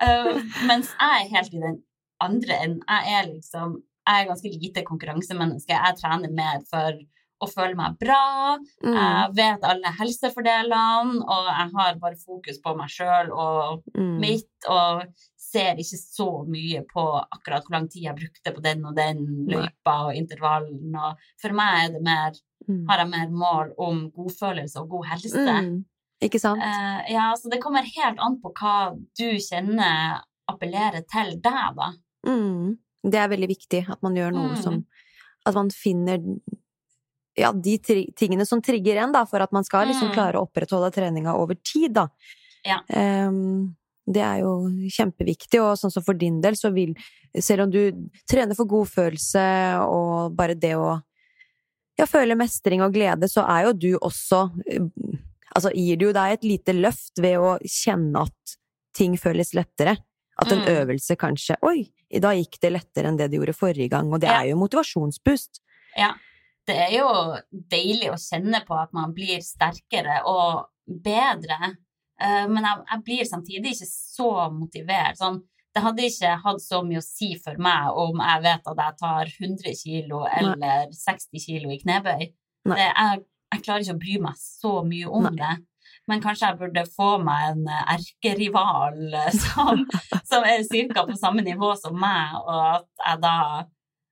Uh, 0.00 0.40
mens 0.70 0.88
jeg 0.96 1.26
er 1.26 1.28
helt 1.34 1.52
i 1.54 1.60
den 1.60 1.76
andre 2.24 2.56
enden. 2.64 2.80
Jeg 2.88 3.18
er 3.18 3.26
liksom 3.34 3.82
Jeg 4.06 4.22
er 4.22 4.28
ganske 4.30 4.50
lite 4.62 4.82
konkurransemenneske. 4.86 5.74
Jeg 5.74 5.96
trener 6.00 6.30
mer 6.32 6.60
for 6.70 6.92
å 7.42 7.46
føler 7.50 7.74
meg 7.76 7.98
bra. 8.00 8.56
Mm. 8.84 8.94
Jeg 8.96 9.32
vet 9.36 9.64
alle 9.68 9.90
helsefordelene, 9.98 11.22
og 11.22 11.48
jeg 11.50 11.70
har 11.74 11.98
bare 12.00 12.16
fokus 12.16 12.60
på 12.64 12.76
meg 12.78 12.88
sjøl 12.88 13.30
og 13.32 13.82
Mm. 13.96 14.20
mitt, 14.20 14.68
og 14.68 15.02
ser 15.36 15.76
ikke 15.76 15.98
så 16.00 16.28
mye 16.48 16.82
på 16.92 17.04
akkurat 17.32 17.62
hvor 17.64 17.76
lang 17.76 17.88
tid 17.88 18.02
jeg 18.04 18.16
brukte 18.16 18.54
på 18.54 18.62
den 18.62 18.84
og 18.84 18.94
den 18.96 19.46
løypa 19.48 20.06
og 20.08 20.14
intervallen. 20.16 20.94
Og 20.96 21.16
for 21.40 21.52
meg 21.52 21.84
er 21.88 21.92
det 21.92 22.02
mer 22.02 22.32
Mm. 22.68 22.86
har 22.88 22.98
jeg 22.98 23.10
mer 23.10 23.28
mål 23.30 23.74
om 23.78 24.10
godfølelse 24.10 24.76
og 24.80 24.88
god 24.90 25.04
helse. 25.06 25.36
Mm. 25.36 25.84
Ikke 26.22 26.40
sant? 26.40 26.58
Uh, 26.58 27.02
ja, 27.12 27.32
så 27.36 27.50
det 27.50 27.60
kommer 27.62 27.82
helt 27.84 28.18
an 28.18 28.40
på 28.40 28.50
hva 28.54 28.96
du 29.18 29.36
kjenner 29.38 30.22
appellerer 30.48 31.04
til 31.06 31.36
deg, 31.38 31.76
da. 31.76 31.92
Mm. 32.26 32.78
Det 33.04 33.14
er 33.14 33.28
veldig 33.28 33.48
viktig 33.48 33.88
at 33.90 34.02
man 34.02 34.14
gjør 34.16 34.32
noe 34.32 34.54
Mm. 34.56 34.62
som 34.62 34.86
At 35.46 35.54
man 35.54 35.68
finner 35.70 36.18
ja, 37.36 37.52
de 37.52 37.78
tingene 38.16 38.46
som 38.46 38.62
trigger 38.62 38.96
en, 39.02 39.12
da, 39.12 39.24
for 39.28 39.40
at 39.44 39.52
man 39.52 39.64
skal 39.64 39.86
liksom 39.88 40.08
Mm. 40.10 40.14
klare 40.14 40.38
å 40.40 40.46
opprettholde 40.48 40.92
treninga 40.94 41.34
over 41.36 41.54
tid, 41.62 41.92
da. 41.94 42.08
Ja. 42.64 42.80
Um, 42.88 43.76
det 44.08 44.22
er 44.22 44.40
jo 44.40 44.68
kjempeviktig, 44.90 45.60
og 45.60 45.76
sånn 45.78 45.90
som 45.92 46.02
for 46.02 46.14
din 46.14 46.40
del, 46.40 46.54
så 46.54 46.72
vil 46.72 46.94
Selv 47.38 47.64
om 47.66 47.70
du 47.70 47.92
trener 48.26 48.54
for 48.56 48.64
godfølelse 48.64 49.42
og 49.84 50.32
bare 50.34 50.54
det 50.54 50.72
å 50.74 51.02
ja, 51.98 52.06
føle 52.06 52.34
mestring 52.34 52.80
og 52.80 52.94
glede, 52.94 53.28
så 53.28 53.44
er 53.46 53.66
jo 53.66 53.72
du 53.74 53.98
også 53.98 54.50
eh, 54.66 54.86
Altså 55.54 55.70
gir 55.74 55.96
det 55.96 56.06
jo 56.06 56.12
deg 56.12 56.32
et 56.32 56.44
lite 56.44 56.72
løft 56.72 57.18
ved 57.20 57.36
å 57.38 57.58
kjenne 57.62 58.22
at 58.26 58.56
ting 58.94 59.16
føles 59.16 59.52
lettere. 59.54 59.98
At 60.38 60.50
en 60.52 60.60
Mm. 60.64 60.68
øvelse 60.80 61.16
kanskje 61.16 61.56
Oi, 61.62 61.90
da 62.20 62.30
gikk 62.32 62.58
det 62.60 62.72
lettere 62.72 63.08
enn 63.08 63.16
det 63.16 63.30
det 63.30 63.38
gjorde 63.38 63.54
forrige 63.56 63.90
gang, 63.90 64.10
og 64.12 64.20
det 64.20 64.28
Ja. 64.28 64.40
er 64.42 64.48
jo 64.50 64.56
motivasjonsboost. 64.56 65.60
Det 66.66 66.76
er 66.88 66.94
jo 66.96 67.08
deilig 67.50 68.10
å 68.10 68.20
kjenne 68.20 68.62
på 68.66 68.74
at 68.74 68.94
man 68.96 69.12
blir 69.14 69.42
sterkere 69.44 70.22
og 70.26 70.66
bedre, 70.86 71.76
Eh, 72.22 72.48
men 72.48 72.64
jeg, 72.64 72.82
jeg 72.90 73.04
blir 73.04 73.28
samtidig 73.28 73.74
ikke 73.74 73.90
så 73.90 74.30
motivert. 74.54 75.20
Sånn, 75.20 75.40
det 75.76 75.84
hadde 75.84 76.08
ikke 76.08 76.34
hatt 76.44 76.62
så 76.64 76.80
mye 76.86 77.02
å 77.02 77.04
si 77.04 77.34
for 77.42 77.60
meg 77.60 78.00
om 78.00 78.22
jeg 78.22 78.44
vet 78.46 78.70
at 78.72 78.82
jeg 78.82 78.98
tar 79.02 79.32
100 79.34 79.78
kilo 79.82 80.24
eller 80.30 80.92
60 80.96 81.42
kilo 81.42 81.72
i 81.72 81.80
knebøy. 81.82 82.28
Det, 82.66 82.86
jeg, 82.86 83.24
jeg 83.52 83.64
klarer 83.66 83.84
ikke 83.84 83.96
å 83.98 84.04
bry 84.04 84.20
meg 84.24 84.38
så 84.40 84.76
mye 84.86 85.10
om 85.12 85.28
Nei. 85.28 85.36
det. 85.42 85.54
Men 86.06 86.22
kanskje 86.22 86.48
jeg 86.48 86.58
burde 86.60 86.86
få 86.88 87.10
meg 87.20 87.50
en 87.50 87.68
erkerival 87.68 88.98
som, 89.42 89.84
som 90.24 90.46
er 90.48 90.64
ca. 90.94 91.04
på 91.04 91.18
samme 91.20 91.44
nivå 91.44 91.74
som 91.78 91.98
meg, 92.00 92.38
og 92.46 92.60
at 92.78 93.08
jeg 93.10 93.24
da 93.26 93.38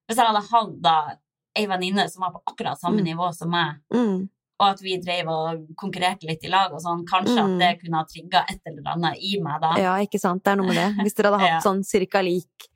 Hvis 0.04 0.18
jeg 0.20 0.28
hadde 0.28 0.40
hatt 0.50 1.20
ei 1.56 1.66
venninne 1.66 2.08
som 2.10 2.22
var 2.22 2.32
på 2.32 2.42
akkurat 2.46 2.78
samme 2.80 3.00
Mm. 3.02 3.04
nivå 3.14 3.34
som 3.34 3.50
meg, 3.50 3.76
Mm. 3.92 4.28
og 4.60 4.66
at 4.68 4.80
vi 4.80 4.96
drev 4.98 5.28
og 5.28 5.66
konkurrerte 5.76 6.24
litt 6.26 6.44
i 6.44 6.48
lag 6.48 6.72
og 6.72 6.80
sånn, 6.80 7.04
kanskje 7.06 7.36
Mm. 7.38 7.54
at 7.54 7.58
det 7.60 7.80
kunne 7.82 7.96
ha 7.96 8.04
trigga 8.04 8.44
et 8.50 8.60
eller 8.66 8.82
annet 8.92 9.16
i 9.20 9.38
meg 9.40 9.60
da. 9.60 9.74
Ja, 9.78 9.94
ikke 9.98 10.18
sant. 10.20 10.42
Det 10.44 10.52
er 10.52 10.56
noe 10.56 10.66
med 10.66 10.76
det. 10.76 11.04
Hvis 11.04 11.14
dere 11.14 11.30
hadde 11.30 11.40
hatt 11.46 11.64
Ja. 11.64 11.70
sånn 11.70 11.84
cirka 11.84 12.22
lik 12.22 12.68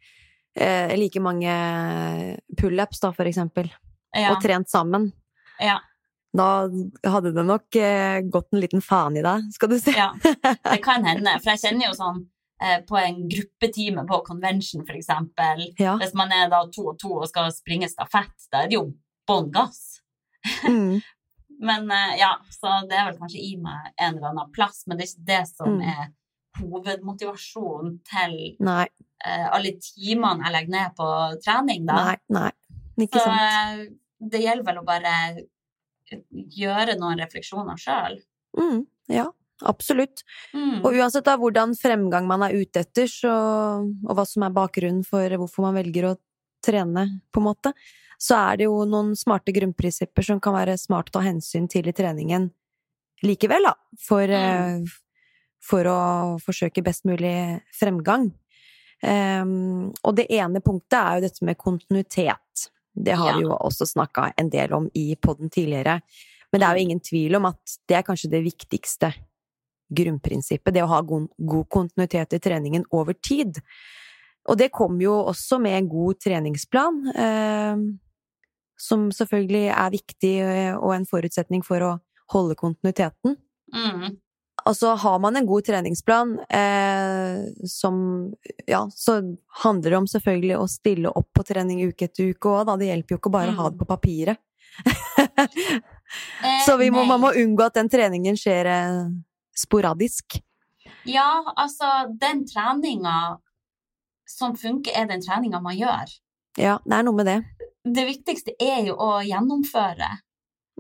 eh, 0.56 0.96
like 0.96 1.20
mange 1.20 2.38
pullups, 2.56 3.00
da, 3.00 3.12
for 3.12 3.24
eksempel, 3.24 3.70
Ja, 4.14 4.32
og 4.32 4.40
trent 4.42 4.68
sammen, 4.68 5.12
ja, 5.60 5.78
da 6.34 6.68
hadde 7.04 7.32
det 7.34 7.44
nok 7.46 7.76
eh, 7.76 8.20
gått 8.22 8.48
en 8.52 8.60
liten 8.60 8.80
faen 8.82 9.16
i 9.18 9.22
deg, 9.22 9.52
skal 9.52 9.68
du 9.68 9.78
si. 9.78 9.92
ja. 9.92 10.12
Det 10.22 10.82
kan 10.82 11.04
hende. 11.04 11.38
For 11.42 11.50
jeg 11.54 11.60
kjenner 11.60 11.86
jo 11.88 11.92
sånn 11.94 12.26
på 12.88 12.97
en 12.99 13.21
gruppetime 13.31 14.03
på 14.09 14.18
convention, 14.27 14.83
eksempel. 14.88 15.61
Ja. 15.79 15.97
Hvis 16.01 16.14
man 16.18 16.33
er 16.35 16.49
da 16.51 16.64
to 16.75 16.88
og 16.92 16.99
to 16.99 17.12
og 17.21 17.29
skal 17.31 17.53
springe 17.55 17.88
stafett, 17.88 18.35
da 18.53 18.64
er 18.64 18.68
det 18.73 18.79
jo 18.79 18.87
bånn 19.29 19.51
gass. 19.55 20.01
Mm. 20.66 20.99
Men 21.68 21.90
eh, 21.90 22.16
ja, 22.21 22.33
så 22.55 22.77
det 22.88 22.94
er 22.99 23.09
vel 23.11 23.18
kanskje 23.18 23.40
i 23.42 23.57
meg 23.59 23.92
en 23.99 24.16
eller 24.16 24.29
annen 24.31 24.53
plass, 24.55 24.85
men 24.87 24.99
det 24.99 25.09
er 25.09 25.11
ikke 25.11 25.27
det 25.27 25.40
som 25.51 25.73
Mm. 25.75 25.81
er 25.90 26.12
hovedmotivasjonen 26.59 27.97
til 28.07 28.37
Nei, 28.64 28.87
eh, 29.27 29.47
alle 29.55 29.73
timene 29.83 30.47
jeg 30.47 30.55
legger 30.55 30.75
ned 30.75 30.94
på 30.99 31.09
trening, 31.44 31.85
da. 31.88 31.97
nei, 32.05 32.16
nei. 32.35 32.51
Ikke 33.05 33.18
så 33.21 33.27
sant. 33.27 33.40
eh, 33.42 34.29
det 34.31 34.40
gjelder 34.44 34.66
vel 34.71 34.79
å 34.81 34.87
bare 34.87 35.14
gjøre 36.59 36.97
noen 36.99 37.21
refleksjoner 37.21 37.79
sjøl. 37.79 38.16
Mm, 38.59 38.87
ja, 39.12 39.27
absolutt. 39.66 40.23
Mm. 40.55 40.85
Og 40.85 40.92
uansett 40.94 41.27
da 41.27 41.37
hvordan 41.40 41.75
fremgang 41.79 42.27
man 42.29 42.44
er 42.47 42.57
ute 42.59 42.85
etter, 42.85 43.09
så, 43.11 43.33
og 43.83 44.14
hva 44.14 44.27
som 44.29 44.44
er 44.47 44.55
bakgrunnen 44.55 45.05
for 45.07 45.38
hvorfor 45.40 45.66
man 45.68 45.79
velger 45.79 46.11
å 46.11 46.16
trene, 46.64 47.07
på 47.33 47.40
en 47.40 47.49
måte, 47.49 47.73
så 48.18 48.35
er 48.51 48.59
det 48.59 48.66
jo 48.66 48.83
noen 48.88 49.12
smarte 49.16 49.55
grunnprinsipper 49.55 50.27
som 50.27 50.40
kan 50.42 50.57
være 50.57 50.79
smart 50.79 51.12
å 51.12 51.18
ta 51.18 51.27
hensyn 51.27 51.68
til 51.71 51.87
i 51.87 51.94
treningen 51.94 52.51
likevel, 53.23 53.62
da, 53.66 53.75
for, 53.99 54.27
Mm. 54.27 54.83
eh, 54.85 54.90
for 55.61 55.85
å 55.85 56.38
forsøke 56.42 56.83
best 56.85 57.05
mulig 57.05 57.62
fremgang. 57.75 58.33
Um, 59.03 59.92
og 60.03 60.16
det 60.16 60.27
ene 60.31 60.61
punktet 60.61 60.99
er 60.99 61.14
jo 61.18 61.21
dette 61.29 61.44
med 61.44 61.59
kontinuitet. 61.59 62.71
Det 62.94 63.14
har 63.14 63.37
vi 63.37 63.44
jo 63.44 63.55
også 63.55 63.87
snakka 63.87 64.33
en 64.37 64.49
del 64.51 64.73
om 64.75 64.90
i 64.94 65.14
podden 65.14 65.51
tidligere. 65.51 66.01
Men 66.51 66.61
det 66.61 66.66
er 66.66 66.75
jo 66.75 66.83
ingen 66.83 67.01
tvil 67.01 67.37
om 67.37 67.47
at 67.47 67.79
det 67.87 67.97
er 67.97 68.03
kanskje 68.03 68.31
det 68.31 68.42
viktigste 68.42 69.12
grunnprinsippet, 69.88 70.74
det 70.74 70.85
å 70.85 70.90
ha 70.90 71.01
god, 71.07 71.29
god 71.37 71.68
kontinuitet 71.72 72.37
i 72.37 72.42
treningen 72.42 72.85
over 72.94 73.16
tid. 73.16 73.61
Og 74.48 74.59
det 74.61 74.70
kommer 74.74 75.05
jo 75.05 75.16
også 75.31 75.59
med 75.61 75.77
en 75.79 75.90
god 75.90 76.20
treningsplan, 76.24 77.03
eh, 77.12 77.83
som 78.79 79.09
selvfølgelig 79.12 79.66
er 79.74 79.92
viktig 79.92 80.35
eh, 80.44 80.72
og 80.77 80.94
en 80.94 81.09
forutsetning 81.09 81.64
for 81.66 81.85
å 81.85 81.92
holde 82.33 82.57
kontinuiteten. 82.59 83.37
Mm. 83.74 84.16
Altså, 84.68 84.94
har 85.01 85.18
man 85.22 85.37
en 85.37 85.46
god 85.46 85.64
treningsplan, 85.64 86.38
eh, 86.51 87.44
som 87.64 88.35
Ja, 88.66 88.88
så 88.90 89.37
handler 89.62 89.90
det 89.90 89.96
om 89.96 90.07
selvfølgelig 90.07 90.57
å 90.59 90.68
stille 90.68 91.09
opp 91.09 91.31
på 91.33 91.44
trening 91.46 91.87
uke 91.88 92.09
etter 92.09 92.33
uke 92.33 92.48
òg, 92.48 92.66
da. 92.66 92.77
Det 92.77 92.90
hjelper 92.90 93.14
jo 93.14 93.20
ikke 93.20 93.33
bare 93.33 93.55
å 93.55 93.61
ha 93.62 93.70
det 93.70 93.79
på 93.79 93.88
papiret. 93.88 94.38
Eh, 96.40 96.62
så 96.64 96.79
vi 96.81 96.87
må, 96.88 97.03
man 97.05 97.20
må 97.20 97.35
unngå 97.37 97.66
at 97.66 97.74
den 97.77 97.90
treningen 97.92 98.37
skjer 98.40 98.64
eh, 98.72 99.11
sporadisk. 99.59 100.38
Ja, 101.09 101.53
altså, 101.57 102.07
den 102.21 102.44
treninga 102.49 103.38
som 104.29 104.55
funker, 104.57 104.92
er 104.97 105.07
den 105.11 105.23
treninga 105.25 105.61
man 105.64 105.77
gjør. 105.79 106.11
Ja, 106.59 106.79
det 106.85 106.94
er 106.99 107.03
noe 107.07 107.16
med 107.18 107.27
det. 107.29 107.38
Det 107.88 108.05
viktigste 108.09 108.53
er 108.61 108.83
jo 108.90 108.97
å 109.01 109.18
gjennomføre, 109.25 110.09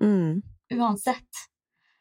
Mm. 0.00 0.42
uansett. 0.72 1.44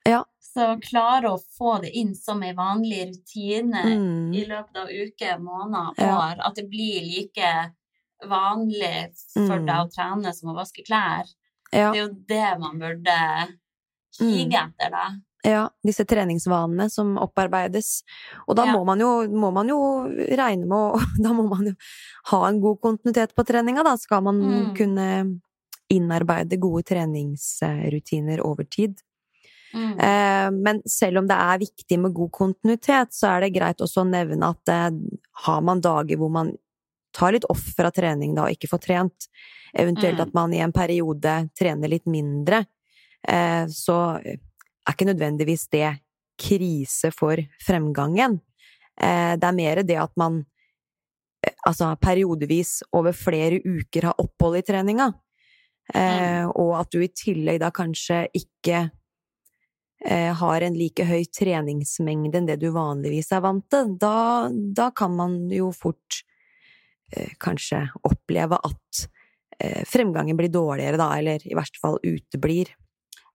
Ja. 0.06 0.24
Så 0.42 0.80
klare 0.82 1.30
å 1.32 1.40
få 1.58 1.82
det 1.82 1.92
inn 1.98 2.14
som 2.16 2.42
ei 2.44 2.54
vanlig 2.54 3.08
rutine 3.12 3.84
Mm. 3.86 4.34
i 4.36 4.46
løpet 4.46 4.76
av 4.84 4.88
uker, 4.90 5.38
måneder, 5.40 5.94
Ja. 5.98 6.18
år. 6.18 6.40
At 6.46 6.56
det 6.56 6.70
blir 6.70 7.02
like 7.02 7.74
vanlig 8.26 9.14
for 9.34 9.60
Mm. 9.60 9.66
deg 9.66 9.76
å 9.76 9.92
trene 9.94 10.34
som 10.34 10.50
å 10.50 10.56
vaske 10.56 10.84
klær. 10.86 11.26
Ja, 11.72 11.92
Det 11.92 12.00
er 12.00 12.08
jo 12.08 12.14
det 12.28 12.60
man 12.60 12.80
burde 12.80 13.58
kige 14.18 14.52
Mm. 14.52 14.74
etter, 14.74 14.90
da. 14.90 15.10
Ja, 15.48 15.64
disse 15.86 16.04
treningsvanene 16.06 16.90
som 16.92 17.16
opparbeides. 17.24 18.02
Og 18.48 18.56
da 18.60 18.66
Ja. 18.68 18.74
må, 18.76 18.84
man 18.86 19.00
jo, 19.00 19.12
må 19.32 19.52
man 19.56 19.68
jo 19.72 19.78
regne 20.36 20.68
med 20.68 20.78
å 20.78 21.00
Da 21.24 21.32
må 21.34 21.48
man 21.50 21.66
jo 21.72 21.74
ha 22.32 22.42
en 22.50 22.60
god 22.62 22.82
kontinuitet 22.84 23.34
på 23.38 23.46
treninga, 23.48 23.84
da. 23.88 23.96
Skal 23.98 24.22
man 24.28 24.42
Mm. 24.44 24.76
kunne 24.76 25.08
innarbeide 25.90 26.58
gode 26.60 26.84
treningsrutiner 26.84 28.42
over 28.44 28.64
tid. 28.66 28.98
Mm. 29.74 30.00
Eh, 30.00 30.52
Men 30.52 30.82
selv 30.86 31.18
om 31.20 31.28
det 31.28 31.36
er 31.38 31.60
viktig 31.60 32.00
med 32.00 32.14
god 32.14 32.32
kontinuitet, 32.32 33.14
så 33.14 33.28
er 33.38 33.42
det 33.42 33.54
greit 33.56 33.78
også 33.84 34.04
å 34.04 34.10
nevne 34.10 34.50
at 34.50 34.70
eh, 34.70 34.90
har 35.46 35.62
man 35.62 35.82
dager 35.82 36.18
hvor 36.18 36.30
man 36.32 36.52
tar 37.14 37.32
litt 37.32 37.46
off 37.50 37.64
fra 37.76 37.90
trening 37.92 38.36
da, 38.36 38.44
og 38.46 38.52
ikke 38.56 38.70
får 38.70 38.82
trent, 38.84 39.28
eventuelt 39.74 40.18
Mm. 40.20 40.22
at 40.28 40.34
man 40.34 40.54
i 40.54 40.60
en 40.60 40.72
periode 40.74 41.50
trener 41.58 41.88
litt 41.90 42.06
mindre, 42.06 42.66
eh, 43.28 43.66
så 43.68 44.20
er 44.88 44.96
ikke 44.96 45.10
nødvendigvis 45.12 45.68
det 45.74 45.98
krise 46.40 47.12
for 47.12 47.40
fremgangen. 47.66 48.40
Eh, 49.02 49.36
Det 49.38 49.44
er 49.48 49.58
mer 49.58 49.84
det 49.84 49.98
at 49.98 50.14
man 50.18 50.46
eh, 51.46 51.54
altså 51.68 51.96
periodevis 52.02 52.84
over 52.94 53.12
flere 53.14 53.60
uker 53.62 54.10
har 54.10 54.22
opphold 54.22 54.58
i 54.58 54.62
treninga, 54.66 55.12
eh, 55.94 56.46
og 56.48 56.80
at 56.80 56.92
du 56.92 57.02
i 57.02 57.10
tillegg 57.10 57.60
da 57.60 57.72
kanskje 57.72 58.28
ikke 58.34 58.90
eh, 60.06 60.34
har 60.34 60.62
en 60.62 60.78
like 60.78 61.04
høy 61.06 61.26
treningsmengde 61.26 62.38
enn 62.38 62.48
det 62.50 62.60
du 62.62 62.72
vanligvis 62.72 63.32
er 63.34 63.42
vant 63.46 63.66
til, 63.70 63.96
da, 63.98 64.50
da 64.52 64.92
kan 64.92 65.16
man 65.18 65.50
jo 65.50 65.72
fort 65.74 66.24
eh, 67.14 67.34
kanskje 67.42 67.88
oppleve 68.06 68.58
at 68.62 69.08
eh, 69.60 69.84
fremgangen 69.90 70.38
blir 70.38 70.54
dårligere, 70.54 70.98
da, 71.02 71.12
eller 71.18 71.42
i 71.46 71.58
verste 71.58 71.82
fall 71.82 71.98
uteblir. 72.04 72.74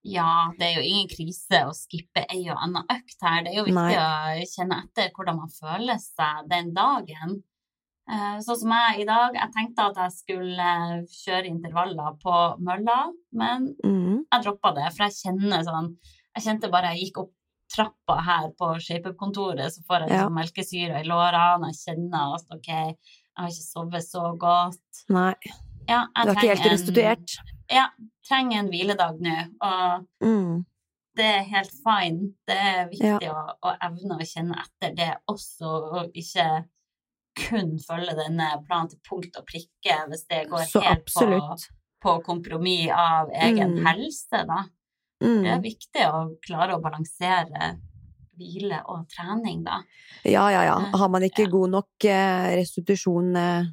Ja, 0.04 0.50
det 0.58 0.66
er 0.66 0.80
jo 0.80 0.82
ingen 0.88 1.08
krise 1.08 1.60
å 1.68 1.72
skippe 1.76 2.24
ei 2.32 2.42
og 2.50 2.58
anna 2.58 2.82
økt 2.90 3.20
her. 3.22 3.44
Det 3.44 3.52
er 3.52 3.58
jo 3.60 3.64
viktig 3.68 3.98
å 4.02 4.46
kjenne 4.50 4.78
etter 4.84 5.10
hvordan 5.14 5.36
man 5.38 5.52
føler 5.54 5.98
seg 6.02 6.48
den 6.50 6.72
dagen. 6.74 7.36
Eh, 8.10 8.38
Sånn 8.42 8.58
som 8.58 8.72
jeg 8.74 9.04
i 9.04 9.06
dag, 9.06 9.36
jeg 9.38 9.52
tenkte 9.54 9.84
at 9.92 10.00
jeg 10.02 10.12
skulle 10.16 10.70
eh, 10.72 11.04
kjøre 11.06 11.46
intervaller 11.52 12.16
på 12.22 12.34
mølla, 12.58 13.12
men 13.32 13.70
Mm, 13.84 14.24
jeg 14.32 14.42
droppa 14.42 14.74
det, 14.74 14.88
for 14.96 15.06
jeg 15.06 15.18
kjenner 15.22 15.62
sånn 15.62 15.96
Jeg 16.34 16.44
kjente 16.48 16.70
bare 16.72 16.94
jeg 16.96 17.06
gikk 17.12 17.18
opp 17.22 17.32
trappa 17.72 18.18
her 18.24 18.50
på 18.58 18.66
ShapeUp-kontoret, 18.84 19.70
så 19.72 19.80
får 19.86 20.00
jeg 20.02 20.10
Ja. 20.10 20.16
liksom 20.26 20.34
melkesyre 20.34 21.00
i 21.00 21.06
lårene, 21.08 21.70
jeg 21.72 21.78
kjenner 21.96 22.34
at 22.34 22.44
ok, 22.50 22.66
jeg 22.68 22.96
har 23.38 23.48
ikke 23.48 23.70
sovet 23.70 24.02
så 24.04 24.36
godt. 24.36 25.04
nei, 25.08 25.34
Ja, 25.88 26.06
du 26.14 26.20
er 26.30 26.34
ikke 26.34 26.48
helt 26.48 26.72
restituert. 26.72 27.36
Ja, 27.72 27.86
trenger 28.28 28.58
en 28.62 28.68
hviledag 28.72 29.20
nå, 29.24 29.36
og 29.64 30.06
Mm, 30.22 30.64
det 31.16 31.24
er 31.24 31.42
helt 31.48 31.72
fine. 31.84 32.32
Det 32.48 32.56
er 32.56 32.88
viktig 32.90 33.30
å, 33.32 33.40
å 33.68 33.72
evne 33.88 34.16
å 34.20 34.26
kjenne 34.28 34.58
etter 34.62 34.94
det 34.96 35.10
også, 35.28 35.72
og 35.98 36.12
ikke 36.16 36.46
kun 37.36 37.78
følge 37.80 38.14
denne 38.18 38.50
planen 38.66 38.90
til 38.92 39.00
punkt 39.08 39.36
og 39.40 39.46
prikke 39.48 39.96
hvis 40.10 40.26
det 40.28 40.42
går 40.50 40.66
så 40.68 40.80
helt 40.84 41.06
på, 41.06 41.24
absolutt. 41.24 41.66
på 42.02 42.16
kompromiss 42.26 42.90
av 42.92 43.30
egen 43.32 43.78
Mm. 43.78 43.86
helse, 43.86 44.44
da. 44.46 44.64
Det 45.22 45.46
er 45.48 45.56
Mm, 45.58 45.62
viktig 45.62 46.04
å 46.12 46.22
klare 46.44 46.74
å 46.76 46.80
balansere 46.82 47.78
hvile 48.36 48.82
og 48.88 49.06
trening, 49.08 49.62
da. 49.64 49.82
ja, 50.24 50.48
ja, 50.50 50.62
ja. 50.64 50.76
Eh, 50.80 50.98
Har 50.98 51.08
man 51.08 51.22
ikke 51.22 51.44
ja. 51.44 51.50
god 51.50 51.70
nok 51.70 52.04
eh, 52.04 52.56
restitusjon 52.56 53.36
eh, 53.36 53.64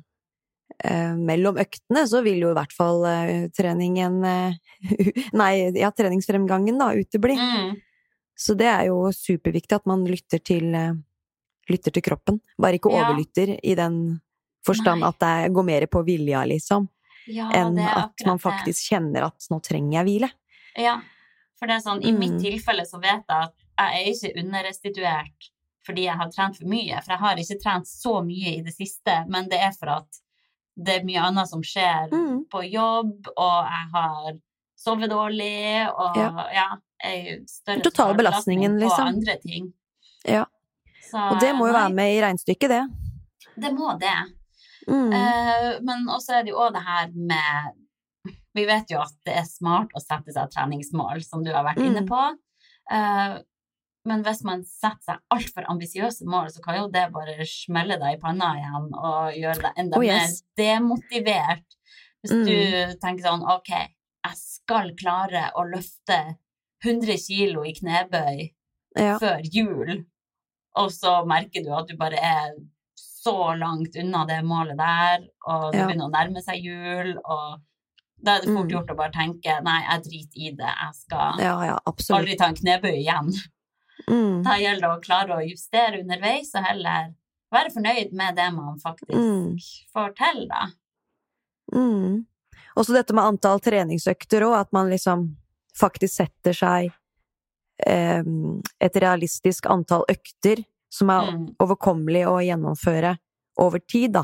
mellom 1.20 1.58
øktene, 1.60 2.06
så 2.08 2.22
vil 2.24 2.40
jo 2.44 2.52
i 2.54 2.58
hvert 2.58 2.72
fall 2.76 3.04
eh, 3.10 3.50
treningen 3.56 4.24
eh, 4.24 4.54
Nei, 5.42 5.52
ja, 5.76 5.90
treningsfremgangen 5.92 6.78
da 6.80 6.94
utebli. 6.96 7.36
Mm. 7.36 7.74
Så 8.40 8.56
det 8.56 8.70
er 8.72 8.86
jo 8.88 9.10
superviktig 9.12 9.76
at 9.76 9.86
man 9.90 10.06
lytter 10.08 10.40
til, 10.40 10.70
eh, 10.76 10.94
lytter 11.70 11.92
til 11.92 12.06
kroppen. 12.06 12.40
Bare 12.58 12.80
ikke 12.80 12.94
Ja. 12.94 13.04
overlytter 13.04 13.58
i 13.60 13.76
den 13.76 14.22
forstand 14.66 15.02
Nei. 15.04 15.10
at 15.10 15.20
det 15.20 15.54
går 15.54 15.66
mer 15.68 15.86
på 15.88 16.04
vilja, 16.08 16.46
liksom, 16.48 16.88
Ja, 17.28 17.50
enn 17.54 17.78
at 17.80 18.24
man 18.26 18.40
faktisk 18.40 18.90
kjenner 18.90 19.28
at 19.28 19.46
nå 19.52 19.60
trenger 19.62 20.00
jeg 20.00 20.06
hvile. 20.08 20.30
Ja, 20.78 21.02
for 21.60 21.68
det 21.68 21.76
er 21.76 21.84
sånn, 21.84 22.04
i 22.04 22.12
mitt 22.16 22.38
Mm. 22.38 22.42
tilfelle 22.42 22.86
så 22.88 23.02
vet 23.02 23.24
jeg 23.28 23.44
at 23.50 23.54
jeg 23.80 24.00
er 24.00 24.12
ikke 24.14 24.44
underrestituert 24.46 25.50
fordi 25.86 26.04
jeg 26.06 26.18
har 26.18 26.30
trent 26.30 26.56
for 26.58 26.66
mye, 26.70 27.02
for 27.04 27.12
jeg 27.14 27.20
har 27.20 27.36
ikke 27.38 27.62
trent 27.64 27.88
så 27.88 28.20
mye 28.24 28.58
i 28.58 28.62
det 28.62 28.74
siste, 28.76 29.26
men 29.28 29.48
det 29.50 29.60
er 29.60 29.72
for 29.72 29.90
at 29.90 30.20
det 30.86 30.96
er 31.00 31.06
mye 31.08 31.22
annet 31.30 31.50
som 31.50 31.62
skjer 31.66 32.10
Mm. 32.14 32.46
på 32.52 32.62
jobb, 32.72 33.28
og 33.38 33.66
jeg 33.66 33.90
har 33.94 34.38
sovet 34.80 35.10
dårlig, 35.12 35.90
og 35.92 36.16
ja, 36.18 36.30
Ja. 36.56 36.68
er 37.04 37.42
større 37.48 37.82
Totalbelastningen, 37.84 38.78
belastning 38.78 38.80
på 38.80 38.90
liksom. 38.90 39.08
andre 39.08 39.36
ting. 39.44 39.74
Ja. 40.26 40.46
Så, 41.12 41.18
Og 41.34 41.40
det 41.42 41.54
må 41.56 41.68
jo 41.68 41.74
nei, 41.74 41.82
være 41.82 41.94
med 41.96 42.16
i 42.16 42.22
regnestykket, 42.22 42.70
det. 42.70 42.84
Det 43.60 43.72
må 43.76 43.98
det. 44.00 44.18
Mm. 44.88 45.12
Uh, 45.14 45.80
men 45.84 46.08
også 46.08 46.40
er 46.40 46.44
det 46.44 46.52
jo 46.54 46.58
òg 46.64 46.74
det 46.74 46.82
her 46.86 47.10
med 47.14 47.76
Vi 48.56 48.66
vet 48.66 48.90
jo 48.90 49.00
at 49.00 49.12
det 49.26 49.36
er 49.38 49.46
smart 49.46 49.90
å 49.96 50.02
sette 50.02 50.34
seg 50.34 50.50
treningsmål, 50.52 51.22
som 51.24 51.44
du 51.44 51.52
har 51.54 51.64
vært 51.64 51.78
inne 51.86 52.02
Mm. 52.02 52.08
på. 52.10 52.22
Eh, 52.92 53.38
men 54.10 54.24
hvis 54.26 54.42
man 54.48 54.64
setter 54.68 55.06
seg 55.14 55.20
altfor 55.36 55.68
ambisiøse 55.72 56.26
mål, 56.30 56.50
så 56.54 56.64
kan 56.66 56.80
jo 56.80 56.88
det 56.94 57.06
bare 57.14 57.46
smelle 57.48 57.98
deg 58.02 58.18
i 58.18 58.22
panna 58.22 58.50
igjen 58.58 58.90
og 58.98 59.38
gjøre 59.38 59.62
deg 59.68 59.82
enda 59.84 60.00
Oh, 60.00 60.06
yes. 60.06 60.42
mer 60.58 60.64
demotivert. 60.64 61.66
Hvis 62.24 62.34
Mm. 62.36 62.46
du 62.50 62.96
tenker 63.04 63.24
sånn 63.30 63.46
OK, 63.54 63.70
jeg 63.72 64.36
skal 64.42 64.92
klare 65.00 65.52
å 65.56 65.64
løfte 65.70 66.18
100 66.84 67.16
kilo 67.28 67.64
i 67.64 67.74
knebøy 67.78 68.50
Ja. 68.98 69.18
før 69.22 69.40
jul, 69.54 70.06
og 70.76 70.90
så 70.92 71.26
merker 71.28 71.64
du 71.64 71.72
at 71.76 71.88
du 71.88 71.96
bare 71.98 72.18
er 72.20 72.52
så 72.98 73.54
langt 73.58 73.96
unna 74.00 74.26
det 74.28 74.42
målet 74.44 74.78
der, 74.78 75.28
og 75.48 75.72
det 75.72 75.80
Ja. 75.80 75.88
begynner 75.88 76.10
å 76.10 76.14
nærme 76.14 76.42
seg 76.44 76.64
jul, 76.64 77.18
og 77.26 77.62
da 78.24 78.36
er 78.36 78.42
det 78.42 78.50
fort 78.54 78.68
Mm. 78.68 78.72
gjort 78.72 78.90
å 78.92 78.98
bare 78.98 79.12
tenke 79.12 79.62
nei, 79.64 79.82
jeg 79.90 80.04
driter 80.04 80.40
i 80.40 80.52
det, 80.52 80.74
jeg 80.84 80.94
skal 80.96 81.40
Ja, 81.40 81.62
ja, 81.64 81.78
aldri 81.86 82.36
ta 82.38 82.46
en 82.48 82.56
knebøy 82.56 82.96
igjen. 83.06 83.32
Mm. 84.08 84.44
Da 84.44 84.56
gjelder 84.60 84.86
det 84.88 84.92
å 84.96 85.02
klare 85.04 85.36
å 85.38 85.44
justere 85.50 86.00
underveis, 86.02 86.54
og 86.56 86.64
heller 86.64 87.14
være 87.52 87.74
fornøyd 87.74 88.14
med 88.14 88.36
det 88.36 88.54
man 88.54 88.78
faktisk 88.80 89.18
Mm. 89.18 89.58
får 89.94 90.16
til, 90.16 90.48
da. 90.48 90.68
Mm. 91.74 92.26
Også 92.78 92.94
dette 92.96 93.14
med 93.14 93.24
antall 93.26 93.60
treningsøkter 93.60 94.46
òg, 94.48 94.56
at 94.62 94.72
man 94.74 94.90
liksom 94.90 95.36
faktisk 95.78 96.14
setter 96.22 96.54
seg 96.54 96.92
eh, 97.88 98.24
et 98.82 98.96
realistisk 99.00 99.66
antall 99.72 100.04
økter 100.12 100.66
som 100.92 101.10
er 101.10 101.32
Mm. 101.32 101.56
overkommelig 101.60 102.26
å 102.28 102.40
gjennomføre 102.44 103.18
over 103.58 103.80
tid, 103.80 104.14
da. 104.14 104.24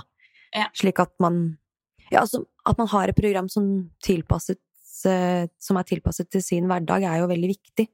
Ja. 0.53 0.67
Slik 0.73 0.99
at 0.99 1.11
man 1.19 1.57
Ja, 2.11 2.21
altså 2.21 2.45
at 2.65 2.78
man 2.78 2.88
har 2.88 3.07
et 3.07 3.15
program 3.15 3.49
som 3.49 3.89
tilpasset 4.03 4.59
eh, 5.05 5.47
som 5.59 5.78
er 5.78 5.84
tilpasset 5.84 6.30
til 6.30 6.41
sin 6.41 6.67
hverdag, 6.67 7.03
er 7.03 7.19
jo 7.19 7.28
veldig 7.28 7.49
viktig. 7.49 7.88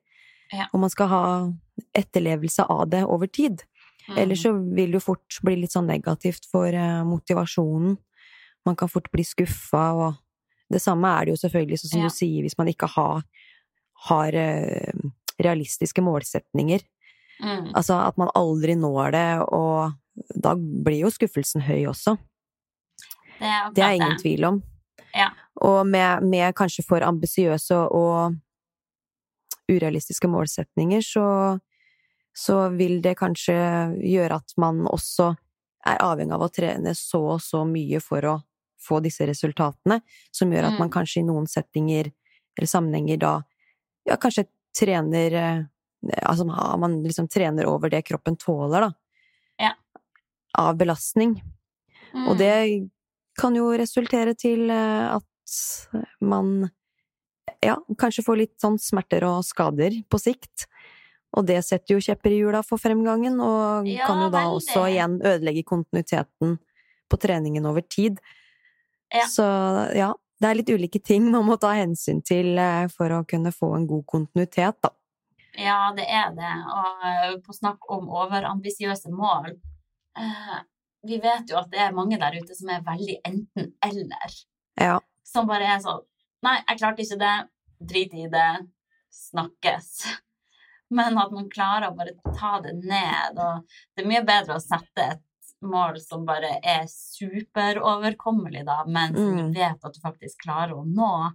Ja. 0.51 0.65
Og 0.73 0.82
man 0.82 0.89
skal 0.89 1.07
ha 1.07 1.53
etterlevelse 1.93 2.63
av 2.69 2.89
det 2.89 3.03
over 3.05 3.27
tid. 3.27 3.63
Mm. 4.07 4.17
Ellers 4.17 4.41
så 4.43 4.51
vil 4.53 4.91
det 4.91 4.99
jo 4.99 5.05
fort 5.05 5.38
bli 5.45 5.55
litt 5.61 5.73
sånn 5.75 5.88
negativt 5.89 6.47
for 6.51 6.67
eh, 6.73 7.03
motivasjonen. 7.07 7.97
Man 8.65 8.75
kan 8.77 8.89
fort 8.89 9.09
bli 9.13 9.23
skuffa, 9.25 9.86
og 9.93 10.15
det 10.71 10.82
samme 10.82 11.09
er 11.17 11.25
det 11.25 11.36
jo 11.36 11.41
selvfølgelig, 11.47 11.79
sånn 11.82 11.93
som 11.93 12.01
Ja. 12.01 12.09
du 12.09 12.15
sier, 12.15 12.41
hvis 12.45 12.57
man 12.57 12.67
ikke 12.71 12.89
har, 12.95 13.23
har 14.09 14.34
eh, 14.38 14.93
realistiske 15.41 16.01
målsetninger. 16.01 16.82
mm. 17.41 17.71
Altså 17.75 17.97
at 18.07 18.17
man 18.17 18.29
aldri 18.36 18.75
når 18.75 19.11
det, 19.11 19.29
og 19.53 19.93
da 20.36 20.55
blir 20.55 21.01
jo 21.05 21.09
skuffelsen 21.09 21.61
høy 21.65 21.86
også. 21.89 22.17
Det 23.39 23.47
er 23.49 23.71
Det 23.73 23.84
er 23.84 23.95
ingen 23.97 24.17
tvil 24.21 24.45
om. 24.45 24.63
Ja. 25.15 25.29
Og 25.61 25.88
med, 25.88 26.23
med 26.23 26.53
kanskje 26.55 26.84
for 26.88 27.01
ambisiøse 27.01 27.75
og 27.91 28.36
urealistiske 29.71 30.27
målsetninger, 30.27 31.01
så, 31.01 31.59
så 32.34 32.69
vil 32.75 33.01
det 33.03 33.17
kanskje 33.19 33.55
gjøre 34.07 34.39
at 34.39 34.53
man 34.61 34.86
også 34.88 35.34
er 35.88 36.01
avhengig 36.03 36.36
av 36.36 36.45
å 36.45 36.51
trene 36.53 36.93
så 36.95 37.21
og 37.36 37.41
så 37.43 37.63
mye 37.67 37.99
for 38.03 38.25
å 38.29 38.36
få 38.82 38.99
disse 39.03 39.25
resultatene, 39.29 39.99
som 40.34 40.51
gjør 40.51 40.71
at 40.71 40.79
man 40.79 40.89
Mm. 40.89 40.93
kanskje 40.93 41.21
i 41.21 41.27
noen 41.27 41.47
settinger 41.47 42.11
eller 42.57 42.67
sammenhenger 42.67 43.17
da 43.17 43.43
ja, 44.07 44.15
kanskje 44.17 44.47
trener 44.77 45.34
eh, 45.34 45.63
Altså 46.25 46.45
man 46.82 47.03
liksom 47.03 47.27
trener 47.29 47.67
over 47.69 47.88
det 47.89 48.01
kroppen 48.01 48.34
tåler, 48.36 48.82
da. 48.82 48.93
Ja. 49.59 49.75
Av 50.57 50.73
belastning. 50.75 51.36
Mm. 52.15 52.27
Og 52.27 52.38
det 52.39 52.89
kan 53.38 53.53
jo 53.53 53.67
resultere 53.77 54.34
til 54.34 54.71
eh, 54.73 55.13
at 55.13 56.17
man 56.25 56.71
ja, 57.61 57.77
kanskje 58.01 58.25
får 58.25 58.39
litt 58.39 58.55
sånn 58.57 58.79
smerter 58.82 59.27
og 59.29 59.45
skader 59.45 59.99
på 60.09 60.17
sikt. 60.17 60.65
Og 61.38 61.45
det 61.47 61.61
setter 61.63 61.95
jo 61.95 62.03
kjepper 62.03 62.34
i 62.34 62.41
hjula 62.41 62.59
for 62.67 62.82
fremgangen, 62.82 63.39
og 63.39 63.88
Ja, 63.88 64.07
kan 64.09 64.19
jo 64.25 64.29
da 64.34 64.45
også 64.51 64.84
igjen 64.89 65.19
ødelegge 65.23 65.63
kontinuiteten 65.63 66.57
på 67.11 67.19
treningen 67.19 67.65
over 67.65 67.82
tid. 67.82 68.19
Ja. 69.11 69.25
Så 69.27 69.45
ja, 69.95 70.11
det 70.41 70.49
er 70.49 70.57
litt 70.57 70.71
ulike 70.71 70.99
ting 71.03 71.29
man 71.32 71.45
må 71.47 71.57
ta 71.61 71.73
hensyn 71.77 72.21
til 72.25 72.57
eh, 72.59 72.88
for 72.91 73.13
å 73.13 73.23
kunne 73.27 73.53
få 73.55 73.73
en 73.77 73.88
god 73.88 74.05
kontinuitet, 74.09 74.79
da. 74.84 74.91
Ja, 75.59 75.91
det 75.95 76.07
er 76.07 76.32
det. 76.36 76.53
Og 76.73 77.07
eh, 77.07 77.34
på 77.43 77.55
snakk 77.55 77.88
om 77.91 78.07
overambisiøse 78.07 79.11
mål 79.11 79.51
eh, 79.51 80.59
Vi 81.07 81.17
vet 81.19 81.51
jo 81.51 81.59
at 81.59 81.71
det 81.73 81.82
er 81.84 81.95
mange 81.95 82.19
der 82.21 82.38
ute 82.39 82.55
som 82.55 82.71
er 82.71 82.84
veldig 82.86 83.19
enten-eller. 83.27 84.38
Ja. 84.79 84.99
Som 85.27 85.49
bare 85.51 85.67
er 85.75 85.84
sånn 85.84 86.03
Nei, 86.41 86.55
jeg 86.57 86.79
klarte 86.79 87.03
ikke 87.03 87.19
det. 87.21 87.36
Drit 87.91 88.13
i 88.17 88.23
det. 88.32 88.49
Snakkes. 89.13 89.91
Men 90.92 91.18
at 91.22 91.32
man 91.32 91.50
klarer 91.50 91.89
å 91.89 91.96
bare 91.96 92.14
ta 92.38 92.58
det 92.64 92.74
ned. 92.84 93.38
Og 93.39 93.64
det 93.96 94.04
er 94.04 94.10
mye 94.12 94.24
bedre 94.28 94.58
å 94.58 94.64
sette 94.64 95.06
et 95.14 95.22
mål 95.64 96.00
som 96.02 96.26
bare 96.28 96.56
er 96.66 96.88
superoverkommelig, 96.89 98.66
da, 98.66 98.84
men 98.88 99.16
som 99.16 99.32
Mm. 99.38 99.54
du 99.54 99.60
vet 99.60 99.86
at 99.86 99.94
du 99.94 100.00
faktisk 100.02 100.42
klarer 100.46 100.74
å 100.74 100.86
nå, 100.86 101.32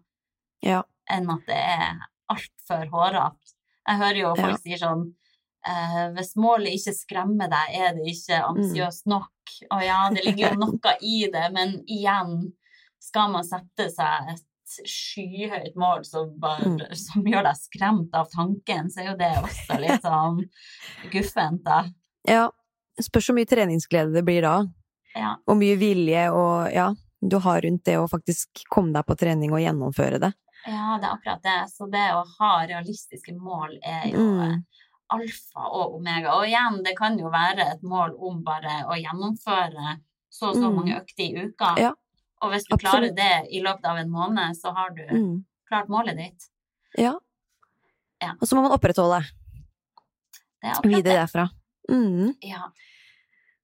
Ja. 0.62 0.82
enn 1.08 1.30
at 1.30 1.46
det 1.46 1.56
er 1.56 2.00
altfor 2.30 2.86
hårete. 2.90 3.54
Jeg 3.86 3.98
hører 3.98 4.18
jo 4.20 4.34
folk 4.34 4.60
sier 4.60 4.78
sånn 4.78 5.14
eh, 5.68 6.10
Hvis 6.14 6.34
målet 6.36 6.74
ikke 6.74 6.94
skremmer 6.94 7.48
deg, 7.50 7.74
er 7.74 7.94
det 7.94 8.04
ikke 8.06 8.40
ambisiøst 8.48 9.06
nok. 9.06 9.30
Og 9.72 9.82
ja, 9.82 10.08
det 10.10 10.24
ligger 10.24 10.52
jo 10.54 10.58
noe 10.66 10.96
i 11.02 11.26
det, 11.32 11.52
men 11.52 11.80
igjen, 11.88 12.52
skal 13.00 13.30
man 13.32 13.42
sette 13.44 13.88
seg 13.90 14.30
et 14.34 14.45
skyhøyt 14.86 15.76
mål 15.76 16.04
som, 16.04 16.30
bare, 16.40 16.64
Mm. 16.66 16.94
som 16.96 17.22
gjør 17.24 17.42
deg 17.44 17.56
skremt 17.56 18.14
av 18.14 18.28
tanken, 18.32 18.90
så 18.90 19.00
er 19.02 19.10
jo 19.12 19.16
det 19.20 19.32
også 19.42 19.78
litt 19.80 20.02
sånn 20.02 20.40
guffent, 21.12 21.62
da. 21.64 21.84
ja. 22.28 22.50
Spørs 22.98 23.26
hvor 23.28 23.36
mye 23.36 23.44
treningsglede 23.44 24.14
det 24.14 24.22
blir 24.24 24.40
da. 24.40 24.54
Ja. 25.14 25.34
Og 25.46 25.58
mye 25.60 25.74
vilje 25.76 26.30
og 26.32 26.70
ja, 26.72 26.86
du 27.20 27.36
har 27.44 27.60
rundt 27.60 27.84
det 27.84 27.98
å 28.00 28.06
faktisk 28.08 28.62
komme 28.72 28.94
deg 28.94 29.04
på 29.04 29.16
trening 29.20 29.52
og 29.52 29.60
gjennomføre 29.60 30.18
det. 30.22 30.30
ja, 30.66 30.96
det 30.98 31.04
er 31.04 31.12
akkurat 31.12 31.42
det. 31.44 31.58
Så 31.74 31.90
det 31.92 32.06
å 32.16 32.22
ha 32.38 32.52
realistiske 32.66 33.34
mål 33.36 33.76
er 33.84 34.08
jo 34.08 34.18
Mm. 34.18 34.40
eh, 34.40 34.56
alfa 35.12 35.68
og 35.76 35.94
omega. 36.00 36.32
Og 36.38 36.46
igjen, 36.48 36.82
det 36.82 36.96
kan 36.96 37.18
jo 37.18 37.28
være 37.30 37.66
et 37.74 37.82
mål 37.82 38.16
om 38.18 38.42
bare 38.42 38.82
å 38.88 38.96
gjennomføre 38.96 40.00
så 40.32 40.48
og 40.48 40.54
så 40.56 40.70
Mm. 40.70 40.74
mange 40.74 40.96
økter 41.00 41.24
i 41.24 41.44
uka. 41.46 41.74
Ja, 41.78 41.92
og 42.42 42.50
hvis 42.52 42.64
du 42.68 42.74
absolutt. 42.74 43.14
klarer 43.14 43.14
det 43.16 43.48
i 43.52 43.60
løpet 43.64 43.84
av 43.84 43.96
en 43.98 44.10
måned, 44.10 44.56
så 44.56 44.72
har 44.74 44.90
du 44.96 45.02
Mm. 45.14 45.44
klart 45.70 45.88
målet 45.88 46.16
ditt. 46.16 46.48
Ja. 46.98 47.14
Ja. 48.22 48.32
Og 48.40 48.46
så 48.48 48.54
må 48.56 48.62
man 48.62 48.72
opprettholde 48.72 49.22
Det 50.62 50.70
er 50.72 50.88
videre 50.88 51.26
derfra. 51.26 51.48
Mm. 51.90 52.34
Ja. 52.42 52.70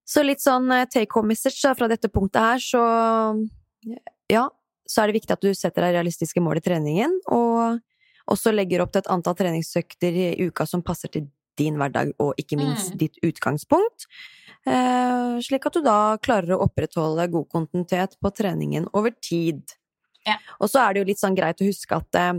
Så 0.04 0.22
litt 0.24 0.40
sånn 0.40 0.70
eh, 0.72 0.84
take 0.86 1.10
home 1.14 1.28
message 1.28 1.74
fra 1.76 1.88
dette 1.88 2.08
punktet 2.08 2.40
her, 2.42 2.58
så 2.58 2.82
ja, 4.30 4.48
så 4.86 5.02
er 5.02 5.06
det 5.10 5.16
viktig 5.22 5.32
at 5.32 5.40
du 5.40 5.52
setter 5.54 5.82
deg 5.86 5.94
realistiske 5.96 6.40
mål 6.42 6.60
i 6.60 6.64
treningen, 6.64 7.14
og 7.32 7.80
også 8.30 8.52
legger 8.54 8.82
opp 8.84 8.92
til 8.92 9.00
et 9.02 9.10
antall 9.10 9.34
treningsøkter 9.38 10.12
i 10.12 10.46
uka 10.46 10.66
som 10.68 10.82
passer 10.82 11.08
til 11.12 11.28
din 11.58 11.76
hverdag, 11.80 12.12
og 12.22 12.34
ikke 12.40 12.56
minst 12.60 12.92
Mm. 12.94 12.98
ditt 12.98 13.16
utgangspunkt. 13.22 14.06
Eh, 14.66 15.40
slik 15.42 15.64
at 15.66 15.74
du 15.74 15.82
da 15.82 16.16
klarer 16.22 16.54
å 16.54 16.60
opprettholde 16.66 17.24
god 17.32 17.48
kontinuitet 17.50 18.14
på 18.22 18.30
treningen 18.30 18.86
over 18.94 19.10
tid. 19.20 19.62
Ja. 20.26 20.36
Og 20.60 20.70
så 20.70 20.84
er 20.84 20.94
det 20.94 21.00
jo 21.02 21.08
litt 21.08 21.18
sånn 21.22 21.34
greit 21.38 21.58
å 21.62 21.66
huske 21.66 21.96
at 21.98 22.14
eh, 22.20 22.32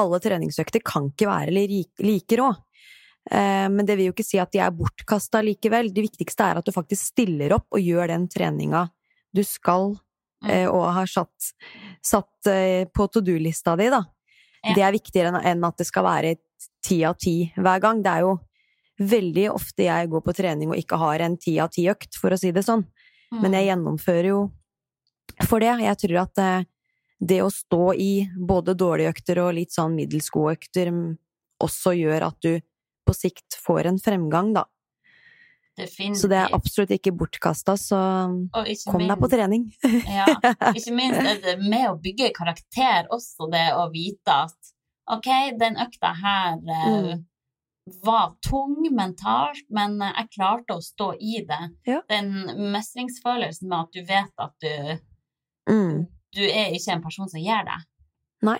alle 0.00 0.20
treningsøkter 0.24 0.80
kan 0.84 1.10
ikke 1.12 1.28
være 1.28 1.52
li- 1.52 1.90
like 2.00 2.38
rå. 2.40 2.48
Eh, 3.30 3.68
Men 3.68 3.84
det 3.86 3.96
vil 3.98 4.06
jo 4.08 4.14
ikke 4.16 4.24
si 4.24 4.38
at 4.40 4.52
de 4.52 4.58
er 4.64 4.72
bortkasta 4.72 5.42
likevel. 5.44 5.92
Det 5.92 6.06
viktigste 6.08 6.48
er 6.48 6.58
at 6.62 6.64
du 6.64 6.72
faktisk 6.72 7.12
stiller 7.12 7.52
opp 7.58 7.66
og 7.76 7.80
gjør 7.84 8.08
den 8.14 8.26
treninga 8.28 8.88
du 9.34 9.42
skal, 9.44 9.98
Mm. 10.44 10.50
eh, 10.50 10.66
og 10.68 10.92
har 10.92 11.06
satt, 11.06 11.52
satt 12.04 12.48
på 12.92 13.04
to 13.10 13.20
do-lista 13.24 13.76
di, 13.78 13.86
da. 13.88 14.02
Ja. 14.64 14.74
Det 14.74 14.82
er 14.82 14.92
viktigere 14.92 15.40
enn 15.44 15.64
at 15.64 15.76
det 15.78 15.86
skal 15.86 16.04
være 16.04 16.34
ti 16.84 17.02
av 17.04 17.16
ti 17.16 17.50
hver 17.56 17.80
gang. 17.80 18.02
Det 18.02 18.10
er 18.12 18.20
jo 18.20 18.34
veldig 19.00 19.48
ofte 19.52 19.86
jeg 19.88 20.10
går 20.12 20.22
på 20.22 20.34
trening 20.36 20.70
og 20.70 20.78
ikke 20.78 20.98
har 21.00 21.24
en 21.26 21.36
ti 21.40 21.56
av 21.58 21.70
ti-økt, 21.74 22.14
for 22.20 22.30
å 22.34 22.38
si 22.38 22.52
det 22.54 22.62
sånn. 22.66 22.84
Men 23.32 23.52
jeg 23.52 23.64
Mm. 23.66 23.68
gjennomfører 23.72 24.28
jo 24.28 24.52
for 25.48 25.58
det. 25.60 25.72
Jeg 25.82 25.96
tror 25.98 26.20
at 26.22 26.38
eh, 26.38 26.64
det 27.20 27.40
å 27.42 27.50
stå 27.50 27.94
i 27.98 28.28
både 28.38 28.74
dårlige 28.76 29.10
økter 29.14 29.40
og 29.42 29.54
litt 29.54 29.72
sånn 29.72 29.94
middels 29.96 30.28
gode 30.30 30.54
økter 30.58 30.90
mm, 30.92 31.16
også 31.62 31.94
gjør 31.98 32.26
at 32.28 32.38
du 32.42 32.60
på 33.06 33.14
sikt 33.14 33.56
får 33.58 33.86
en 33.86 33.98
fremgang, 33.98 34.52
da. 34.54 34.64
Definitivt. 35.76 36.20
Så 36.20 36.28
det 36.30 36.36
er 36.38 36.52
absolutt 36.54 36.90
ikke 36.94 37.10
bortkasta, 37.18 37.74
så 37.80 37.98
ikke 38.70 38.92
kom 38.92 39.02
deg 39.08 39.18
på 39.18 39.28
trening. 39.32 39.64
Ja, 40.06 40.26
ikke 40.70 40.94
minst 40.94 41.18
er 41.18 41.40
det 41.42 41.56
med 41.64 41.88
å 41.90 41.96
bygge 41.98 42.30
karakter 42.36 43.08
også 43.10 43.50
det 43.50 43.66
å 43.74 43.88
vite 43.90 44.36
at 44.46 44.70
ok, 45.10 45.26
den 45.58 45.74
økta 45.82 46.14
her 46.14 46.60
eh, 46.62 46.90
Mm. 46.94 47.24
Var 48.02 48.34
tung 48.40 48.76
mentalt, 48.96 49.64
men 49.68 49.98
jeg 50.00 50.30
klarte 50.36 50.76
å 50.78 50.80
stå 50.82 51.12
i 51.20 51.42
det. 51.46 51.60
Ja. 51.86 52.00
Den 52.08 52.30
mestringsfølelsen 52.72 53.68
med 53.68 53.78
at 53.78 53.92
du 53.92 54.00
vet 54.08 54.32
at 54.38 54.54
du, 54.60 55.00
Mm. 55.68 56.06
du 56.32 56.42
er 56.44 56.72
ikke 56.72 56.92
en 56.92 57.02
person 57.02 57.28
som 57.28 57.40
gjør 57.40 57.64
det. 57.64 57.78
Nei. 58.42 58.58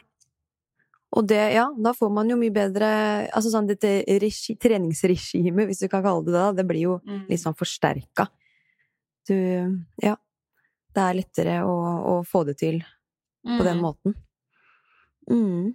Og 1.16 1.26
det, 1.28 1.52
ja, 1.54 1.68
da 1.78 1.92
får 1.92 2.10
man 2.12 2.28
jo 2.28 2.36
mye 2.36 2.50
bedre 2.52 3.30
Altså 3.30 3.50
sånn 3.52 3.68
dette 3.68 4.02
regi, 4.20 4.56
treningsregimet, 4.56 5.66
hvis 5.68 5.78
du 5.84 5.88
kan 5.88 6.02
kalle 6.02 6.24
det 6.24 6.32
det, 6.32 6.56
det 6.56 6.66
blir 6.66 6.80
jo 6.82 6.98
Mm. 7.06 7.28
litt 7.28 7.40
sånn 7.40 7.54
forsterka. 7.56 8.28
Du 9.28 9.84
Ja. 10.02 10.16
Det 10.94 11.00
er 11.02 11.14
lettere 11.14 11.64
å, 11.64 11.74
å 12.20 12.24
få 12.26 12.44
det 12.46 12.58
til 12.58 12.80
på 13.44 13.62
den 13.64 13.78
Mm. 13.78 13.82
måten. 13.82 14.14
Mm. 15.30 15.74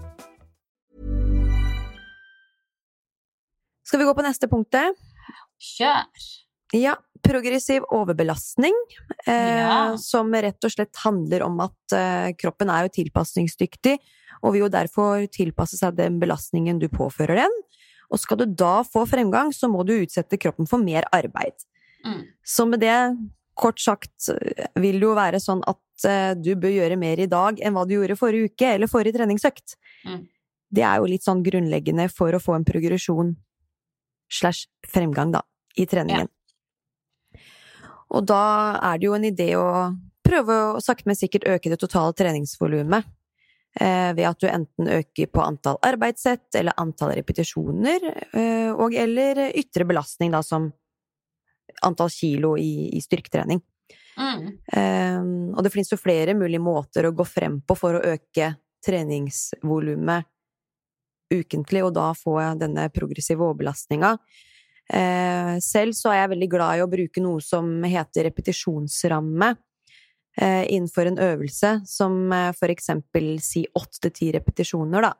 Skal 3.91 3.99
vi 3.99 4.05
gå 4.07 4.11
på 4.15 4.23
neste 4.23 4.47
punktet? 4.47 4.95
Kjør! 5.59 6.05
Ja, 6.79 6.93
progressiv 7.27 7.83
overbelastning, 7.91 8.71
eh, 9.27 9.59
Ja. 9.59 9.97
som 9.97 10.31
rett 10.31 10.63
og 10.63 10.71
slett 10.71 10.95
handler 11.03 11.43
om 11.43 11.59
at 11.59 11.91
eh, 11.91 12.31
kroppen 12.39 12.69
er 12.69 12.87
jo 12.87 13.03
tilpasningsdyktig, 13.03 13.97
og 14.43 14.53
vil 14.53 14.61
jo 14.61 14.69
derfor 14.69 15.27
tilpasse 15.27 15.75
seg 15.75 15.97
den 15.97 16.21
belastningen 16.21 16.79
du 16.79 16.87
påfører 16.87 17.35
den. 17.35 17.51
Og 18.09 18.17
skal 18.17 18.37
du 18.37 18.45
da 18.45 18.81
få 18.83 19.03
fremgang, 19.05 19.51
så 19.51 19.67
må 19.67 19.83
du 19.85 19.91
utsette 19.91 20.39
kroppen 20.39 20.65
for 20.65 20.79
mer 20.79 21.03
arbeid. 21.11 21.59
Mm. 22.05 22.27
Så 22.45 22.65
med 22.65 22.79
det, 22.79 23.17
kort 23.59 23.77
sagt, 23.77 24.15
vil 24.79 25.01
det 25.01 25.03
jo 25.03 25.15
være 25.19 25.43
sånn 25.43 25.67
at 25.67 26.07
eh, 26.07 26.33
du 26.39 26.55
bør 26.55 26.71
gjøre 26.79 26.97
mer 26.97 27.19
i 27.19 27.27
dag 27.27 27.59
enn 27.59 27.73
hva 27.73 27.85
du 27.85 27.95
gjorde 27.99 28.15
forrige 28.15 28.55
uke, 28.55 28.71
eller 28.71 28.87
forrige 28.87 29.19
treningsøkt. 29.19 29.75
Mm. 30.07 30.29
Det 30.71 30.81
er 30.81 30.95
jo 30.95 31.11
litt 31.11 31.27
sånn 31.27 31.43
grunnleggende 31.43 32.07
for 32.09 32.31
å 32.31 32.39
få 32.39 32.55
en 32.55 32.63
progresjon 32.63 33.35
slash 34.31 34.67
fremgang, 34.87 35.33
da, 35.35 35.43
i 35.75 35.85
treningen. 35.89 36.29
Og 38.11 38.25
da 38.27 38.43
er 38.91 38.99
det 38.99 39.07
jo 39.07 39.15
en 39.15 39.27
idé 39.27 39.53
å 39.59 39.69
prøve 40.25 40.57
å 40.75 40.83
sakte, 40.83 41.07
men 41.09 41.19
sikkert 41.19 41.47
øke 41.49 41.71
det 41.71 41.79
totale 41.81 42.15
treningsvolumet. 42.17 43.07
Eh, 43.79 44.11
ved 44.17 44.27
at 44.27 44.39
du 44.43 44.49
enten 44.51 44.89
øker 44.91 45.29
på 45.31 45.43
antall 45.45 45.77
arbeidssett 45.87 46.57
eller 46.59 46.75
antall 46.81 47.13
repetisjoner, 47.15 48.03
eh, 48.35 48.71
og 48.71 48.95
eller 48.99 49.45
ytre 49.55 49.87
belastning, 49.87 50.33
da, 50.35 50.41
som 50.43 50.67
antall 51.87 52.11
kilo 52.11 52.57
i, 52.59 52.89
i 52.97 52.99
styrketrening. 52.99 53.61
Mm. 54.19 54.43
Eh, 54.75 55.21
og 55.55 55.63
det 55.63 55.71
finnes 55.71 55.93
jo 55.93 55.99
flere 55.99 56.35
mulige 56.35 56.59
måter 56.59 57.07
å 57.07 57.15
gå 57.15 57.23
frem 57.25 57.61
på 57.63 57.77
for 57.79 57.95
å 57.95 58.03
øke 58.11 58.51
treningsvolumet 58.83 60.27
ukentlig, 61.31 61.83
og 61.85 61.93
da 61.95 62.11
får 62.17 62.39
jeg 62.41 62.61
denne 62.65 62.87
progressive 62.93 63.45
overbelastninga. 63.45 64.15
Eh, 64.91 65.57
selv 65.63 65.95
så 65.95 66.11
er 66.11 66.23
jeg 66.23 66.31
veldig 66.33 66.49
glad 66.51 66.77
i 66.77 66.83
å 66.83 66.89
bruke 66.91 67.23
noe 67.23 67.39
som 67.43 67.69
heter 67.87 68.27
repetisjonsramme 68.27 69.53
eh, 70.41 70.65
innenfor 70.73 71.07
en 71.07 71.19
øvelse, 71.21 71.73
som 71.87 72.25
eh, 72.35 72.49
for 72.57 72.73
eksempel 72.73 73.37
si 73.43 73.63
åtte 73.77 74.09
til 74.09 74.17
ti 74.17 74.31
repetisjoner, 74.35 75.07
da. 75.07 75.13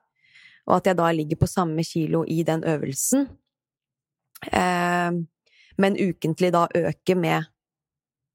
Og 0.67 0.77
at 0.77 0.91
jeg 0.91 0.99
da 0.99 1.07
ligger 1.15 1.39
på 1.41 1.49
samme 1.49 1.85
kilo 1.87 2.25
i 2.27 2.43
den 2.45 2.61
øvelsen. 2.67 3.25
Men 5.81 5.95
ukentlig 5.97 6.51
da 6.53 6.67
øker 6.77 7.17
med 7.17 7.47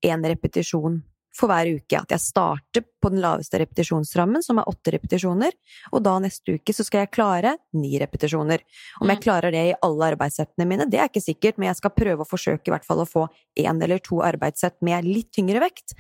én 0.07 0.27
repetisjon 0.27 0.99
for 1.37 1.51
hver 1.53 1.69
uke. 1.77 1.99
At 2.01 2.15
jeg 2.15 2.23
starter 2.25 2.85
på 3.03 3.11
den 3.13 3.21
laveste 3.23 3.61
repetisjonsrammen, 3.61 4.43
som 4.43 4.59
er 4.59 4.69
åtte 4.71 4.95
repetisjoner, 4.97 5.53
og 5.93 6.03
da 6.07 6.17
neste 6.25 6.57
uke 6.57 6.73
så 6.75 6.85
skal 6.87 7.05
jeg 7.05 7.13
klare 7.15 7.57
ni 7.77 7.93
repetisjoner. 8.01 8.65
Om 9.01 9.09
jeg 9.13 9.19
Mm. 9.21 9.23
klarer 9.23 9.53
det 9.53 9.65
i 9.71 9.75
alle 9.83 10.11
arbeidssettene 10.17 10.67
mine, 10.67 10.89
det 10.91 10.99
er 10.99 11.09
ikke 11.11 11.23
sikkert, 11.25 11.59
men 11.59 11.69
jeg 11.69 11.77
skal 11.77 11.91
prøve 11.91 12.25
å 12.25 12.29
forsøke 12.29 12.69
i 12.69 12.73
hvert 12.75 12.85
fall 12.89 13.05
å 13.05 13.09
få 13.09 13.29
én 13.59 13.83
eller 13.83 13.99
to 13.99 14.23
arbeidssett 14.25 14.81
med 14.83 15.05
litt 15.05 15.31
tyngre 15.33 15.61
vekt. 15.61 15.93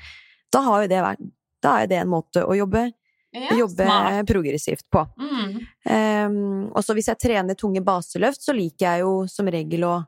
Da, 0.51 0.62
har 0.62 0.82
jo 0.82 0.89
det 0.89 1.30
da 1.62 1.78
er 1.82 1.87
det 1.87 1.99
en 2.01 2.09
måte 2.09 2.43
å 2.47 2.57
jobbe, 2.57 2.93
Ja, 3.34 3.51
jobbe 3.57 3.84
smart. 3.84 4.26
progressivt 4.26 4.84
på. 4.91 5.03
Mm. 5.18 5.66
Um, 5.84 6.70
og 6.74 6.82
så 6.84 6.95
hvis 6.95 7.09
jeg 7.11 7.18
trener 7.18 7.55
tunge 7.59 7.82
baseløft, 7.84 8.41
så 8.41 8.55
liker 8.57 8.87
jeg 8.87 9.01
jo 9.03 9.26
som 9.28 9.47
regel 9.47 9.84
å 9.84 10.07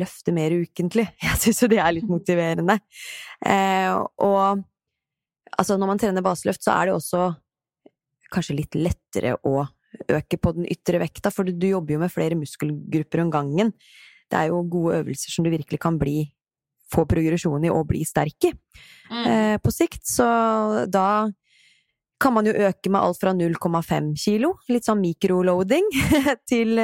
løfte 0.00 0.32
mer 0.34 0.54
ukentlig. 0.54 1.06
Jeg 1.26 1.40
syns 1.42 1.62
jo 1.62 1.68
det 1.72 1.80
er 1.82 1.92
litt 1.96 2.08
motiverende. 2.16 2.78
Eh, 3.44 3.90
og 4.24 4.62
altså, 5.58 5.76
når 5.76 5.92
man 5.92 6.02
trener 6.02 6.24
baseløft, 6.24 6.62
så 6.64 6.74
er 6.78 6.90
det 6.90 6.96
også 6.98 7.28
kanskje 8.32 8.56
litt 8.56 8.78
lettere 8.78 9.34
å 9.44 9.66
øke 10.08 10.38
på 10.40 10.54
den 10.56 10.64
ytre 10.72 11.02
vekta, 11.02 11.28
for 11.30 11.44
du 11.44 11.66
jobber 11.68 11.98
jo 11.98 12.00
med 12.00 12.12
flere 12.12 12.38
muskelgrupper 12.38 13.20
om 13.26 13.32
gangen. 13.34 13.74
Det 14.32 14.38
er 14.38 14.48
jo 14.48 14.62
gode 14.72 15.02
øvelser 15.02 15.34
som 15.34 15.44
du 15.44 15.50
virkelig 15.52 15.76
kan 15.82 15.98
bli 16.00 16.22
få 16.92 17.04
progresjon 17.08 17.64
i 17.64 17.70
og 17.72 17.86
bli 17.92 18.02
sterk 18.08 18.48
i 18.48 18.54
Mm. 19.12 19.26
eh, 19.28 19.56
på 19.60 19.68
sikt. 19.72 20.06
Så 20.08 20.24
da 20.88 21.28
kan 22.20 22.32
man 22.32 22.46
jo 22.46 22.52
øke 22.54 22.88
med 22.88 23.00
alt 23.02 23.18
fra 23.20 23.32
0,5 23.36 24.14
kilo, 24.16 24.54
litt 24.70 24.86
sånn 24.86 25.02
mikroloading, 25.02 25.84
til, 26.48 26.78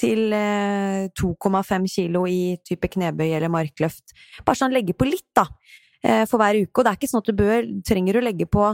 til 0.00 0.32
eh, 0.36 1.10
2,5 1.18 1.88
kilo 1.92 2.24
i 2.28 2.56
type 2.66 2.88
knebøy 2.94 3.28
eller 3.28 3.52
markløft. 3.52 4.14
Bare 4.46 4.58
sånn 4.58 4.74
legge 4.74 4.96
på 4.96 5.08
litt, 5.08 5.28
da, 5.36 5.46
eh, 6.02 6.24
for 6.30 6.40
hver 6.40 6.62
uke. 6.62 6.72
Og 6.80 6.86
det 6.86 6.94
er 6.94 7.00
ikke 7.00 7.10
sånn 7.12 7.24
at 7.24 7.30
du 7.30 7.36
bør, 7.42 7.68
trenger 7.86 8.20
å 8.20 8.24
legge 8.24 8.48
på, 8.48 8.72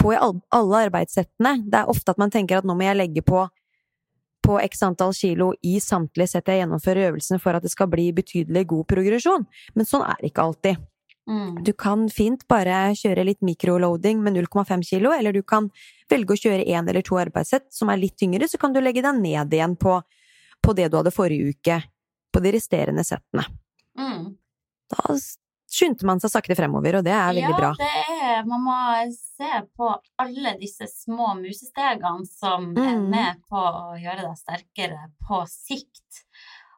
på 0.00 0.14
i 0.14 0.18
alle 0.20 0.82
arbeidssettene. 0.88 1.58
Det 1.68 1.82
er 1.82 1.92
ofte 1.92 2.14
at 2.14 2.20
man 2.22 2.32
tenker 2.32 2.60
at 2.60 2.68
nå 2.68 2.76
må 2.76 2.88
jeg 2.88 3.00
legge 3.02 3.24
på 3.26 3.46
på 4.46 4.58
x 4.62 4.82
antall 4.86 5.14
kilo 5.16 5.48
i 5.66 5.80
samtlige 5.82 6.30
sett 6.30 6.50
jeg 6.50 6.60
gjennomfører 6.60 7.08
øvelsen 7.10 7.40
for 7.42 7.56
at 7.56 7.64
det 7.64 7.72
skal 7.72 7.88
bli 7.90 8.12
betydelig 8.14 8.66
god 8.70 8.86
progresjon. 8.92 9.46
Men 9.74 9.88
sånn 9.88 10.04
er 10.06 10.20
det 10.20 10.30
ikke 10.30 10.44
alltid. 10.44 10.84
Mm. 11.26 11.64
Du 11.66 11.72
kan 11.74 12.04
fint 12.12 12.44
bare 12.46 12.92
kjøre 12.94 13.24
litt 13.26 13.42
mikroloading 13.42 14.20
med 14.22 14.36
0,5 14.38 14.84
kilo, 14.86 15.10
eller 15.10 15.34
du 15.34 15.42
kan 15.42 15.66
velge 16.10 16.36
å 16.36 16.42
kjøre 16.44 16.66
én 16.70 16.86
eller 16.86 17.02
to 17.02 17.18
arbeidssett 17.18 17.66
som 17.74 17.90
er 17.90 17.98
litt 17.98 18.14
tyngre, 18.20 18.46
så 18.46 18.60
kan 18.62 18.76
du 18.76 18.78
legge 18.80 19.02
deg 19.02 19.18
ned 19.18 19.56
igjen 19.56 19.74
på, 19.80 19.98
på 20.66 20.74
det 20.76 20.90
du 20.92 20.98
hadde 20.98 21.14
forrige 21.14 21.54
uke, 21.54 21.78
på 22.34 22.42
de 22.44 22.52
resterende 22.56 23.04
settene. 23.06 23.46
Mm. 23.98 24.32
Da 24.92 25.16
skyndte 25.66 26.06
man 26.06 26.20
seg 26.22 26.30
sakte 26.34 26.54
fremover, 26.58 26.98
og 27.00 27.06
det 27.06 27.14
er 27.14 27.30
veldig 27.32 27.42
ja, 27.48 27.56
bra. 27.58 27.70
det 27.78 27.88
er 28.26 28.44
Man 28.46 28.62
må 28.66 28.76
se 29.16 29.48
på 29.78 29.88
alle 30.22 30.52
disse 30.60 30.86
små 30.92 31.30
musestegene 31.40 32.26
som 32.28 32.72
er 32.76 32.96
Mm. 32.96 33.08
med 33.10 33.40
på 33.48 33.56
å 33.56 33.96
gjøre 33.98 34.26
deg 34.26 34.36
sterkere 34.36 35.00
på 35.26 35.40
sikt. 35.48 36.24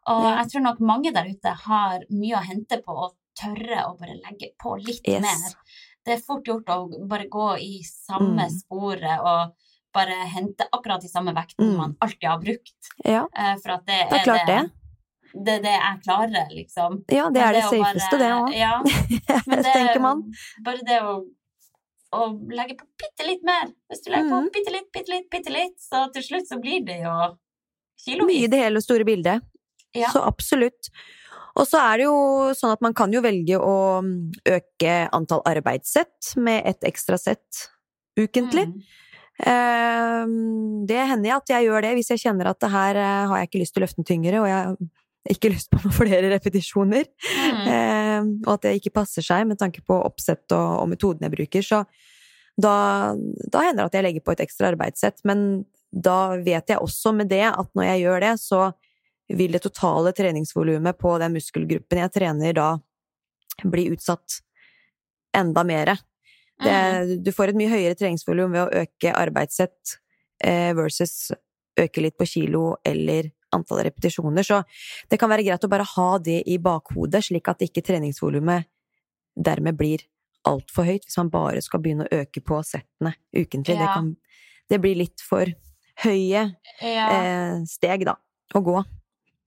Og 0.08 0.22
Ja. 0.24 0.36
jeg 0.42 0.50
tror 0.52 0.62
nok 0.62 0.80
mange 0.80 1.12
der 1.12 1.26
ute 1.28 1.52
har 1.66 2.00
mye 2.10 2.36
å 2.38 2.44
hente 2.46 2.78
på 2.84 2.94
å 2.94 3.10
tørre 3.38 3.82
å 3.88 3.98
bare 3.98 4.14
legge 4.22 4.52
på 4.62 4.76
litt 4.78 5.06
Yes. 5.06 5.20
mer. 5.22 5.54
Det 6.04 6.14
er 6.14 6.22
fort 6.24 6.44
gjort 6.46 6.64
å 6.66 7.08
bare 7.08 7.26
gå 7.28 7.58
i 7.60 7.82
samme 7.84 8.46
Mm. 8.48 8.60
sporet 8.60 9.20
og 9.20 9.52
bare 9.98 10.18
hente 10.32 10.66
akkurat 10.72 11.02
de 11.04 11.10
samme 11.10 11.34
vektene 11.36 11.68
Mm. 11.72 11.76
man 11.76 11.96
alltid 12.04 12.28
har 12.28 12.38
brukt. 12.42 12.92
Ja, 13.04 13.24
eh, 13.36 13.56
For 13.62 13.74
at 13.76 13.86
det, 13.86 13.98
det 14.10 14.20
er 14.20 14.24
klart 14.24 14.46
det. 14.46 14.60
det 15.34 15.56
er 15.58 15.64
det 15.66 15.74
jeg 15.74 16.02
klarer, 16.04 16.54
liksom. 16.54 17.02
Ja, 17.12 17.26
det 17.34 17.42
er 17.42 17.58
det 17.58 17.64
safeste, 17.66 18.20
det 18.22 18.30
òg, 18.36 18.54
Ja, 18.56 18.78
men 19.50 19.62
det, 19.62 19.74
tenker 19.74 20.00
man. 20.00 20.22
Bare 20.64 20.86
det 20.86 21.02
å, 21.02 21.18
å 22.16 22.30
legge 22.54 22.78
på 22.78 22.88
bitte 23.02 23.26
litt 23.28 23.44
mer. 23.46 23.68
Hvis 23.90 24.02
du 24.06 24.10
legger 24.14 24.30
mm. 24.30 24.48
på 24.48 24.56
bitte 24.56 24.74
litt, 24.78 24.88
bitte 24.94 25.14
litt, 25.14 25.28
bitte 25.30 25.54
litt, 25.54 25.76
så 25.82 26.06
til 26.14 26.24
slutt 26.30 26.48
så 26.48 26.60
blir 26.62 26.84
det 26.86 27.02
jo 27.02 27.14
Mye 27.18 27.36
i 27.98 28.10
kilovis. 28.14 28.50
det 28.50 28.64
hele 28.64 28.82
store 28.84 29.04
bildet. 29.04 29.46
Ja. 29.96 30.10
Så 30.14 30.22
absolutt. 30.22 30.90
Og 31.58 31.66
så 31.66 31.80
er 31.82 31.98
det 31.98 32.06
jo 32.06 32.18
sånn 32.54 32.74
at 32.76 32.82
man 32.84 32.94
kan 32.94 33.12
jo 33.12 33.22
velge 33.24 33.58
å 33.58 33.98
mm, 34.04 34.14
øke 34.46 34.94
antall 35.16 35.42
arbeidssett 35.48 36.36
med 36.38 36.62
et 36.70 36.86
ekstra 36.86 37.18
sett 37.18 37.64
ukentlig. 38.18 38.68
Mm. 38.70 38.82
Eh, 39.38 40.24
Det 40.88 41.02
hender 41.10 41.36
at 41.36 41.50
jeg 41.52 41.66
gjør 41.68 41.82
det 41.84 41.92
hvis 41.98 42.10
jeg 42.14 42.22
kjenner 42.26 42.50
at 42.50 42.60
det 42.60 42.70
her 42.72 42.96
eh, 42.96 43.26
har 43.30 43.38
jeg 43.42 43.48
ikke 43.50 43.60
lyst 43.62 43.74
til 43.76 43.82
å 43.82 43.84
løfte 43.86 44.00
den 44.02 44.08
tyngre, 44.08 44.40
og 44.40 44.48
jeg 44.48 44.58
har 44.58 44.76
ikke 45.34 45.50
lyst 45.54 45.70
på 45.70 45.80
noen 45.82 45.94
flere 45.96 46.30
repetisjoner, 46.34 47.04
Mm. 47.48 47.66
eh, 47.72 48.22
og 48.46 48.52
at 48.56 48.62
det 48.66 48.76
ikke 48.80 48.94
passer 48.98 49.22
seg 49.22 49.46
med 49.46 49.58
tanke 49.60 49.82
på 49.86 49.94
oppsett 50.04 50.50
og, 50.52 50.82
og 50.82 50.88
metoden 50.90 51.22
jeg 51.26 51.34
bruker, 51.36 51.62
så 51.64 51.84
da, 52.58 53.14
da 53.52 53.62
hender 53.62 53.84
det 53.84 53.86
at 53.92 53.94
jeg 53.98 54.04
legger 54.08 54.24
på 54.26 54.32
et 54.34 54.42
ekstra 54.42 54.72
arbeidssett, 54.72 55.20
men 55.28 55.64
da 55.92 56.34
vet 56.42 56.68
jeg 56.72 56.82
også 56.82 57.12
med 57.14 57.30
det 57.30 57.44
at 57.46 57.70
når 57.78 57.86
jeg 57.92 58.02
gjør 58.02 58.20
det, 58.26 58.32
så 58.42 58.62
vil 59.38 59.52
det 59.54 59.62
totale 59.62 60.12
treningsvolumet 60.16 60.98
på 60.98 61.14
den 61.22 61.36
muskelgruppen 61.36 62.00
jeg 62.02 62.12
trener 62.16 62.56
da, 62.56 62.68
bli 63.64 63.86
utsatt 63.92 64.40
enda 65.36 65.62
mere. 65.68 65.94
Det, 66.58 66.72
Mm. 66.74 67.22
du 67.22 67.30
får 67.32 67.48
et 67.52 67.54
mye 67.56 67.70
høyere 67.70 67.94
treningsvolum 67.94 68.50
ved 68.52 68.62
å 68.66 68.82
øke 68.82 69.12
arbeidssett 69.14 69.98
eh, 70.42 70.72
versus 70.74 71.30
øke 71.78 72.02
litt 72.02 72.16
på 72.18 72.26
kilo 72.26 72.76
eller 72.84 73.30
antall 73.54 73.84
repetisjoner. 73.86 74.42
Så 74.42 74.64
det 75.08 75.18
kan 75.20 75.30
være 75.30 75.44
greit 75.46 75.62
å 75.64 75.70
bare 75.70 75.86
ha 75.86 76.18
det 76.18 76.42
i 76.50 76.58
bakhodet, 76.58 77.22
slik 77.24 77.48
at 77.48 77.62
ikke 77.62 77.82
treningsvolumet 77.86 78.66
dermed 79.38 79.76
blir 79.78 80.02
altfor 80.44 80.84
høyt 80.88 81.04
hvis 81.06 81.16
man 81.18 81.30
bare 81.30 81.62
skal 81.62 81.80
begynne 81.80 82.06
å 82.08 82.20
øke 82.22 82.42
på 82.42 82.58
settene 82.66 83.14
ukentlig. 83.32 83.78
Det, 83.78 83.88
kan, 83.94 84.16
det 84.68 84.80
blir 84.82 84.96
litt 84.98 85.20
for 85.22 85.46
høye 86.04 86.42
Ja, 86.82 87.08
eh, 87.10 87.62
steg, 87.66 88.04
da, 88.04 88.16
å 88.54 88.62
gå. 88.66 88.82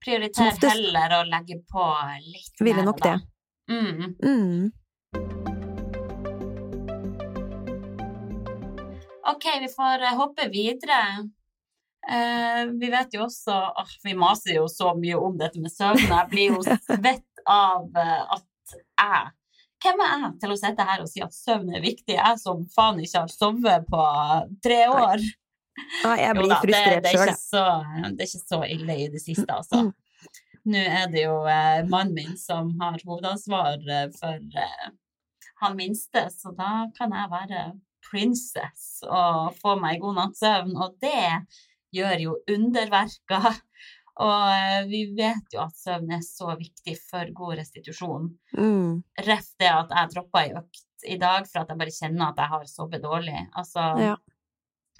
prioriter 0.03 0.55
heller 0.69 1.19
å 1.19 1.23
legge 1.27 1.59
på 1.69 1.85
litt 2.31 2.59
Ville 2.63 2.83
nok 2.87 2.99
da. 3.03 3.17
det. 3.17 3.27
Mm. 3.71 4.15
Mm. 4.23 5.50
Ok, 9.31 9.45
vi 9.61 9.69
får 9.71 10.01
eh, 10.01 10.17
hoppe 10.17 10.47
videre. 10.51 11.01
Uh, 12.01 12.71
vi 12.81 12.89
vet 12.89 13.13
jo 13.13 13.27
også 13.27 13.53
åh, 13.77 13.89
Vi 14.01 14.15
maser 14.17 14.55
jo 14.55 14.63
så 14.71 14.95
mye 14.97 15.19
om 15.21 15.35
dette 15.37 15.61
med 15.61 15.71
søvn. 15.73 16.01
Jeg 16.01 16.29
blir 16.31 16.55
jo 16.55 16.63
svett 16.65 17.43
av 17.45 17.85
eh, 17.97 18.23
at 18.37 18.73
jeg 18.73 19.29
Hvem 19.81 20.01
er 20.05 20.11
jeg 20.23 20.31
til 20.41 20.53
å 20.53 20.57
sitte 20.59 20.85
her 20.85 21.03
og 21.03 21.09
si 21.09 21.21
at 21.25 21.33
søvn 21.33 21.75
er 21.77 21.81
viktig? 21.81 22.13
Jeg 22.13 22.39
som 22.41 22.59
faen 22.73 22.99
ikke 23.01 23.23
har 23.23 23.31
sovet 23.33 23.87
på 23.89 24.01
tre 24.61 24.79
år. 24.89 25.23
Nei, 26.03 26.17
jeg 26.21 26.35
Jo 26.35 26.35
blir 26.37 26.51
da, 26.51 26.59
frustrert 26.61 27.07
er 27.09 27.15
sjøl, 27.15 27.31
Det, 27.31 28.11
det 28.17 28.25
er 28.25 28.29
ikke 28.29 28.49
så 28.53 28.59
ille 28.75 28.97
i 29.01 29.07
det 29.09 29.21
siste, 29.23 29.47
altså. 29.55 29.79
Mm. 29.87 30.35
Nå 30.69 30.83
er 30.85 31.07
det 31.09 31.23
jo 31.23 31.39
eh, 31.49 31.79
mannen 31.89 32.13
min 32.13 32.37
som 32.37 32.69
har 32.81 33.01
hovedansvar 33.01 33.81
for 34.19 34.61
eh, 34.65 34.91
han 35.63 35.79
minste, 35.79 36.27
så 36.29 36.53
da 36.57 36.73
kan 36.97 37.17
jeg 37.17 37.33
være 37.33 37.63
princess 38.09 39.01
og 39.07 39.53
få 39.61 39.75
meg 39.81 40.01
god 40.03 40.17
natts 40.17 40.41
søvn, 40.43 40.73
og 40.77 40.95
det 41.03 41.45
gjør 41.95 42.23
jo 42.27 42.37
underverker. 42.51 43.51
Og 44.21 44.49
eh, 44.51 44.81
vi 44.89 45.05
vet 45.17 45.53
jo 45.55 45.61
at 45.63 45.77
søvn 45.79 46.11
er 46.13 46.19
så 46.21 46.51
viktig 46.59 46.93
for 46.99 47.29
god 47.33 47.55
restitusjon. 47.61 48.27
Mm. 48.59 48.99
Ref 49.25 49.47
det 49.57 49.69
at 49.71 49.93
jeg 49.95 50.11
droppa 50.11 50.43
ei 50.43 50.51
økt 50.59 51.07
i 51.07 51.15
dag 51.17 51.47
for 51.47 51.63
at 51.63 51.71
jeg 51.71 51.79
bare 51.79 51.95
kjenner 51.95 52.27
at 52.27 52.41
jeg 52.43 52.51
har 52.51 52.67
sovet 52.69 53.01
dårlig. 53.01 53.39
Altså, 53.57 53.85
Ja. 54.03 54.17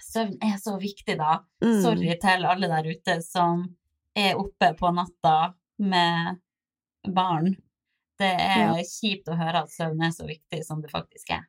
søvn 0.02 0.38
er 0.42 0.56
så 0.58 0.78
viktig, 0.80 1.18
da. 1.20 1.42
Mm. 1.62 1.82
Sorry 1.84 2.16
til 2.24 2.48
alle 2.50 2.72
der 2.72 2.88
ute 2.88 3.20
som 3.22 3.68
er 4.18 4.40
oppe 4.40 4.72
på 4.80 4.96
natta 4.96 5.54
med 5.78 6.40
barn. 7.14 7.54
Det 8.18 8.32
er 8.32 8.80
kjipt 8.88 9.30
å 9.30 9.38
høre 9.38 9.66
at 9.66 9.76
søvn 9.76 10.02
er 10.08 10.16
så 10.16 10.26
viktig 10.26 10.64
som 10.66 10.82
det 10.82 10.90
faktisk 10.94 11.36
er. 11.36 11.46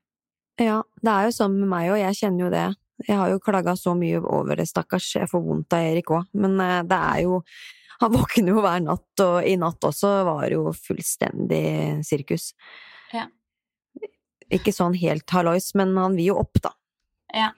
Ja, 0.62 0.78
det 1.02 1.12
er 1.12 1.28
jo 1.28 1.34
sånn 1.34 1.58
med 1.58 1.70
meg 1.70 1.90
òg, 1.90 2.00
jeg 2.00 2.18
kjenner 2.20 2.46
jo 2.46 2.50
det. 2.52 2.66
Jeg 3.02 3.18
har 3.18 3.30
jo 3.32 3.42
klaga 3.42 3.74
så 3.78 3.94
mye 3.98 4.20
over 4.22 4.58
det, 4.60 4.68
stakkars. 4.70 5.08
Jeg 5.16 5.30
får 5.30 5.42
vondt 5.42 5.74
av 5.74 5.86
Erik 5.90 6.12
òg, 6.14 6.28
men 6.38 6.58
eh, 6.62 6.80
det 6.86 6.98
er 6.98 7.22
jo 7.26 7.44
Han 8.02 8.10
våkner 8.10 8.50
jo 8.50 8.62
hver 8.64 8.80
natt, 8.82 9.20
og 9.22 9.44
i 9.46 9.52
natt 9.54 9.84
også 9.86 10.08
var 10.26 10.40
det 10.48 10.56
jo 10.56 10.72
fullstendig 10.74 12.02
sirkus. 12.02 12.48
Ja. 13.14 13.28
Ikke 14.50 14.72
sånn 14.74 14.96
helt 14.98 15.30
hallois, 15.30 15.68
men 15.78 15.94
han 15.94 16.16
vil 16.18 16.32
jo 16.32 16.40
opp, 16.40 16.58
da. 16.64 16.72
Ja. 17.30 17.52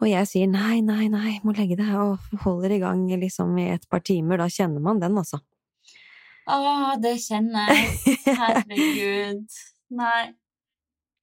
Og 0.00 0.10
jeg 0.10 0.28
sier 0.28 0.50
nei, 0.50 0.82
nei, 0.84 1.08
nei, 1.08 1.38
må 1.40 1.54
legge 1.56 1.78
deg, 1.80 1.88
og 1.96 2.42
holder 2.44 2.74
i 2.76 2.82
gang 2.82 3.06
liksom 3.22 3.56
i 3.64 3.70
et 3.78 3.88
par 3.88 4.04
timer. 4.04 4.42
Da 4.42 4.50
kjenner 4.52 4.84
man 4.84 5.00
den, 5.00 5.16
altså. 5.16 5.40
Å, 6.44 6.60
det 7.00 7.16
kjenner 7.24 7.72
jeg. 7.72 8.14
Herregud. 8.42 9.58
Nei. 9.96 10.22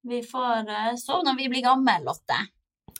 Vi 0.08 0.22
får 0.24 0.68
uh, 0.70 0.94
sove 1.00 1.26
når 1.26 1.36
vi 1.38 1.48
blir 1.52 1.64
gamle, 1.66 1.98
Lotte. 2.06 2.38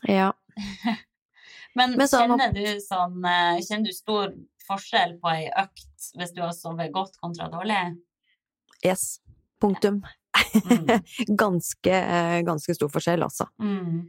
Ja. 0.09 0.33
Men, 1.79 1.95
Men 1.97 2.09
så- 2.09 2.21
kjenner 2.25 2.53
du 2.55 2.81
sånn 2.83 3.25
eh, 3.29 3.59
Kjenner 3.63 3.87
du 3.87 3.95
stor 3.95 4.33
forskjell 4.67 5.13
på 5.23 5.31
ei 5.31 5.45
økt 5.61 6.09
hvis 6.19 6.33
du 6.35 6.41
har 6.43 6.55
sovet 6.57 6.91
godt 6.93 7.19
kontra 7.23 7.47
dårlig? 7.53 7.79
Yes. 8.85 9.21
Punktum. 9.61 10.01
Mm. 10.03 11.03
Ganske, 11.43 11.93
eh, 11.95 12.41
ganske 12.47 12.75
stor 12.75 12.91
forskjell, 12.93 13.23
altså. 13.27 13.49
Mm. 13.63 14.09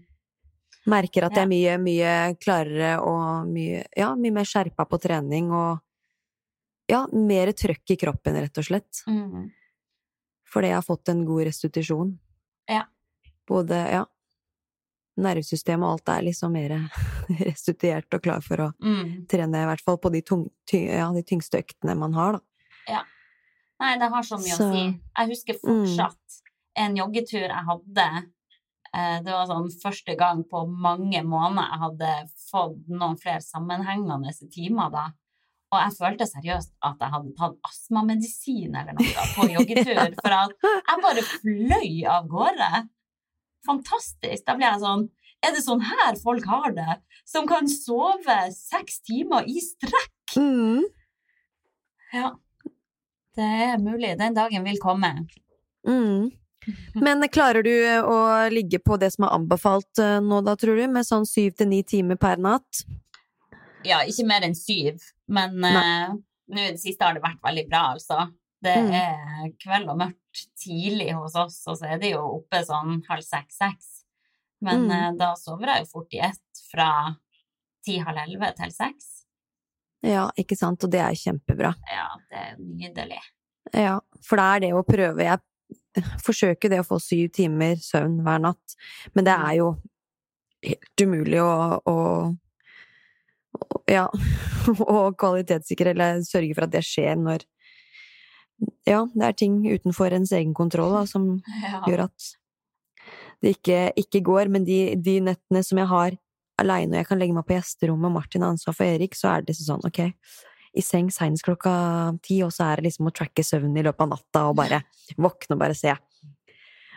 Merker 0.89 1.25
at 1.27 1.37
jeg 1.37 1.45
er 1.45 1.49
mye, 1.51 1.75
mye 1.81 2.11
klarere 2.41 2.91
og 3.03 3.49
mye, 3.49 3.83
ja, 3.97 4.11
mye 4.17 4.33
mer 4.35 4.47
skjerpa 4.47 4.85
på 4.89 4.99
trening 5.01 5.49
og 5.53 5.79
ja, 6.89 7.03
mer 7.13 7.51
trøkk 7.53 7.93
i 7.93 7.97
kroppen, 8.01 8.37
rett 8.41 8.61
og 8.61 8.65
slett. 8.65 9.01
Mm. 9.09 9.49
Fordi 10.49 10.71
jeg 10.71 10.77
har 10.79 10.85
fått 10.85 11.11
en 11.13 11.25
god 11.27 11.45
restitusjon. 11.49 12.15
Ja. 12.69 12.83
Både, 13.49 13.75
ja, 13.91 14.03
nervesystemet 15.19 15.83
og 15.87 15.97
alt 15.97 16.11
er 16.13 16.25
liksom 16.27 16.53
mer 16.55 16.75
restituert 17.47 18.13
og 18.15 18.21
klar 18.23 18.43
for 18.45 18.67
å 18.67 18.69
Mm. 18.79 19.25
trene, 19.31 19.63
i 19.63 19.69
hvert 19.71 19.81
fall 19.83 19.97
på 19.99 20.11
de, 20.13 20.21
tung, 20.21 20.45
ty, 20.69 20.85
ja, 20.87 21.09
de 21.15 21.23
tyngste 21.27 21.59
øktene 21.63 21.97
man 21.97 22.13
har, 22.13 22.39
da. 22.39 22.45
Nei, 23.79 23.93
det 23.97 24.09
har 24.11 24.23
så 24.27 24.35
mye 24.35 24.55
Så- 24.57 24.65
å 24.67 24.73
si. 24.75 24.99
Jeg 25.17 25.29
husker 25.29 25.53
fortsatt 25.61 26.41
en 26.75 26.95
joggetur 26.97 27.45
jeg 27.47 27.65
hadde. 27.69 28.07
Eh, 28.93 29.21
Det 29.23 29.31
var 29.31 29.45
sånn 29.47 29.69
første 29.81 30.17
gang 30.17 30.43
på 30.43 30.65
mange 30.67 31.21
måneder 31.23 31.69
jeg 31.71 31.79
hadde 31.79 32.29
fått 32.51 32.89
noen 32.89 33.15
flere 33.17 33.39
sammenhengende 33.39 34.33
timer 34.51 34.89
da. 34.91 35.05
Og 35.69 35.77
jeg 35.83 35.95
følte 35.99 36.25
seriøst 36.25 36.71
at 36.87 37.03
jeg 37.03 37.13
hadde 37.13 37.33
tatt 37.37 37.57
astmamedisin 37.69 38.73
eller 38.73 38.95
noe 38.97 39.25
på 39.35 39.45
joggetur, 39.53 39.99
for 40.17 40.33
at 40.33 40.55
jeg 40.65 41.03
bare 41.03 41.25
fløy 41.27 41.91
av 42.09 42.29
gårde. 42.31 42.69
Fantastisk. 43.67 44.45
Da 44.47 44.55
blir 44.57 44.69
jeg 44.69 44.81
sånn 44.81 45.09
Er 45.45 45.53
det 45.55 45.61
sånn 45.63 45.83
her 45.83 46.17
folk 46.19 46.47
har 46.51 46.73
det? 46.75 46.97
Som 47.27 47.45
kan 47.47 47.69
sove 47.71 48.39
seks 48.55 48.99
timer 49.07 49.45
i 49.47 49.61
strekk? 49.63 50.35
Mm. 50.35 50.83
Ja. 52.11 52.33
Det 53.37 53.47
er 53.69 53.77
mulig. 53.79 54.17
Den 54.19 54.35
dagen 54.35 54.65
vil 54.67 54.81
komme. 54.83 55.13
Mm. 55.87 56.31
Men 56.99 57.23
klarer 57.31 57.63
du 57.63 57.71
å 58.03 58.17
ligge 58.51 58.81
på 58.83 58.97
det 58.99 59.13
som 59.13 59.29
er 59.29 59.35
anbefalt 59.37 60.01
eh, 60.01 60.17
nå, 60.19 60.41
da, 60.43 60.57
tror 60.59 60.75
du? 60.75 60.87
Med 60.91 61.07
sånn 61.07 61.27
syv 61.29 61.55
til 61.59 61.71
ni 61.71 61.83
timer 61.87 62.19
per 62.19 62.41
natt? 62.41 62.83
Ja, 63.87 64.01
ikke 64.03 64.25
mer 64.27 64.43
enn 64.43 64.55
syv, 64.57 64.99
men 65.31 65.55
uh, 65.63 66.15
nå 66.51 66.59
i 66.65 66.71
det 66.73 66.81
siste 66.81 67.05
har 67.05 67.15
det 67.15 67.23
vært 67.23 67.41
veldig 67.45 67.67
bra, 67.69 67.83
altså. 67.95 68.27
Det 68.61 68.73
Mm. 68.75 68.89
er 68.91 69.51
kveld 69.63 69.87
og 69.89 69.97
mørkt 70.01 70.41
tidlig 70.59 71.13
hos 71.15 71.35
oss, 71.39 71.61
og 71.71 71.77
så 71.79 71.93
er 71.93 71.97
det 72.01 72.09
jo 72.11 72.19
oppe 72.41 72.59
sånn 72.67 72.97
halv 73.07 73.23
seks-seks. 73.23 74.01
Men 74.61 74.83
Mm. 74.87 74.91
uh, 74.91 75.11
da 75.17 75.29
sover 75.39 75.67
jeg 75.71 75.85
jo 75.85 75.91
fort 75.93 76.13
i 76.13 76.19
ett 76.27 76.63
fra 76.71 77.15
ti-halv 77.87 78.17
elleve 78.25 78.49
til 78.57 78.71
seks. 78.75 79.07
Ja, 80.03 80.29
ikke 80.37 80.57
sant? 80.57 80.83
Og 80.83 80.91
det 80.91 80.99
er 80.99 81.15
kjempebra. 81.15 81.73
Ja, 81.91 82.09
det 82.29 82.37
er 82.37 82.55
nydelig. 82.59 83.21
Ja, 83.73 83.99
for 84.23 84.35
det 84.39 84.43
er 84.43 84.59
det 84.59 84.73
å 84.73 84.83
prøve 84.83 85.23
Jeg 85.23 85.39
forsøker 86.23 86.69
det 86.69 86.79
å 86.81 86.87
få 86.87 86.99
syv 87.01 87.31
timer 87.35 87.75
søvn 87.75 88.19
hver 88.23 88.39
natt, 88.43 88.75
men 89.15 89.25
det 89.25 89.33
er 89.39 89.55
jo 89.59 89.71
helt 90.63 91.01
umulig 91.03 91.39
å, 91.41 91.79
å, 91.85 91.95
å 91.95 92.35
Ja, 93.89 94.05
og 94.85 95.15
kvalitetssikre 95.19 95.93
eller 95.95 96.21
sørge 96.27 96.55
for 96.57 96.67
at 96.67 96.75
det 96.75 96.83
skjer 96.85 97.17
når 97.19 97.45
Ja, 98.87 99.05
det 99.13 99.23
er 99.25 99.37
ting 99.39 99.61
utenfor 99.63 100.13
ens 100.13 100.33
egen 100.35 100.53
kontroll 100.57 100.91
da, 100.97 101.05
som 101.09 101.31
Ja. 101.63 101.81
gjør 101.87 102.05
at 102.09 102.33
det 103.39 103.55
ikke, 103.55 103.79
ikke 103.95 104.19
går, 104.27 104.49
men 104.51 104.65
de, 104.67 104.97
de 104.99 105.19
nettene 105.23 105.63
som 105.63 105.79
jeg 105.79 105.87
har 105.87 106.17
aleine, 106.59 106.91
og 106.91 106.99
jeg 106.99 107.07
kan 107.07 107.21
legge 107.21 107.35
meg 107.37 107.45
på 107.47 107.55
gjesterommet, 107.55 108.11
Martin 108.11 108.43
har 108.43 108.51
ansvar 108.51 108.75
for 108.75 108.83
Erik, 108.83 109.15
så 109.15 109.29
er 109.31 109.45
det 109.45 109.53
liksom 109.53 109.69
sånn, 109.69 109.85
ok, 109.87 110.01
i 110.75 110.83
seng 110.83 111.07
seinest 111.13 111.45
klokka 111.47 111.71
ti, 112.25 112.41
og 112.43 112.51
så 112.51 112.67
er 112.67 112.81
det 112.81 112.89
liksom 112.89 113.07
å 113.07 113.13
tracke 113.15 113.45
søvnen 113.47 113.79
i 113.79 113.85
løpet 113.87 114.03
av 114.05 114.11
natta, 114.11 114.43
og 114.51 114.59
bare 114.59 114.81
våkne 115.23 115.55
og 115.55 115.63
bare 115.63 115.77
se 115.77 115.95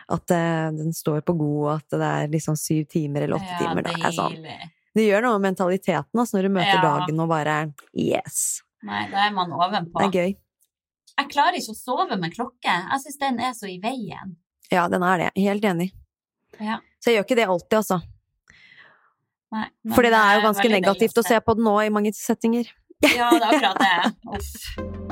at 0.03 0.35
uh, 0.35 0.69
den 0.75 0.91
står 0.93 1.23
på 1.23 1.35
god, 1.39 1.59
og 1.63 1.69
at 1.77 1.95
det 1.95 2.09
er 2.11 2.31
liksom 2.33 2.59
syv 2.59 2.85
timer 2.91 3.23
eller 3.23 3.39
åtte 3.39 3.55
Ja, 3.55 3.61
timer. 3.63 3.87
Det, 3.87 3.95
er 4.03 4.15
sånn. 4.17 4.35
Det 4.93 5.07
gjør 5.07 5.25
noe 5.25 5.39
med 5.39 5.51
mentaliteten 5.51 6.19
altså, 6.21 6.37
når 6.37 6.47
du 6.47 6.53
møter 6.59 6.75
Ja. 6.77 6.81
dagen 6.83 7.19
og 7.23 7.29
bare 7.31 7.55
yes, 7.97 8.61
Nei, 8.83 9.05
da 9.09 9.27
er 9.27 9.31
man 9.33 9.51
ovenpå. 9.55 9.99
det 9.99 10.07
er 10.09 10.11
gøy. 10.19 10.33
Jeg 11.17 11.29
klarer 11.29 11.55
ikke 11.59 11.71
å 11.71 11.77
sove 11.77 12.17
med 12.19 12.33
klokke. 12.33 12.73
Jeg 12.91 12.99
syns 13.03 13.19
den 13.21 13.39
er 13.39 13.53
så 13.53 13.69
i 13.69 13.77
veien. 13.79 14.35
Ja, 14.71 14.87
den 14.89 15.03
er 15.05 15.17
det. 15.21 15.29
Helt 15.37 15.63
enig. 15.63 15.91
Ja. 16.59 16.79
Så 16.99 17.11
jeg 17.11 17.19
gjør 17.19 17.27
ikke 17.27 17.37
det 17.37 17.45
alltid, 17.47 17.77
altså. 17.77 17.99
Nei, 19.53 19.67
Fordi 19.93 20.09
det 20.09 20.19
er 20.19 20.35
jo 20.39 20.45
ganske 20.47 20.65
er 20.65 20.73
negativt 20.73 21.17
å 21.21 21.23
se 21.27 21.37
på 21.45 21.53
det 21.55 21.63
nå 21.63 21.75
i 21.85 21.89
mange 21.93 22.13
settinger. 22.17 22.65
Ja, 23.03 23.29
det 23.35 23.43
er 23.43 23.51
akkurat 23.51 23.79
det. 23.83 25.03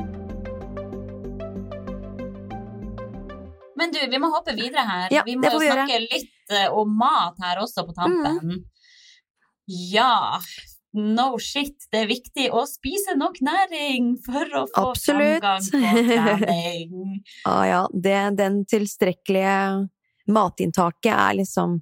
Men 3.76 3.92
du, 3.92 4.00
vi 4.12 4.20
må 4.22 4.30
hoppe 4.32 4.54
videre 4.56 4.84
her. 4.86 5.08
Ja, 5.14 5.24
vi 5.26 5.36
må 5.40 5.50
jo 5.50 5.60
snakke 5.64 5.98
litt 6.04 6.54
eh, 6.54 6.68
om 6.70 6.92
mat 6.98 7.40
her 7.42 7.62
også 7.64 7.86
på 7.88 7.96
tampen. 7.98 8.38
Mm. 8.44 8.60
Ja, 9.72 10.40
no 10.98 11.28
shit, 11.40 11.88
det 11.92 12.04
er 12.04 12.10
viktig 12.10 12.48
å 12.52 12.66
spise 12.68 13.16
nok 13.20 13.40
næring 13.46 14.16
for 14.26 14.58
å 14.60 14.66
få 14.72 14.90
Absolutt. 14.92 15.40
framgang 15.40 15.70
på 15.72 16.04
trening. 16.12 16.98
Ah, 17.48 17.64
ja, 17.70 17.82
det, 17.94 18.18
den 18.40 18.64
tilstrekkelige 18.70 19.88
matinntaket 20.32 21.14
er 21.14 21.40
liksom 21.40 21.80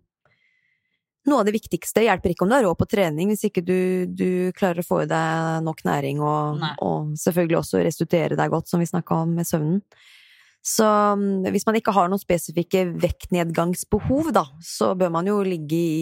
noe 1.29 1.41
av 1.41 1.49
det 1.49 1.55
viktigste. 1.55 1.99
Det 1.99 2.07
hjelper 2.07 2.33
ikke 2.33 2.45
om 2.45 2.51
du 2.51 2.55
har 2.57 2.63
råd 2.65 2.79
på 2.79 2.87
trening 2.89 3.31
hvis 3.31 3.45
ikke 3.49 3.63
du, 3.65 3.79
du 4.07 4.29
klarer 4.57 4.81
å 4.81 4.87
få 4.87 5.03
i 5.03 5.09
deg 5.09 5.65
nok 5.65 5.83
næring, 5.87 6.21
og, 6.23 6.63
og 6.85 7.11
selvfølgelig 7.19 7.59
også 7.59 7.83
restituere 7.85 8.39
deg 8.39 8.53
godt, 8.53 8.69
som 8.71 8.81
vi 8.81 8.89
snakka 8.89 9.23
om 9.25 9.35
med 9.39 9.49
søvnen. 9.49 9.83
Så 10.65 10.85
mm, 10.85 11.47
hvis 11.53 11.65
man 11.67 11.77
ikke 11.79 11.93
har 11.95 12.09
noen 12.11 12.21
spesifikke 12.21 12.85
vektnedgangsbehov, 12.99 14.33
da, 14.35 14.45
så 14.63 14.91
bør 14.99 15.13
man 15.19 15.29
jo 15.29 15.39
ligge 15.45 15.77
i 15.79 16.01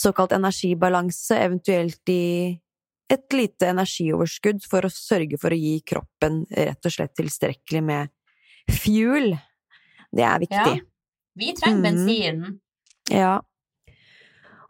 såkalt 0.00 0.32
energibalanse, 0.32 1.36
eventuelt 1.36 2.12
i 2.12 2.56
et 3.10 3.34
lite 3.34 3.70
energioverskudd 3.72 4.62
for 4.70 4.86
å 4.86 4.92
sørge 4.92 5.38
for 5.40 5.52
å 5.52 5.58
gi 5.58 5.80
kroppen 5.86 6.44
rett 6.54 6.86
og 6.86 6.94
slett 6.94 7.16
tilstrekkelig 7.18 7.82
med 7.84 8.12
fuel. 8.70 9.32
Det 10.14 10.26
er 10.26 10.42
viktig. 10.42 10.74
Ja. 10.78 10.86
Vi 11.40 11.54
trenger 11.58 11.82
bensin. 11.82 12.44
Ja. 13.10 13.38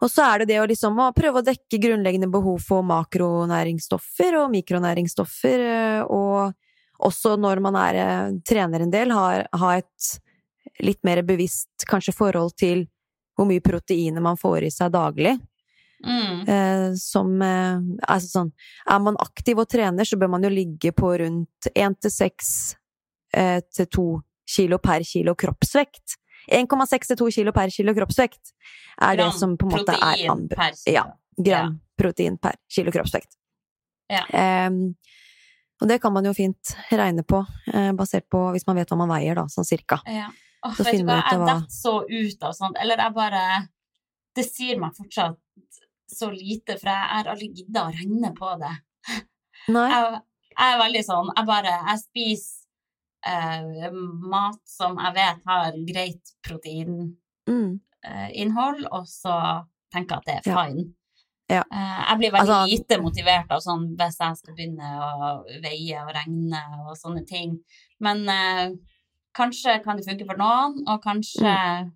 Og 0.01 0.09
så 0.09 0.25
er 0.25 0.41
det 0.41 0.55
det 0.55 0.61
å 0.63 0.69
liksom 0.69 0.97
å 1.03 1.11
prøve 1.17 1.43
å 1.43 1.45
dekke 1.45 1.81
grunnleggende 1.83 2.31
behov 2.33 2.63
for 2.65 2.85
makronæringsstoffer 2.89 4.39
og 4.41 4.53
mikronæringsstoffer, 4.55 5.65
eh, 5.67 6.01
og 6.09 6.55
også 7.05 7.35
når 7.41 7.61
man 7.65 7.77
er 7.81 8.01
eh, 8.01 8.39
trener 8.49 8.87
en 8.87 8.93
del, 8.93 9.13
ha, 9.13 9.43
ha 9.45 9.75
et 9.77 10.11
litt 10.81 11.03
mer 11.05 11.21
bevisst 11.29 11.85
kanskje 11.89 12.17
forhold 12.17 12.57
til 12.61 12.87
hvor 13.41 13.49
mye 13.49 13.65
proteiner 13.65 14.23
man 14.25 14.39
får 14.41 14.69
i 14.69 14.73
seg 14.75 14.93
daglig. 14.93 15.39
Mm. 16.01 16.49
Eh, 16.49 16.87
som 16.97 17.35
eh, 17.45 17.77
Altså 18.09 18.29
sånn 18.31 18.47
Er 18.89 19.03
man 19.05 19.19
aktiv 19.21 19.59
og 19.61 19.67
trener, 19.69 20.07
så 20.09 20.17
bør 20.17 20.31
man 20.33 20.47
jo 20.47 20.49
ligge 20.49 20.95
på 20.97 21.11
rundt 21.21 21.69
én 21.75 21.93
til 22.01 22.15
seks 22.15 22.53
eh, 23.37 23.61
til 23.69 23.91
to 23.93 24.07
kilo 24.49 24.81
per 24.83 25.05
kilo 25.05 25.37
kroppsvekt. 25.39 26.17
1,6 26.51 27.13
til 27.13 27.19
2 27.21 27.29
kilo 27.37 27.53
per 27.55 27.71
kilo 27.71 27.93
kroppsvekt 27.95 28.55
er 29.05 29.21
det 29.21 29.29
som 29.37 29.53
på 29.61 29.69
en 29.69 29.75
måte 29.77 29.95
er 29.95 30.17
kilo. 30.25 30.39
Ja, 30.89 31.05
gram 31.37 31.77
protein 32.01 32.39
per 32.41 32.57
kilo 32.73 32.93
kroppsvekt. 32.95 33.37
Ja. 34.11 34.25
Em, 34.35 34.95
og 35.81 35.89
det 35.89 36.01
kan 36.03 36.13
man 36.13 36.27
jo 36.27 36.33
fint 36.37 36.75
regne 36.91 37.23
på, 37.25 37.45
eh, 37.73 37.93
basert 37.97 38.27
på 38.33 38.41
hvis 38.55 38.67
man 38.67 38.81
vet 38.81 38.91
hva 38.91 38.99
man 39.01 39.13
veier, 39.13 39.39
da, 39.39 39.47
sånn 39.53 39.69
cirka. 39.69 40.01
Ja. 40.09 40.29
Åh, 40.67 40.75
Så 40.77 40.85
finner 40.85 41.15
du 41.15 41.19
ut 41.19 41.25
av 41.25 41.31
jeg 41.31 41.39
hva- 41.41 41.47
detter 41.61 41.71
så 41.73 41.93
ut 42.09 42.43
av 42.43 42.53
sånt. 42.53 42.77
Eller 42.81 42.97
jeg 42.97 43.15
bare 43.15 43.69
Det 44.37 44.45
sier 44.47 44.79
meg 44.79 44.93
fortsatt 44.95 45.39
så 46.11 46.29
lite, 46.31 46.77
for 46.79 46.89
jeg 46.91 47.09
har 47.11 47.25
aldri 47.33 47.49
gidda 47.55 47.85
å 47.87 47.93
regne 47.95 48.33
på 48.37 48.59
det. 48.61 48.73
Nei? 49.69 49.89
Jeg, 49.91 50.21
jeg 50.59 50.75
er 50.75 50.79
veldig 50.81 51.03
sånn 51.07 51.29
Jeg 51.37 51.47
bare 51.47 51.75
Jeg 51.89 51.99
spiser 51.99 52.57
eh, 53.27 53.91
mat 53.93 54.61
som 54.65 54.97
jeg 54.99 55.15
vet 55.15 55.43
har 55.47 55.73
greit 55.87 56.31
proteininnhold, 56.47 57.81
Mm. 58.81 58.87
og 58.93 59.05
så 59.07 59.35
tenker 59.93 60.17
jeg 60.17 60.19
at 60.19 60.25
det 60.25 60.35
er 60.47 60.51
Ja. 60.51 60.65
fine. 60.65 60.95
Ja. 61.51 61.63
Eh, 61.73 62.05
jeg 62.09 62.19
blir 62.19 62.31
veldig 62.31 62.49
Altså- 62.49 62.71
lite 62.71 63.01
motivert 63.03 63.51
av 63.51 63.61
sånn 63.61 63.97
hvis 63.97 64.17
jeg 64.19 64.37
skal 64.37 64.55
begynne 64.55 64.89
å 65.01 65.45
veie 65.63 66.01
og 66.07 66.15
regne 66.15 66.63
og 66.89 66.97
sånne 66.97 67.27
ting. 67.27 67.59
Men 68.01 68.29
eh, 68.29 68.71
kanskje 69.37 69.83
kan 69.85 69.97
det 69.97 70.07
funke 70.07 70.27
for 70.27 70.37
noen, 70.41 70.83
og 70.89 71.03
kanskje 71.05 71.93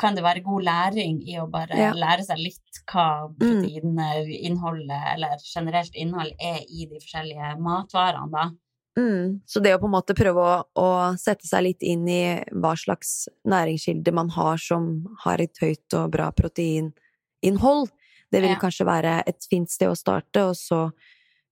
kan 0.00 0.14
det 0.16 0.22
være 0.24 0.40
god 0.44 0.62
læring 0.64 1.18
i 1.28 1.34
å 1.36 1.46
bare 1.50 1.74
Mm. 1.74 1.78
Ja. 1.78 1.92
lære 1.92 2.24
seg 2.24 2.38
litt 2.38 2.78
hva 2.88 3.28
Mm. 3.28 3.38
proteininnholdet, 3.38 5.14
eller 5.14 5.36
generelt 5.54 5.94
innhold, 5.94 6.32
er 6.40 6.60
i 6.68 6.86
de 6.86 6.98
forskjellige 7.00 7.58
matvarene, 7.60 8.30
da. 8.30 8.50
Mm. 8.96 9.40
Så 9.46 9.60
det 9.62 9.74
å 9.74 9.78
på 9.80 9.84
en 9.86 9.90
måte 9.92 10.14
prøve 10.14 10.38
å, 10.38 10.64
å 10.76 11.18
sette 11.18 11.44
seg 11.46 11.64
litt 11.64 11.82
inn 11.82 12.06
i 12.08 12.40
hva 12.52 12.74
slags 12.78 13.28
næringskilde 13.44 14.12
man 14.14 14.28
har 14.30 14.56
som 14.56 15.04
har 15.24 15.38
et 15.40 15.56
høyt 15.60 15.92
og 15.98 16.12
bra 16.12 16.30
proteininnhold, 16.30 17.90
det 18.32 18.40
vil 18.40 18.50
Ja. 18.50 18.56
kanskje 18.56 18.86
være 18.86 19.22
et 19.26 19.44
fint 19.50 19.68
sted 19.70 19.88
å 19.88 19.96
starte, 19.96 20.36
og 20.48 20.54
så 20.54 20.92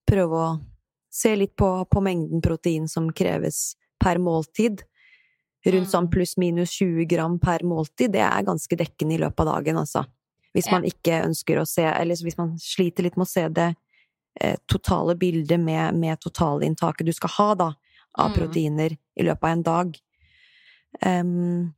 prøve 0.09 0.31
å 0.31 0.61
se 1.11 1.35
litt 1.35 1.55
på, 1.55 1.85
på 1.87 2.01
mengden 2.01 2.41
protein 2.41 2.87
som 2.87 3.09
kreves 3.11 3.75
per 4.03 4.19
måltid. 4.21 4.83
Rundt 5.65 5.87
sånn 5.93 6.09
Mm. 6.09 6.11
pluss-minus 6.11 6.73
20 6.75 7.05
gram 7.07 7.37
per 7.39 7.59
måltid, 7.63 8.11
det 8.11 8.19
er 8.25 8.43
ganske 8.43 8.75
dekkende 8.75 9.15
i 9.15 9.21
løpet 9.21 9.39
av 9.47 9.53
dagen, 9.55 9.77
altså. 9.79 10.03
Hvis 10.53 10.67
man 10.69 10.83
ikke 10.83 11.21
ønsker 11.23 11.57
å 11.61 11.65
se, 11.65 11.85
eller 11.87 12.15
hvis 12.19 12.37
man 12.37 12.57
sliter 12.59 13.03
litt 13.07 13.15
med 13.17 13.25
å 13.25 13.31
se 13.31 13.47
det 13.49 13.69
eh, 14.41 14.57
totale 14.67 15.15
bildet 15.15 15.59
med, 15.59 15.93
med 15.95 16.19
totalinntaket 16.19 17.05
du 17.05 17.13
skal 17.13 17.29
ha, 17.37 17.55
da, 17.55 17.67
av 18.17 18.31
Mm. 18.31 18.35
proteiner 18.37 18.97
i 19.15 19.23
løpet 19.23 19.43
av 19.43 19.49
en 19.51 19.63
dag. 19.63 19.95
Um, 21.05 21.73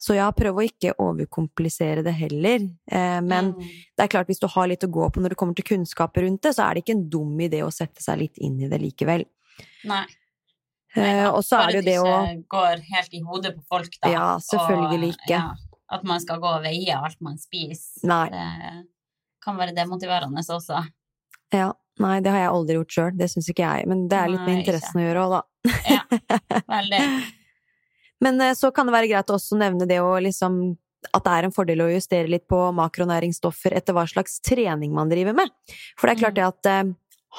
så 0.00 0.14
ja, 0.14 0.28
prøv 0.30 0.60
å 0.60 0.64
ikke 0.66 0.92
overkomplisere 1.02 2.04
det 2.06 2.14
heller. 2.14 2.60
Eh, 2.90 3.20
men 3.20 3.52
Mm. 3.52 3.60
det 3.96 4.04
er 4.04 4.08
klart, 4.08 4.26
hvis 4.28 4.38
du 4.40 4.46
har 4.46 4.68
litt 4.68 4.84
å 4.86 4.90
gå 4.90 5.10
på 5.12 5.20
når 5.20 5.30
det 5.30 5.36
kommer 5.36 5.54
til 5.56 5.64
kunnskap 5.76 6.14
rundt 6.16 6.42
det, 6.42 6.54
så 6.54 6.70
er 6.70 6.74
det 6.74 6.84
ikke 6.84 6.96
en 6.96 7.08
dum 7.10 7.36
idé 7.38 7.62
å 7.62 7.72
sette 7.72 8.00
seg 8.00 8.18
litt 8.18 8.38
inn 8.38 8.60
i 8.62 8.68
det 8.68 8.80
likevel. 8.80 9.24
Nei. 9.84 10.06
Eh, 10.98 11.06
Neida, 11.06 11.30
og 11.32 11.44
så 11.46 11.62
er 11.62 11.72
det 11.72 11.78
jo 11.80 11.86
det 11.86 11.96
å 12.00 12.04
Bare 12.08 12.26
det 12.26 12.36
ikke 12.36 12.54
går 12.56 12.84
helt 12.92 13.16
i 13.16 13.22
hodet 13.24 13.54
på 13.56 13.64
folk, 13.76 13.98
da. 14.02 14.12
Ja, 14.12 14.26
selvfølgelig 14.44 15.12
ikke. 15.14 15.32
ja, 15.32 15.42
at 15.96 16.06
man 16.08 16.22
skal 16.24 16.40
gå 16.42 16.50
og 16.58 16.64
veie 16.66 16.96
alt 16.98 17.20
man 17.24 17.38
spiser. 17.40 18.02
Nei. 18.08 18.24
Det 18.34 18.48
kan 19.44 19.58
være 19.60 19.76
demotiverende 19.76 20.42
også. 20.42 20.82
Ja, 21.54 21.70
nei, 22.02 22.18
det 22.24 22.34
har 22.34 22.42
jeg 22.42 22.52
aldri 22.52 22.76
gjort 22.80 22.96
sjøl, 22.98 23.14
det 23.16 23.30
syns 23.32 23.48
ikke 23.48 23.64
jeg. 23.64 23.88
Men 23.88 24.04
det 24.10 24.18
er 24.18 24.32
litt 24.34 24.44
med 24.44 24.58
Nei, 24.58 24.66
ikke. 24.66 24.82
å 24.98 25.06
gjøre 25.06 25.24
òg, 25.24 25.38
da. 25.38 25.78
Ja, 25.88 26.02
veldig. 26.76 27.00
Men 28.24 28.40
eh, 28.44 28.54
så 28.58 28.72
kan 28.74 28.88
det 28.88 28.96
være 28.98 29.10
greit 29.10 29.30
å 29.32 29.38
også 29.38 29.58
nevne 29.60 29.86
det 29.88 30.00
å 30.02 30.12
liksom 30.22 30.60
at 31.14 31.22
det 31.24 31.32
er 31.32 31.46
en 31.46 31.54
fordel 31.54 31.84
å 31.84 31.90
justere 31.92 32.28
litt 32.30 32.48
på 32.50 32.58
makronæringsstoffer 32.74 33.76
etter 33.78 33.94
hva 33.94 34.02
slags 34.10 34.40
trening 34.44 34.90
man 34.96 35.10
driver 35.12 35.36
med. 35.38 35.52
For 35.96 36.08
det 36.10 36.16
er 36.16 36.22
klart 36.24 36.36
det 36.38 36.46
at 36.48 36.70
eh, 36.72 36.90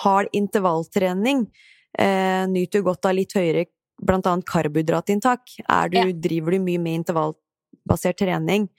hard 0.03 0.31
intervalltrening 0.37 1.49
eh, 1.97 2.45
nyter 2.47 2.81
godt 2.85 3.05
av 3.05 3.15
litt 3.15 3.33
høyere 3.33 3.65
blant 4.01 4.25
annet 4.27 4.45
karbohydratinntak. 4.45 5.41
Er 5.67 5.89
du, 5.89 5.97
Ja. 5.97 6.05
Driver 6.11 6.51
du 6.51 6.59
mye 6.59 6.79
med 6.79 7.03
intervallbasert 7.05 8.17
trening, 8.17 8.69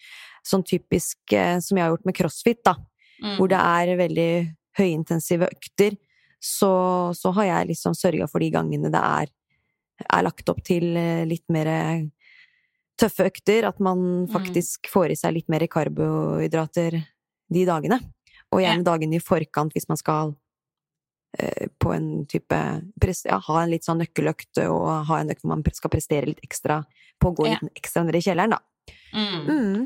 sånn 0.46 0.64
typisk 0.64 1.16
eh, 1.32 1.58
som 1.61 1.76
jeg 1.76 1.84
har 1.84 1.90
gjort 1.96 2.06
med 2.06 2.14
crossfit, 2.16 2.62
da, 2.64 2.76
Mm. 3.22 3.36
hvor 3.36 3.48
det 3.48 3.58
er 3.61 3.96
veldig 3.98 4.56
høyintensive 4.78 5.44
økter, 5.50 5.96
så, 6.40 7.12
så 7.14 7.32
har 7.34 7.44
jeg 7.44 7.68
liksom 7.68 7.92
sørga 7.92 8.26
for 8.30 8.38
de 8.40 8.50
gangene 8.50 8.90
det 8.90 8.96
er, 9.02 9.28
er 10.08 10.22
lagt 10.24 10.48
opp 10.48 10.62
til 10.64 10.96
eh, 10.96 11.26
litt 11.26 11.44
mer 11.52 12.08
tøffe 12.96 13.26
økter, 13.28 13.64
at 13.68 13.78
man 13.80 14.26
Mm. 14.26 14.32
faktisk 14.32 14.88
får 14.88 15.11
i 15.11 15.16
seg 15.16 15.34
litt 15.34 15.48
mer 15.48 15.61
karbohydrater 15.66 17.04
de 17.52 17.64
dagene. 17.66 18.00
Og 18.52 18.61
gjerne 18.61 18.84
dagene 18.84 19.16
i 19.16 19.18
forkant 19.20 19.72
hvis 19.72 19.88
man 19.88 19.96
skal 19.96 20.34
på 21.78 21.92
en 21.94 22.26
type 22.26 22.56
ja, 23.24 23.36
Ha 23.46 23.62
en 23.62 23.70
litt 23.70 23.84
sånn 23.86 24.00
nøkkeløkt 24.02 24.58
og 24.64 24.86
ha 25.06 25.20
en 25.20 25.30
økt 25.30 25.44
hvor 25.44 25.52
man 25.54 25.62
skal 25.72 25.92
prestere 25.92 26.26
litt 26.26 26.40
ekstra 26.42 26.80
på 27.22 27.30
å 27.30 27.36
gå 27.38 27.46
Ja. 27.46 27.58
litt 27.62 27.78
ekstra 27.78 28.02
ned 28.02 28.16
i 28.18 28.22
kjelleren, 28.24 28.56
da. 28.56 28.58
Mm. 29.14 29.44
Mm. 29.46 29.84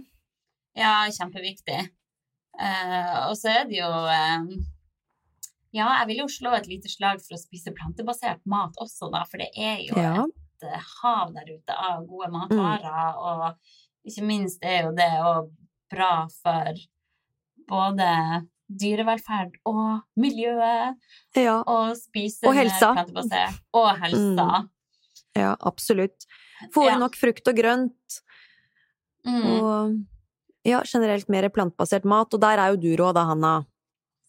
Ja, 0.78 0.94
kjempeviktig. 1.12 1.82
Uh, 2.54 3.28
og 3.28 3.34
så 3.36 3.50
er 3.50 3.64
det 3.68 3.80
jo 3.80 3.88
uh, 3.90 4.46
Ja, 5.74 5.88
jeg 5.98 6.06
vil 6.12 6.20
jo 6.22 6.28
slå 6.30 6.52
et 6.54 6.68
lite 6.70 6.88
slag 6.88 7.18
for 7.20 7.34
å 7.34 7.40
spise 7.42 7.72
plantebasert 7.74 8.40
mat 8.46 8.76
også, 8.78 9.10
da, 9.12 9.24
for 9.26 9.42
det 9.42 9.50
er 9.58 9.82
jo 9.82 9.98
Ja. 9.98 10.14
Mm. 10.22 10.30
et 10.62 10.68
eh, 10.70 10.90
hav 11.02 11.32
der 11.34 11.50
ute 11.50 11.74
av 11.74 12.04
gode 12.06 12.30
matvarer, 12.30 13.18
og 13.18 13.56
ikke 14.06 14.22
minst 14.24 14.62
er 14.62 14.84
jo 14.86 14.92
det 14.94 15.10
òg 15.18 15.50
bra 15.90 16.28
for 16.30 16.78
både 17.68 18.06
dyrevelferd 18.80 19.54
og 19.66 20.02
miljøet 20.20 20.96
ja. 21.36 21.56
Og 21.66 21.94
spise 21.98 22.46
Og 22.48 22.54
helsa. 22.54 22.92
Og 23.74 23.90
helsa. 24.02 24.48
Ja, 25.36 25.56
absolutt. 25.60 26.26
Få 26.74 26.86
Ja. 26.88 26.96
nok 26.98 27.16
frukt 27.18 27.48
og 27.48 27.56
grønt, 27.58 28.20
Mm. 29.26 29.44
og 29.62 30.04
ja, 30.68 30.82
generelt 30.84 31.28
mer 31.32 31.48
plantebasert 31.48 32.04
mat. 32.04 32.34
Og 32.34 32.40
der 32.40 32.58
er 32.58 32.74
jo 32.74 32.76
du 32.76 33.02
rå, 33.02 33.12
da, 33.14 33.24
Hanna. 33.24 33.64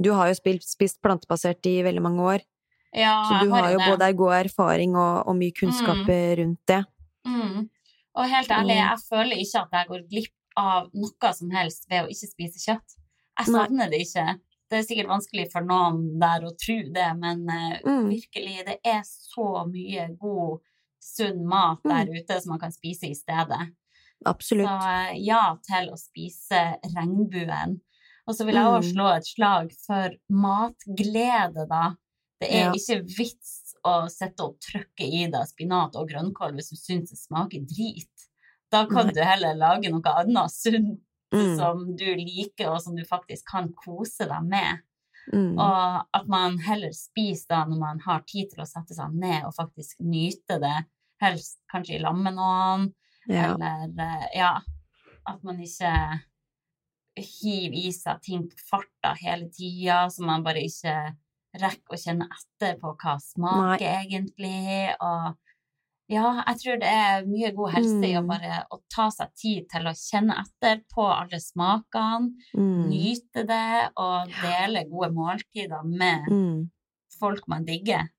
Du 0.02 0.14
har 0.14 0.28
jo 0.30 0.34
spist, 0.36 0.70
spist 0.72 1.02
plantebasert 1.04 1.66
i 1.66 1.82
veldig 1.84 2.02
mange 2.02 2.20
år, 2.22 2.40
Ja, 2.96 3.24
så 3.28 3.44
du 3.44 3.50
har, 3.52 3.64
har 3.64 3.72
jo 3.74 3.78
det. 3.80 3.88
både 3.92 4.16
god 4.16 4.34
erfaring 4.46 4.96
og, 4.96 5.28
og 5.28 5.36
mye 5.36 5.52
kunnskap 5.52 6.08
rundt 6.08 6.60
det. 6.66 6.86
Mm. 7.28 7.70
Og 8.16 8.30
helt 8.30 8.50
ærlig, 8.50 8.76
jeg 8.80 8.98
føler 9.10 9.36
ikke 9.44 9.62
at 9.62 9.70
jeg 9.74 9.88
går 9.90 10.10
glipp 10.10 10.34
av 10.58 10.90
noe 10.94 11.34
som 11.34 11.50
helst 11.52 11.86
ved 11.90 12.06
å 12.06 12.08
ikke 12.08 12.30
spise 12.32 12.60
kjøtt. 12.64 12.96
Jeg 13.38 13.48
savner 13.52 13.90
det 13.92 14.00
ikke. 14.06 14.40
Det 14.70 14.78
er 14.80 14.84
sikkert 14.88 15.08
vanskelig 15.12 15.52
for 15.52 15.62
noen 15.62 16.20
der 16.20 16.42
å 16.48 16.52
tro 16.58 16.78
det, 16.94 17.10
men 17.20 17.48
eh, 17.50 17.80
Mm. 17.86 18.10
virkelig, 18.10 18.66
det 18.66 18.80
er 18.84 19.02
så 19.04 19.66
mye 19.70 20.08
god, 20.18 20.62
sunn 21.00 21.46
mat 21.46 21.84
Mm. 21.86 21.92
der 21.92 22.14
ute 22.22 22.42
som 22.42 22.50
man 22.56 22.60
kan 22.60 22.72
spise 22.72 23.04
i 23.10 23.14
stedet. 23.14 23.74
Absolutt. 24.26 24.66
Så 24.68 25.12
eh, 25.12 25.20
ja 25.22 25.56
til 25.68 25.92
å 25.92 25.98
spise 26.00 26.80
regnbuen. 26.96 27.80
Og 28.28 28.34
så 28.34 28.46
vil 28.46 28.56
jeg 28.56 28.66
også 28.66 28.90
Mm. 28.90 28.94
slå 28.96 29.18
et 29.18 29.26
slag 29.28 29.72
for 29.86 30.10
matglede, 30.32 31.68
da. 31.70 31.96
Det 32.42 32.50
er 32.52 32.66
Ja. 32.66 32.72
ikke 32.74 33.06
vits 33.18 33.76
å 33.86 34.10
sitte 34.10 34.40
og 34.44 34.58
trykke 34.60 35.06
i 35.06 35.28
deg 35.28 35.46
spinat 35.48 35.96
og 35.96 36.10
grønnkål 36.10 36.54
hvis 36.56 36.70
du 36.70 36.76
syns 36.76 37.10
det 37.10 37.18
smaker 37.20 37.62
drit. 37.66 38.10
Da 38.72 38.86
kan 38.88 39.08
Nei. 39.08 39.14
du 39.14 39.22
heller 39.22 39.54
lage 39.56 39.90
noe 39.92 40.02
annet 40.02 40.52
sunt 40.52 41.00
Mm. 41.36 41.56
som 41.60 41.86
du 41.98 42.06
liker, 42.20 42.70
og 42.72 42.82
som 42.82 42.96
du 42.98 43.04
faktisk 43.08 43.48
kan 43.52 43.72
kose 43.78 44.28
deg 44.30 44.48
med. 44.50 44.84
Mm. 45.34 45.56
Og 45.58 46.06
at 46.14 46.28
man 46.30 46.60
heller 46.62 46.94
spiser 46.94 47.50
da 47.50 47.64
når 47.66 47.80
man 47.82 48.00
har 48.06 48.22
tid 48.30 48.52
til 48.52 48.62
å 48.62 48.68
sette 48.70 48.94
seg 48.94 49.14
ned 49.18 49.48
og 49.48 49.56
faktisk 49.58 50.00
nyte 50.06 50.60
det, 50.62 50.76
helst 51.24 51.58
kanskje 51.72 51.98
i 51.98 52.04
lag 52.04 52.18
med 52.20 52.36
noen, 52.38 52.94
Ja. 53.28 53.56
eller 53.56 53.88
eh, 53.90 54.26
ja, 54.38 54.52
at 55.26 55.44
man 55.44 55.58
ikke 55.64 55.92
hiver 57.16 57.78
i 57.80 57.92
seg 57.96 58.22
ting 58.22 58.44
på 58.52 58.60
farta 58.70 59.16
hele 59.22 59.48
tida, 59.50 60.06
så 60.12 60.26
man 60.28 60.44
bare 60.46 60.62
ikke 60.68 60.96
rekker 61.56 61.96
å 61.96 62.00
kjenne 62.00 62.28
etter 62.36 62.76
på 62.82 62.92
hva 63.00 63.16
smaker 63.24 63.88
egentlig, 64.04 64.92
og 65.00 65.38
ja, 66.10 66.44
jeg 66.48 66.58
tror 66.62 66.80
det 66.80 66.90
er 66.92 67.26
mye 67.26 67.52
god 67.56 67.72
helse 67.74 68.04
i 68.06 68.14
å 68.16 68.22
Mm. 68.24 68.28
bare 68.28 68.66
å 68.72 68.80
ta 68.90 69.10
seg 69.10 69.34
tid 69.36 69.70
til 69.70 69.88
å 69.88 69.94
kjenne 69.96 70.36
etter 70.44 70.82
på 70.94 71.06
alle 71.08 71.40
smakene, 71.40 72.34
Mm. 72.56 72.90
nyte 72.90 73.46
det 73.48 73.90
og 73.98 74.28
dele 74.42 74.86
gode 74.90 75.12
måltider 75.14 75.84
med 75.84 76.28
Mm. 76.30 76.70
folk 77.20 77.48
man 77.48 77.66
digger. 77.66 78.10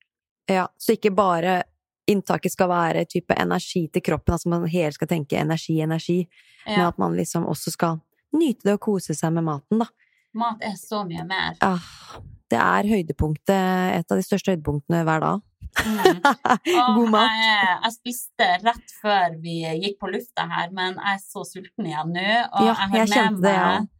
Ja, 0.48 0.68
så 0.78 0.92
ikke 0.96 1.14
bare 1.14 1.62
inntaket 2.08 2.52
skal 2.52 2.68
være 2.68 3.04
type 3.04 3.34
energi 3.36 3.88
til 3.92 4.02
kroppen, 4.02 4.32
altså 4.34 4.46
man 4.48 4.66
helt 4.68 4.94
skal 4.94 5.08
tenke 5.08 5.32
energi, 5.36 5.80
energi, 5.80 6.28
men 6.66 6.80
at 6.86 6.98
man 6.98 7.16
liksom 7.16 7.44
også 7.46 7.70
skal 7.72 8.00
nyte 8.32 8.62
det 8.64 8.72
og 8.74 8.80
kose 8.80 9.14
seg 9.14 9.32
med 9.32 9.44
maten, 9.44 9.78
da. 9.78 9.86
mat 10.34 10.58
er 10.62 10.74
så 10.76 11.04
mye 11.06 11.24
mer. 11.26 11.54
Ah, 11.62 11.78
det 12.52 12.60
er 12.62 12.88
høydepunktet, 12.92 13.98
et 13.98 14.12
av 14.12 14.20
de 14.20 14.24
største 14.26 14.54
høydepunktene 14.54 15.02
hver 15.06 15.24
dag. 15.24 15.44
Mm. 15.76 16.20
God 16.96 17.10
mat. 17.12 17.34
Jeg, 17.36 17.74
jeg 17.82 17.94
spiste 17.96 18.48
rett 18.62 18.96
før 19.02 19.36
vi 19.42 19.58
gikk 19.82 19.98
på 20.02 20.12
lufta 20.12 20.46
her, 20.50 20.72
men 20.76 20.96
jeg 20.96 21.18
er 21.18 21.22
så 21.24 21.44
sulten 21.48 21.90
igjen 21.90 22.14
nå, 22.14 22.26
og 22.52 22.64
Ja, 22.70 22.72
jeg 22.72 23.10
har 23.10 23.30
med 23.34 23.44
det, 23.44 23.54
ja. 23.58 23.68
meg 23.76 23.92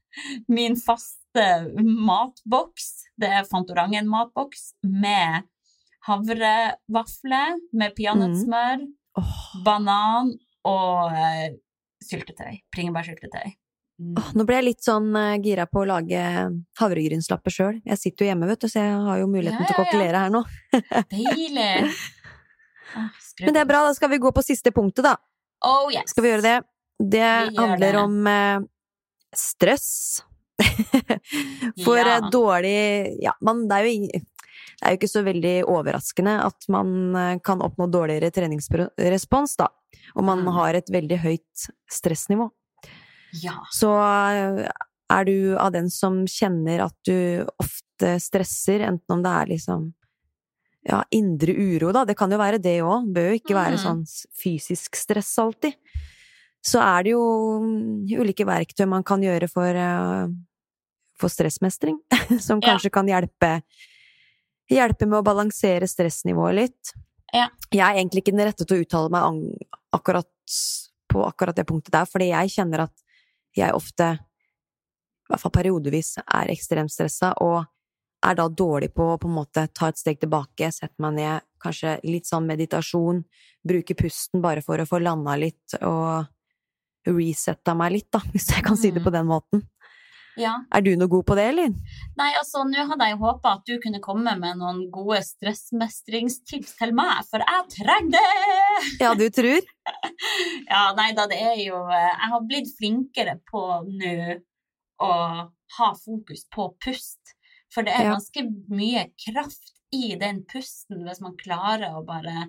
min 0.49 0.76
faste 0.76 1.44
matboks. 1.76 2.88
Det 3.20 3.28
er 3.28 3.47
Fantorangen-matboks 3.49 4.70
med 4.84 5.47
havrevafler 6.07 7.61
med 7.72 7.94
peanøttsmør, 7.97 8.86
Åh, 9.16 9.36
banan 9.64 10.34
og 10.68 11.14
eh, 11.16 11.57
syltetøy. 12.05 12.61
Bringebærsyltetøy. 12.74 13.55
Åh, 13.97 14.26
nå 14.36 14.44
ble 14.44 14.59
jeg 14.59 14.64
litt 14.66 14.84
sånn 14.84 15.07
uh, 15.16 15.38
gira 15.40 15.64
på 15.66 15.80
å 15.80 15.86
lage 15.88 16.20
havregrynslapper 16.80 17.55
sjøl. 17.55 17.78
Jeg 17.88 17.97
sitter 18.01 18.26
jo 18.26 18.28
hjemme, 18.30 18.49
vet 18.51 18.61
du, 18.61 18.68
så 18.68 18.82
jeg 18.82 18.99
har 19.07 19.18
jo 19.22 19.28
muligheten 19.32 19.62
Ja, 19.64 19.68
til 19.70 19.76
å 19.76 19.84
kokkelere 19.84 20.20
her 20.26 20.34
nå. 20.34 20.42
Deilig! 21.14 21.70
Ah, 22.97 23.09
Men 23.40 23.57
det 23.57 23.62
er 23.62 23.68
bra, 23.68 23.80
da 23.88 23.94
skal 23.97 24.12
vi 24.12 24.18
gå 24.22 24.32
på 24.36 24.44
siste 24.44 24.72
punktet, 24.76 25.05
da. 25.09 25.16
Oh, 25.64 25.88
yes. 25.92 26.12
Skal 26.12 26.24
vi 26.26 26.30
gjøre 26.34 26.44
det? 26.44 26.57
Det 27.16 27.24
handler 27.57 27.97
det. 27.97 28.03
om 28.05 28.28
uh, 28.28 28.68
stress. 29.36 29.88
For 31.84 31.99
Ja. 32.01 32.18
uh, 32.20 32.30
dårlig 32.32 33.16
Ja, 33.22 33.32
man, 33.44 33.66
det 33.68 33.76
er 33.80 33.88
jo 33.90 34.09
det 34.76 34.84
er 34.84 34.92
jo 34.92 34.99
ikke 35.01 35.09
så 35.09 35.22
veldig 35.24 35.55
overraskende 35.72 36.34
at 36.44 36.66
man 36.68 36.88
eh, 37.16 37.38
kan 37.40 37.62
oppnå 37.64 37.86
dårligere 37.88 38.28
treningsrespons, 38.34 39.55
da. 39.57 39.70
Og 40.20 40.24
man 40.28 40.42
Mm. 40.44 40.51
har 40.53 40.74
et 40.76 40.90
veldig 40.92 41.16
høyt 41.22 41.62
stressnivå. 41.88 42.51
Ja. 43.33 43.57
Så 43.72 43.91
er 45.11 45.24
du 45.29 45.57
av 45.59 45.72
den 45.72 45.91
som 45.91 46.24
kjenner 46.27 46.85
at 46.87 46.95
du 47.07 47.47
ofte 47.62 48.16
stresser, 48.20 48.81
enten 48.87 49.14
om 49.18 49.22
det 49.22 49.31
er 49.33 49.47
liksom 49.55 49.93
ja, 50.87 51.01
indre 51.11 51.51
uro, 51.53 51.91
da. 51.93 52.05
Det 52.07 52.14
kan 52.16 52.31
jo 52.31 52.39
være 52.39 52.61
det 52.62 52.77
òg. 52.87 53.09
Bør 53.14 53.33
jo 53.33 53.39
ikke 53.41 53.55
være 53.57 53.74
Mhm. 53.77 53.83
sånn 53.83 54.03
fysisk 54.39 54.95
stress 54.95 55.33
alltid. 55.39 55.74
Så 56.62 56.79
er 56.83 57.03
det 57.05 57.11
jo 57.12 57.22
mm, 57.62 58.07
ulike 58.20 58.45
verktøy 58.47 58.87
man 58.89 59.03
kan 59.03 59.20
gjøre 59.22 59.49
for, 59.51 59.66
eh, 59.66 60.27
for 61.18 61.29
stressmestring, 61.29 61.99
som 62.41 62.61
Ja. 62.62 62.74
kanskje 62.74 62.91
kan 62.93 63.07
hjelpe 63.07 63.62
Hjelpe 64.68 65.07
med 65.07 65.20
å 65.20 65.22
balansere 65.22 65.87
stressnivået 65.87 66.55
litt. 66.57 66.93
Ja. 67.33 67.49
Jeg 67.70 67.81
er 67.87 68.01
egentlig 68.01 68.24
ikke 68.24 68.33
den 68.37 68.47
rette 68.49 68.66
til 68.66 68.79
å 68.79 68.83
uttale 68.83 69.11
meg 69.14 69.61
akkurat 69.95 70.27
på 71.09 71.22
akkurat 71.22 71.55
det 71.55 71.66
punktet 71.68 71.93
der, 71.95 72.05
fordi 72.05 72.31
jeg 72.33 72.51
kjenner 72.51 72.81
at 72.89 72.91
jeg 73.57 73.75
ofte, 73.77 74.13
i 74.17 75.31
hvert 75.31 75.43
fall 75.43 75.55
periodevis, 75.55 76.17
er 76.23 76.53
ekstremt 76.53 76.93
stressa, 76.93 77.33
og 77.43 77.65
er 78.27 78.39
da 78.39 78.47
dårlig 78.49 78.93
på 78.95 79.13
å 79.13 79.19
på 79.21 79.29
en 79.29 79.37
måte 79.37 79.67
ta 79.75 79.91
et 79.91 80.01
steg 80.01 80.21
tilbake, 80.23 80.71
sette 80.73 81.03
meg 81.03 81.19
ned, 81.19 81.47
kanskje 81.63 81.99
litt 82.07 82.29
sånn 82.29 82.47
meditasjon, 82.49 83.23
bruke 83.67 83.97
pusten 83.99 84.43
bare 84.45 84.63
for 84.65 84.81
å 84.81 84.89
få 84.89 85.01
landa 85.03 85.37
litt 85.41 85.77
og 85.83 86.27
resetta 87.07 87.75
meg 87.79 87.93
litt, 87.99 88.09
da, 88.15 88.23
hvis 88.33 88.51
jeg 88.55 88.65
kan 88.67 88.79
si 88.79 88.91
det 88.91 89.03
Mm. 89.03 89.07
på 89.07 89.15
den 89.15 89.27
måten. 89.27 89.67
Ja. 90.37 90.53
Er 90.74 90.82
du 90.84 90.91
noe 90.97 91.09
god 91.09 91.24
på 91.28 91.37
det, 91.39 91.45
eller? 91.53 91.70
Nei, 92.20 92.28
altså, 92.39 92.64
nå 92.68 92.84
hadde 92.91 93.09
jeg 93.11 93.18
håpa 93.20 93.55
at 93.57 93.64
du 93.68 93.78
kunne 93.82 94.01
komme 94.05 94.34
med 94.41 94.59
noen 94.61 94.82
gode 94.93 95.22
stressmestringstips 95.24 96.76
til 96.78 96.93
meg, 96.97 97.22
for 97.30 97.45
jeg 97.45 97.68
trenger 97.76 98.16
det! 98.16 98.24
Ja, 99.03 99.14
du 99.16 99.26
tror? 99.32 99.64
Ja, 100.68 100.82
nei 100.99 101.11
da, 101.16 101.24
det 101.30 101.39
er 101.41 101.57
jo 101.62 101.78
eh, 101.89 102.11
Jeg 102.11 102.30
har 102.32 102.45
blitt 102.49 102.68
flinkere 102.78 103.39
på 103.51 103.62
nå 103.89 104.14
å 105.03 105.11
ha 105.78 105.89
fokus 105.99 106.47
på 106.53 106.68
pust. 106.84 107.34
For 107.72 107.84
det 107.84 107.93
er 107.97 108.12
ganske 108.12 108.45
mye 108.72 109.09
kraft 109.20 109.72
i 109.97 110.14
den 110.20 110.43
pusten 110.49 111.03
hvis 111.07 111.20
man 111.24 111.34
klarer 111.41 111.97
å 111.99 112.05
bare 112.07 112.47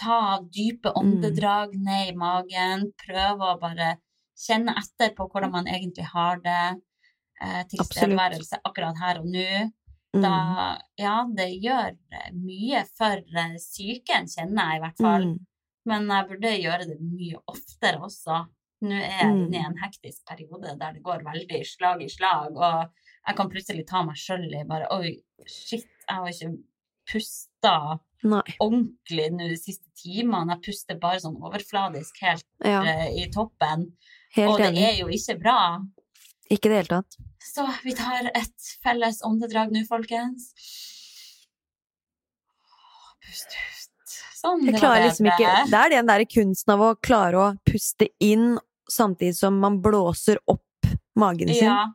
ta 0.00 0.38
dype 0.54 0.92
Mm. 0.94 1.00
åndedrag 1.00 1.74
ned 1.76 2.12
i 2.12 2.16
magen, 2.16 2.86
prøve 3.06 3.50
å 3.54 3.58
bare 3.60 3.96
kjenne 4.40 4.72
etter 4.80 5.10
på 5.16 5.26
hvordan 5.28 5.50
man 5.52 5.66
egentlig 5.68 6.06
har 6.14 6.38
det. 6.44 6.80
Eh, 7.40 7.62
tilstedeværelse 7.72 8.58
akkurat 8.68 8.98
her 9.00 9.20
og 9.22 9.26
nå. 9.32 9.70
Mm. 10.12 10.22
Da, 10.24 10.78
ja, 10.98 11.14
det 11.36 11.46
gjør 11.62 11.94
eh, 12.12 12.30
mye 12.34 12.82
for 12.98 13.16
eh, 13.16 13.54
psyken, 13.56 14.26
kjenner 14.28 14.72
jeg 14.74 14.80
i 14.80 14.82
hvert 14.84 14.98
fall. 15.00 15.24
Mm. 15.30 15.38
Men 15.88 16.08
jeg 16.12 16.26
burde 16.28 16.50
gjøre 16.60 16.88
det 16.90 16.98
mye 17.00 17.38
oftere 17.48 18.00
også. 18.04 18.42
Nå 18.82 18.96
er 18.96 19.06
jeg 19.22 19.30
Mm. 19.30 19.38
inne 19.46 19.56
i 19.56 19.64
en 19.68 19.76
hektisk 19.80 20.24
periode 20.28 20.74
der 20.80 20.92
det 20.96 21.02
går 21.04 21.22
veldig 21.24 21.60
slag 21.68 22.02
i 22.02 22.08
slag, 22.08 22.56
og 22.56 22.90
jeg 23.28 23.36
kan 23.36 23.50
plutselig 23.52 23.86
ta 23.86 24.02
meg 24.02 24.16
sjøl 24.16 24.46
i 24.56 24.62
bare 24.68 24.86
Oi, 24.96 25.10
shit, 25.46 25.84
jeg 26.08 26.16
har 26.16 26.28
ikke 26.28 26.52
pusta 27.10 27.74
Nei. 28.24 28.42
ordentlig 28.60 29.26
nå 29.32 29.48
de 29.50 29.56
siste 29.60 29.88
timene. 30.00 30.54
Jeg 30.56 30.64
puster 30.68 30.98
bare 31.00 31.20
sånn 31.22 31.36
overfladisk 31.40 32.20
helt 32.24 32.44
Ja, 32.64 32.82
eh, 32.84 33.08
i 33.22 33.28
toppen. 33.32 33.92
helt 34.36 34.50
og 34.52 34.58
det 34.58 34.70
enig. 34.72 34.84
er 34.88 34.96
jo 35.00 35.08
ikke 35.08 35.38
bra. 35.40 35.58
Ikke 36.50 36.66
i 36.66 36.72
det 36.72 36.78
hele 36.80 36.90
tatt. 36.90 37.18
Så 37.40 37.64
vi 37.84 37.94
tar 37.96 38.30
et 38.34 38.70
felles 38.84 39.20
åndedrag 39.26 39.70
nå, 39.74 39.84
folkens. 39.88 40.50
Pust 43.24 43.54
ut. 43.54 44.16
Sånn, 44.40 44.62
det 44.64 44.80
var 44.80 45.02
liksom 45.04 45.26
ikke 45.28 45.48
Det 45.68 45.78
er 45.78 45.92
den 45.92 46.08
der 46.08 46.24
kunsten 46.24 46.72
av 46.72 46.80
å 46.80 46.90
klare 47.04 47.40
å 47.40 47.48
puste 47.68 48.08
inn 48.24 48.54
samtidig 48.90 49.36
som 49.36 49.58
man 49.60 49.76
blåser 49.84 50.40
opp 50.48 50.88
magen 51.20 51.52
sin. 51.52 51.68
Ja, 51.68 51.90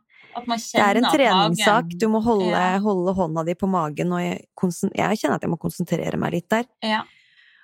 Det 0.46 0.84
er 0.84 1.00
en 1.00 1.10
treningssak. 1.10 1.96
Du 2.00 2.08
må 2.12 2.22
holde, 2.24 2.52
Ja. 2.52 2.78
holde 2.84 3.16
hånda 3.18 3.46
di 3.46 3.56
på 3.56 3.68
magen, 3.68 4.14
og 4.14 4.20
jeg, 4.22 4.46
jeg 4.94 5.18
kjenner 5.18 5.36
at 5.36 5.42
jeg 5.42 5.50
må 5.50 5.60
konsentrere 5.60 6.18
meg 6.18 6.34
litt 6.34 6.50
der. 6.50 6.66
Ja. 6.84 7.04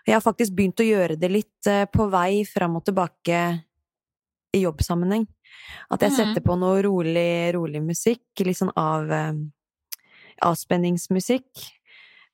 Jeg 0.07 0.15
har 0.15 0.21
faktisk 0.21 0.55
begynt 0.55 0.79
å 0.81 0.87
gjøre 0.87 1.19
det 1.19 1.29
litt 1.29 1.67
eh, 1.67 1.85
på 1.85 2.09
vei 2.09 2.43
fram 2.43 2.75
og 2.79 2.85
tilbake 2.85 3.63
i 4.53 4.63
jobbsammenheng. 4.65 5.27
At 5.91 6.01
jeg 6.01 6.11
Mhm. 6.11 6.17
setter 6.17 6.41
på 6.41 6.57
noe 6.59 6.81
rolig, 6.83 7.53
rolig 7.55 7.81
musikk, 7.83 8.21
litt 8.39 8.57
sånn 8.57 8.71
av 8.75 9.11
eh, 9.11 9.33
avspenningsmusikk. 10.41 11.65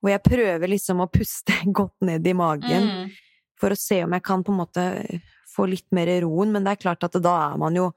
Hvor 0.01 0.13
jeg 0.13 0.23
prøver 0.23 0.69
liksom 0.69 1.01
å 1.03 1.09
puste 1.11 1.53
godt 1.77 1.95
ned 2.01 2.27
i 2.27 2.33
magen 2.33 2.87
Mm. 2.87 3.11
for 3.59 3.69
å 3.73 3.77
se 3.77 4.03
om 4.03 4.11
jeg 4.13 4.23
kan 4.23 4.43
på 4.43 4.51
en 4.53 4.59
måte 4.65 5.21
få 5.55 5.65
litt 5.69 5.87
mer 5.91 6.05
roen, 6.21 6.51
men 6.51 6.63
det 6.63 6.71
er 6.75 6.83
klart 6.83 7.03
at 7.03 7.13
da 7.21 7.53
er 7.53 7.57
man 7.57 7.73
jo 7.75 7.91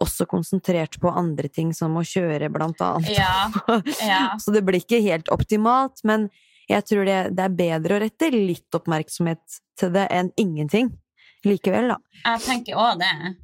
også 0.00 0.26
konsentrert 0.26 0.98
på 1.00 1.10
andre 1.14 1.48
ting, 1.48 1.72
som 1.72 1.94
å 1.94 2.02
kjøre, 2.02 2.50
blant 2.52 2.78
annet. 2.82 3.10
Ja, 3.16 3.50
ja. 4.02 4.36
Så 4.38 4.52
det 4.52 4.64
blir 4.64 4.80
ikke 4.80 5.00
helt 5.02 5.26
optimalt, 5.30 6.00
men 6.04 6.30
jeg 6.68 6.82
tror 6.86 7.04
det, 7.04 7.18
det 7.36 7.44
er 7.44 7.48
bedre 7.58 7.98
å 7.98 8.00
rette 8.02 8.30
litt 8.32 8.70
oppmerksomhet 8.74 9.60
til 9.78 9.90
det 9.94 10.08
enn 10.10 10.30
ingenting. 10.38 10.92
Likevel, 11.44 11.88
da. 11.92 11.98
Jeg 12.24 12.40
tenker 12.46 12.74
òg 12.80 12.98
det. 13.02 13.36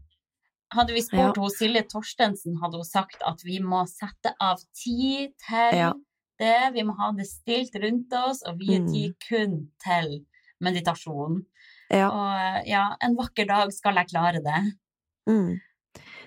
Hadde 0.73 0.93
vi 0.95 1.03
spurt 1.03 1.37
Ja. 1.37 1.43
hos 1.43 1.59
Silje 1.59 1.83
Torstensen, 1.91 2.57
hadde 2.63 2.77
hun 2.79 2.85
sagt 2.87 3.23
at 3.27 3.41
vi 3.45 3.59
må 3.59 3.83
sette 3.91 4.35
av 4.41 4.59
tid 4.75 5.33
til 5.49 5.79
Ja. 5.79 5.93
det. 6.39 6.73
Vi 6.75 6.83
må 6.83 6.95
ha 6.97 7.11
det 7.13 7.27
stilt 7.27 7.75
rundt 7.75 8.13
oss, 8.13 8.43
og 8.47 8.59
vie 8.59 8.79
Mm. 8.79 8.93
tid 8.93 9.15
kun 9.29 9.69
til 9.83 10.25
meditasjon. 10.63 11.45
Ja. 11.91 12.09
Og 12.11 12.67
ja, 12.69 12.95
en 13.03 13.17
vakker 13.17 13.47
dag 13.49 13.73
skal 13.73 13.95
jeg 13.97 14.09
klare 14.09 14.43
det. 14.45 14.75
Mm. 15.29 15.61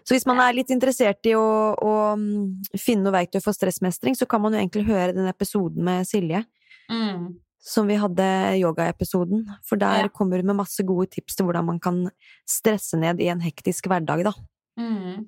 Så 0.06 0.14
hvis 0.16 0.26
man 0.26 0.38
er 0.40 0.52
litt 0.54 0.68
interessert 0.70 1.24
i 1.26 1.32
å, 1.32 1.76
å 1.80 2.18
mm, 2.18 2.66
finne 2.78 3.04
noe 3.04 3.14
verktøy 3.14 3.42
for 3.42 3.54
stressmestring, 3.54 4.14
så 4.18 4.28
kan 4.28 4.42
man 4.42 4.52
jo 4.52 4.60
egentlig 4.60 4.86
høre 4.86 5.14
den 5.16 5.28
episoden 5.32 5.78
med 5.84 6.06
Silje, 6.06 6.46
Mm. 6.92 7.38
Som 7.64 7.88
vi 7.88 7.96
hadde 7.96 8.26
yogaepisoden. 8.60 9.46
For 9.64 9.80
der 9.80 10.04
Ja. 10.04 10.08
kommer 10.12 10.38
hun 10.42 10.46
med 10.52 10.56
masse 10.60 10.84
gode 10.84 11.08
tips 11.14 11.36
til 11.38 11.46
hvordan 11.48 11.66
man 11.66 11.80
kan 11.80 12.10
stresse 12.46 12.98
ned 13.00 13.22
i 13.24 13.30
en 13.32 13.40
hektisk 13.42 13.88
hverdag, 13.88 14.26
da. 14.28 14.34
Mm. 14.78 15.28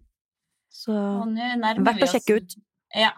Så 0.69 0.91
verdt 0.91 2.03
å 2.03 2.11
sjekke 2.11 2.41
ut. 2.41 2.55
Ja. 2.93 3.11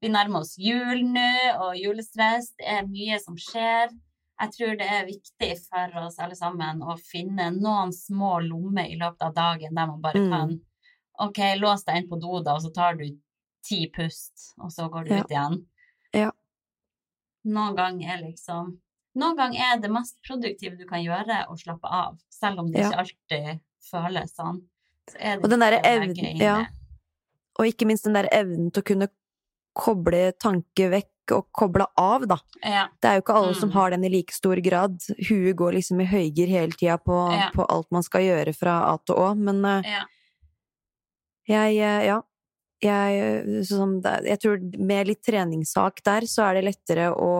Vi 0.00 0.08
nærmer 0.08 0.40
oss 0.40 0.56
jul 0.60 1.02
nå, 1.04 1.28
og 1.60 1.76
julestress. 1.76 2.52
Det 2.58 2.66
er 2.66 2.86
mye 2.88 3.18
som 3.20 3.36
skjer. 3.36 3.92
Jeg 4.40 4.50
tror 4.52 4.76
det 4.78 4.86
er 4.92 5.06
viktig 5.08 5.52
for 5.68 6.00
oss 6.02 6.18
alle 6.20 6.36
sammen 6.36 6.80
å 6.84 6.98
finne 7.00 7.50
noen 7.56 7.92
små 7.92 8.36
lommer 8.44 8.84
i 8.84 8.98
løpet 9.00 9.22
av 9.22 9.34
dagen 9.34 9.74
der 9.74 9.86
man 9.86 10.00
bare 10.02 10.20
Mm. 10.20 10.30
kan 10.30 10.60
OK, 11.18 11.38
lås 11.56 11.82
deg 11.84 11.96
inn 12.02 12.08
på 12.10 12.20
do, 12.20 12.42
da, 12.42 12.54
og 12.54 12.60
så 12.60 12.72
tar 12.74 12.94
du 12.96 13.04
ti 13.64 13.86
pust, 13.88 14.52
og 14.60 14.70
så 14.70 14.90
går 14.90 15.08
du 15.08 15.14
Ja. 15.14 15.20
ut 15.22 15.30
igjen. 15.30 15.66
Ja. 16.12 16.30
Noen 17.46 17.76
ganger 17.78 18.14
er 18.16 18.22
liksom 18.24 18.74
Noen 19.16 19.36
ganger 19.38 19.60
er 19.64 19.78
det 19.80 19.88
mest 19.90 20.18
produktive 20.26 20.76
du 20.76 20.84
kan 20.84 21.00
gjøre, 21.00 21.46
å 21.48 21.54
slappe 21.56 21.88
av, 21.88 22.18
selv 22.28 22.58
om 22.60 22.66
det 22.70 22.82
Ja. 22.82 22.90
ikke 22.90 22.98
alltid 23.04 23.60
føles 23.80 24.34
sånn. 24.36 24.58
Så 25.08 25.16
er 25.18 25.36
det 25.36 25.44
Og 25.44 25.50
den 25.50 25.60
derre 25.60 25.80
evnen- 25.82 26.36
ja. 26.36 26.66
Og 27.58 27.64
ikke 27.70 27.86
minst 27.86 28.04
den 28.04 28.12
der 28.12 28.28
evnen 28.30 28.70
til 28.70 28.82
å 28.82 28.84
kunne 28.90 29.08
koble 29.74 30.32
tanke 30.38 30.90
vekk 30.92 31.32
og 31.32 31.46
koble 31.56 31.86
av, 31.96 32.26
da. 32.28 32.36
Ja. 32.62 32.88
Det 33.00 33.08
er 33.08 33.14
jo 33.16 33.22
ikke 33.22 33.34
alle 33.36 33.54
som 33.54 33.70
Mm. 33.70 33.72
har 33.72 33.90
den 33.90 34.04
i 34.04 34.08
like 34.10 34.32
stor 34.32 34.56
grad. 34.56 34.98
Huet 35.28 35.56
går 35.56 35.72
liksom 35.74 36.00
i 36.02 36.04
høygir 36.06 36.48
hele 36.48 36.72
tida 36.72 36.98
på, 36.98 37.16
på 37.54 37.66
alt 37.70 37.90
man 37.90 38.02
skal 38.02 38.20
gjøre 38.20 38.54
fra 38.54 38.92
A 38.92 38.98
til 38.98 39.16
Å, 39.16 39.34
men 39.36 39.64
eh, 39.64 39.82
Ja. 39.82 40.04
jeg 41.48 41.76
eh, 41.78 42.06
Ja. 42.06 42.20
Jeg, 42.82 43.62
sånn, 43.64 43.98
jeg 44.04 44.38
tror 44.42 44.60
med 44.84 45.06
litt 45.08 45.22
treningssak 45.24 46.02
der, 46.04 46.26
så 46.28 46.42
er 46.50 46.58
det 46.58 46.64
lettere 46.68 47.06
å, 47.14 47.30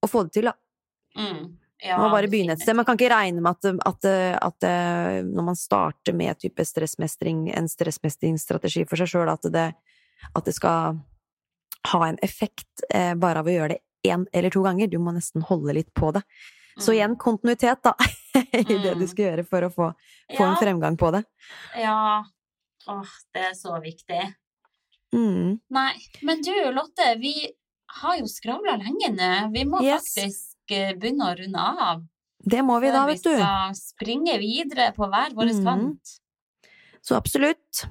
å 0.00 0.08
få 0.08 0.22
det 0.24 0.32
til, 0.38 0.48
da. 0.48 0.54
Mm. 1.20 1.56
Ja, 1.82 1.96
Man 1.96 2.10
må 2.10 2.14
bare 2.16 2.28
begynne 2.28 2.52
et 2.56 2.60
sted. 2.60 2.76
Man 2.76 2.84
kan 2.88 2.96
ikke 2.98 3.08
regne 3.12 3.40
med 3.40 3.50
at, 3.56 3.68
at, 3.88 4.08
at, 4.40 4.64
eh, 4.68 5.20
når 5.24 5.46
man 5.46 5.56
starter 5.56 6.12
med 6.16 6.38
type 6.40 6.64
stressmestring, 6.64 7.46
en 7.56 7.68
stressmestringsstrategi 7.72 8.86
for 8.88 9.00
seg 9.00 9.08
sjøl, 9.12 9.30
at, 9.32 9.42
det- 9.52 9.74
at 10.34 10.44
det 10.44 10.54
skal 10.56 10.98
ha 11.92 12.00
en 12.06 12.18
effekt 12.22 12.82
eh, 12.92 13.14
bare 13.16 13.40
av 13.40 13.46
å 13.48 13.54
gjøre 13.54 13.76
det 13.76 13.80
én 14.12 14.26
eller 14.32 14.50
to 14.52 14.60
ganger. 14.64 14.88
Du 14.92 14.98
må 15.00 15.12
nesten 15.16 15.42
holde 15.48 15.72
litt 15.76 15.92
på 15.96 16.12
det. 16.16 16.22
Så 16.80 16.92
Mm. 16.92 16.96
igjen 16.96 17.16
kontinuitet, 17.20 17.80
da, 17.82 17.94
i 18.52 18.62
det 18.64 18.94
du 18.96 19.04
Mm. 19.04 19.08
skal 19.08 19.24
gjøre 19.24 19.46
for 19.48 19.62
å 19.62 19.72
få, 19.72 19.88
få 20.36 20.44
en 20.46 20.56
fremgang 20.60 20.96
på 21.00 21.10
det. 21.12 21.24
Ja. 21.80 22.22
Åh, 22.88 23.16
det 23.34 23.42
er 23.50 23.56
så 23.58 23.74
viktig. 23.82 24.22
Mm. 25.14 25.58
Nei, 25.74 25.92
men 26.22 26.42
du 26.44 26.52
Lotte, 26.72 27.16
vi 27.20 27.34
har 28.00 28.16
jo 28.20 28.28
skravla 28.30 28.76
lenge 28.78 29.10
nå. 29.16 29.32
Vi 29.54 29.64
må 29.68 29.82
Yes. 29.82 30.14
faktisk 30.14 30.72
eh, 30.76 30.94
begynne 30.94 31.26
å 31.32 31.36
runde 31.38 31.66
av. 31.84 32.04
Det 32.40 32.62
må 32.64 32.78
vi 32.80 32.92
da, 32.94 33.04
vet 33.06 33.22
du. 33.22 33.34
Vi 33.34 33.42
skal 33.42 33.74
springe 33.76 34.38
videre 34.40 34.92
på 34.96 35.08
hver 35.10 35.34
vår 35.36 35.50
kant. 35.64 36.16
Så 37.02 37.16
absolutt. 37.16 37.84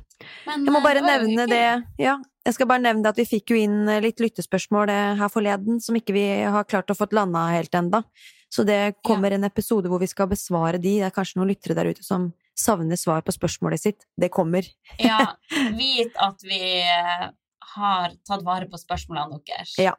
Men, 0.45 0.65
Jeg 0.65 0.73
må 0.73 0.79
eh, 0.79 0.83
bare 0.83 1.03
det 1.03 1.11
nevne 1.11 1.47
det, 1.49 1.65
ja. 2.01 2.17
Jeg 2.45 2.55
skal 2.55 2.69
bare 2.71 2.81
nevne 2.81 3.11
at 3.11 3.19
vi 3.19 3.27
fikk 3.27 3.51
jo 3.51 3.59
inn 3.59 3.87
eh, 3.87 4.01
litt 4.01 4.19
lyttespørsmål 4.23 4.89
her 5.19 5.29
forleden, 5.29 5.81
som 5.83 5.95
ikke 5.99 6.15
vi 6.15 6.25
har 6.41 6.65
klart 6.65 6.89
å 6.89 6.97
få 6.97 7.09
landa 7.11 7.49
helt 7.53 7.75
enda. 7.75 8.03
Så 8.49 8.65
det 8.65 8.95
kommer 9.05 9.31
en 9.35 9.45
episode 9.45 9.91
hvor 9.91 10.01
vi 10.01 10.09
skal 10.09 10.31
besvare 10.31 10.79
de. 10.81 10.95
Det 11.03 11.09
er 11.11 11.13
kanskje 11.13 11.37
noen 11.37 11.51
lyttere 11.51 11.77
der 11.77 11.91
ute 11.91 12.03
som 12.05 12.31
savner 12.59 12.99
svar 12.99 13.23
på 13.25 13.33
spørsmålet 13.35 13.81
sitt. 13.81 14.07
Det 14.19 14.31
kommer. 14.33 14.67
Ja, 15.09 15.35
vit 15.79 16.15
at 16.19 16.43
vi 16.45 16.61
eh, 16.83 17.29
har 17.75 18.17
tatt 18.27 18.43
vare 18.47 18.69
på 18.69 18.79
spørsmålene 18.81 19.39
deres. 19.47 19.77
Ja. 19.81 19.95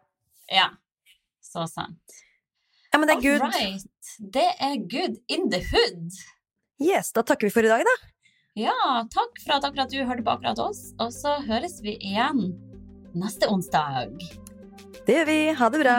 Ja. 0.51 0.71
Så 1.45 1.67
sant. 1.71 2.21
Ja, 2.91 2.99
men 2.99 3.09
det 3.09 3.19
er 3.19 3.25
good. 3.25 3.43
Right. 3.55 3.87
Det 4.19 4.49
er 4.61 4.77
good 4.91 5.19
in 5.31 5.51
the 5.51 5.63
hood. 5.71 6.15
Yes, 6.81 7.13
da 7.15 7.23
takker 7.27 7.49
vi 7.49 7.55
for 7.55 7.67
i 7.67 7.71
dag, 7.71 7.85
da. 7.87 7.97
Ja, 8.59 8.75
takk 9.13 9.39
for 9.45 9.57
at 9.57 9.67
akkurat 9.69 9.93
du 9.93 10.01
hørte 10.03 10.25
på 10.27 10.33
akkurat 10.35 10.59
oss, 10.59 10.91
og 10.99 11.13
så 11.15 11.37
høres 11.47 11.79
vi 11.85 11.95
igjen 12.01 12.51
neste 13.15 13.49
onsdag. 13.51 14.17
Det 15.07 15.21
gjør 15.21 15.31
vi. 15.31 15.39
Ha 15.59 15.71
det 15.71 15.83
bra. 15.85 15.99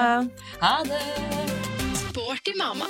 Ha 0.61 0.73
det! 0.87 1.01
Sporty 2.01 2.53
mamma. 2.59 2.89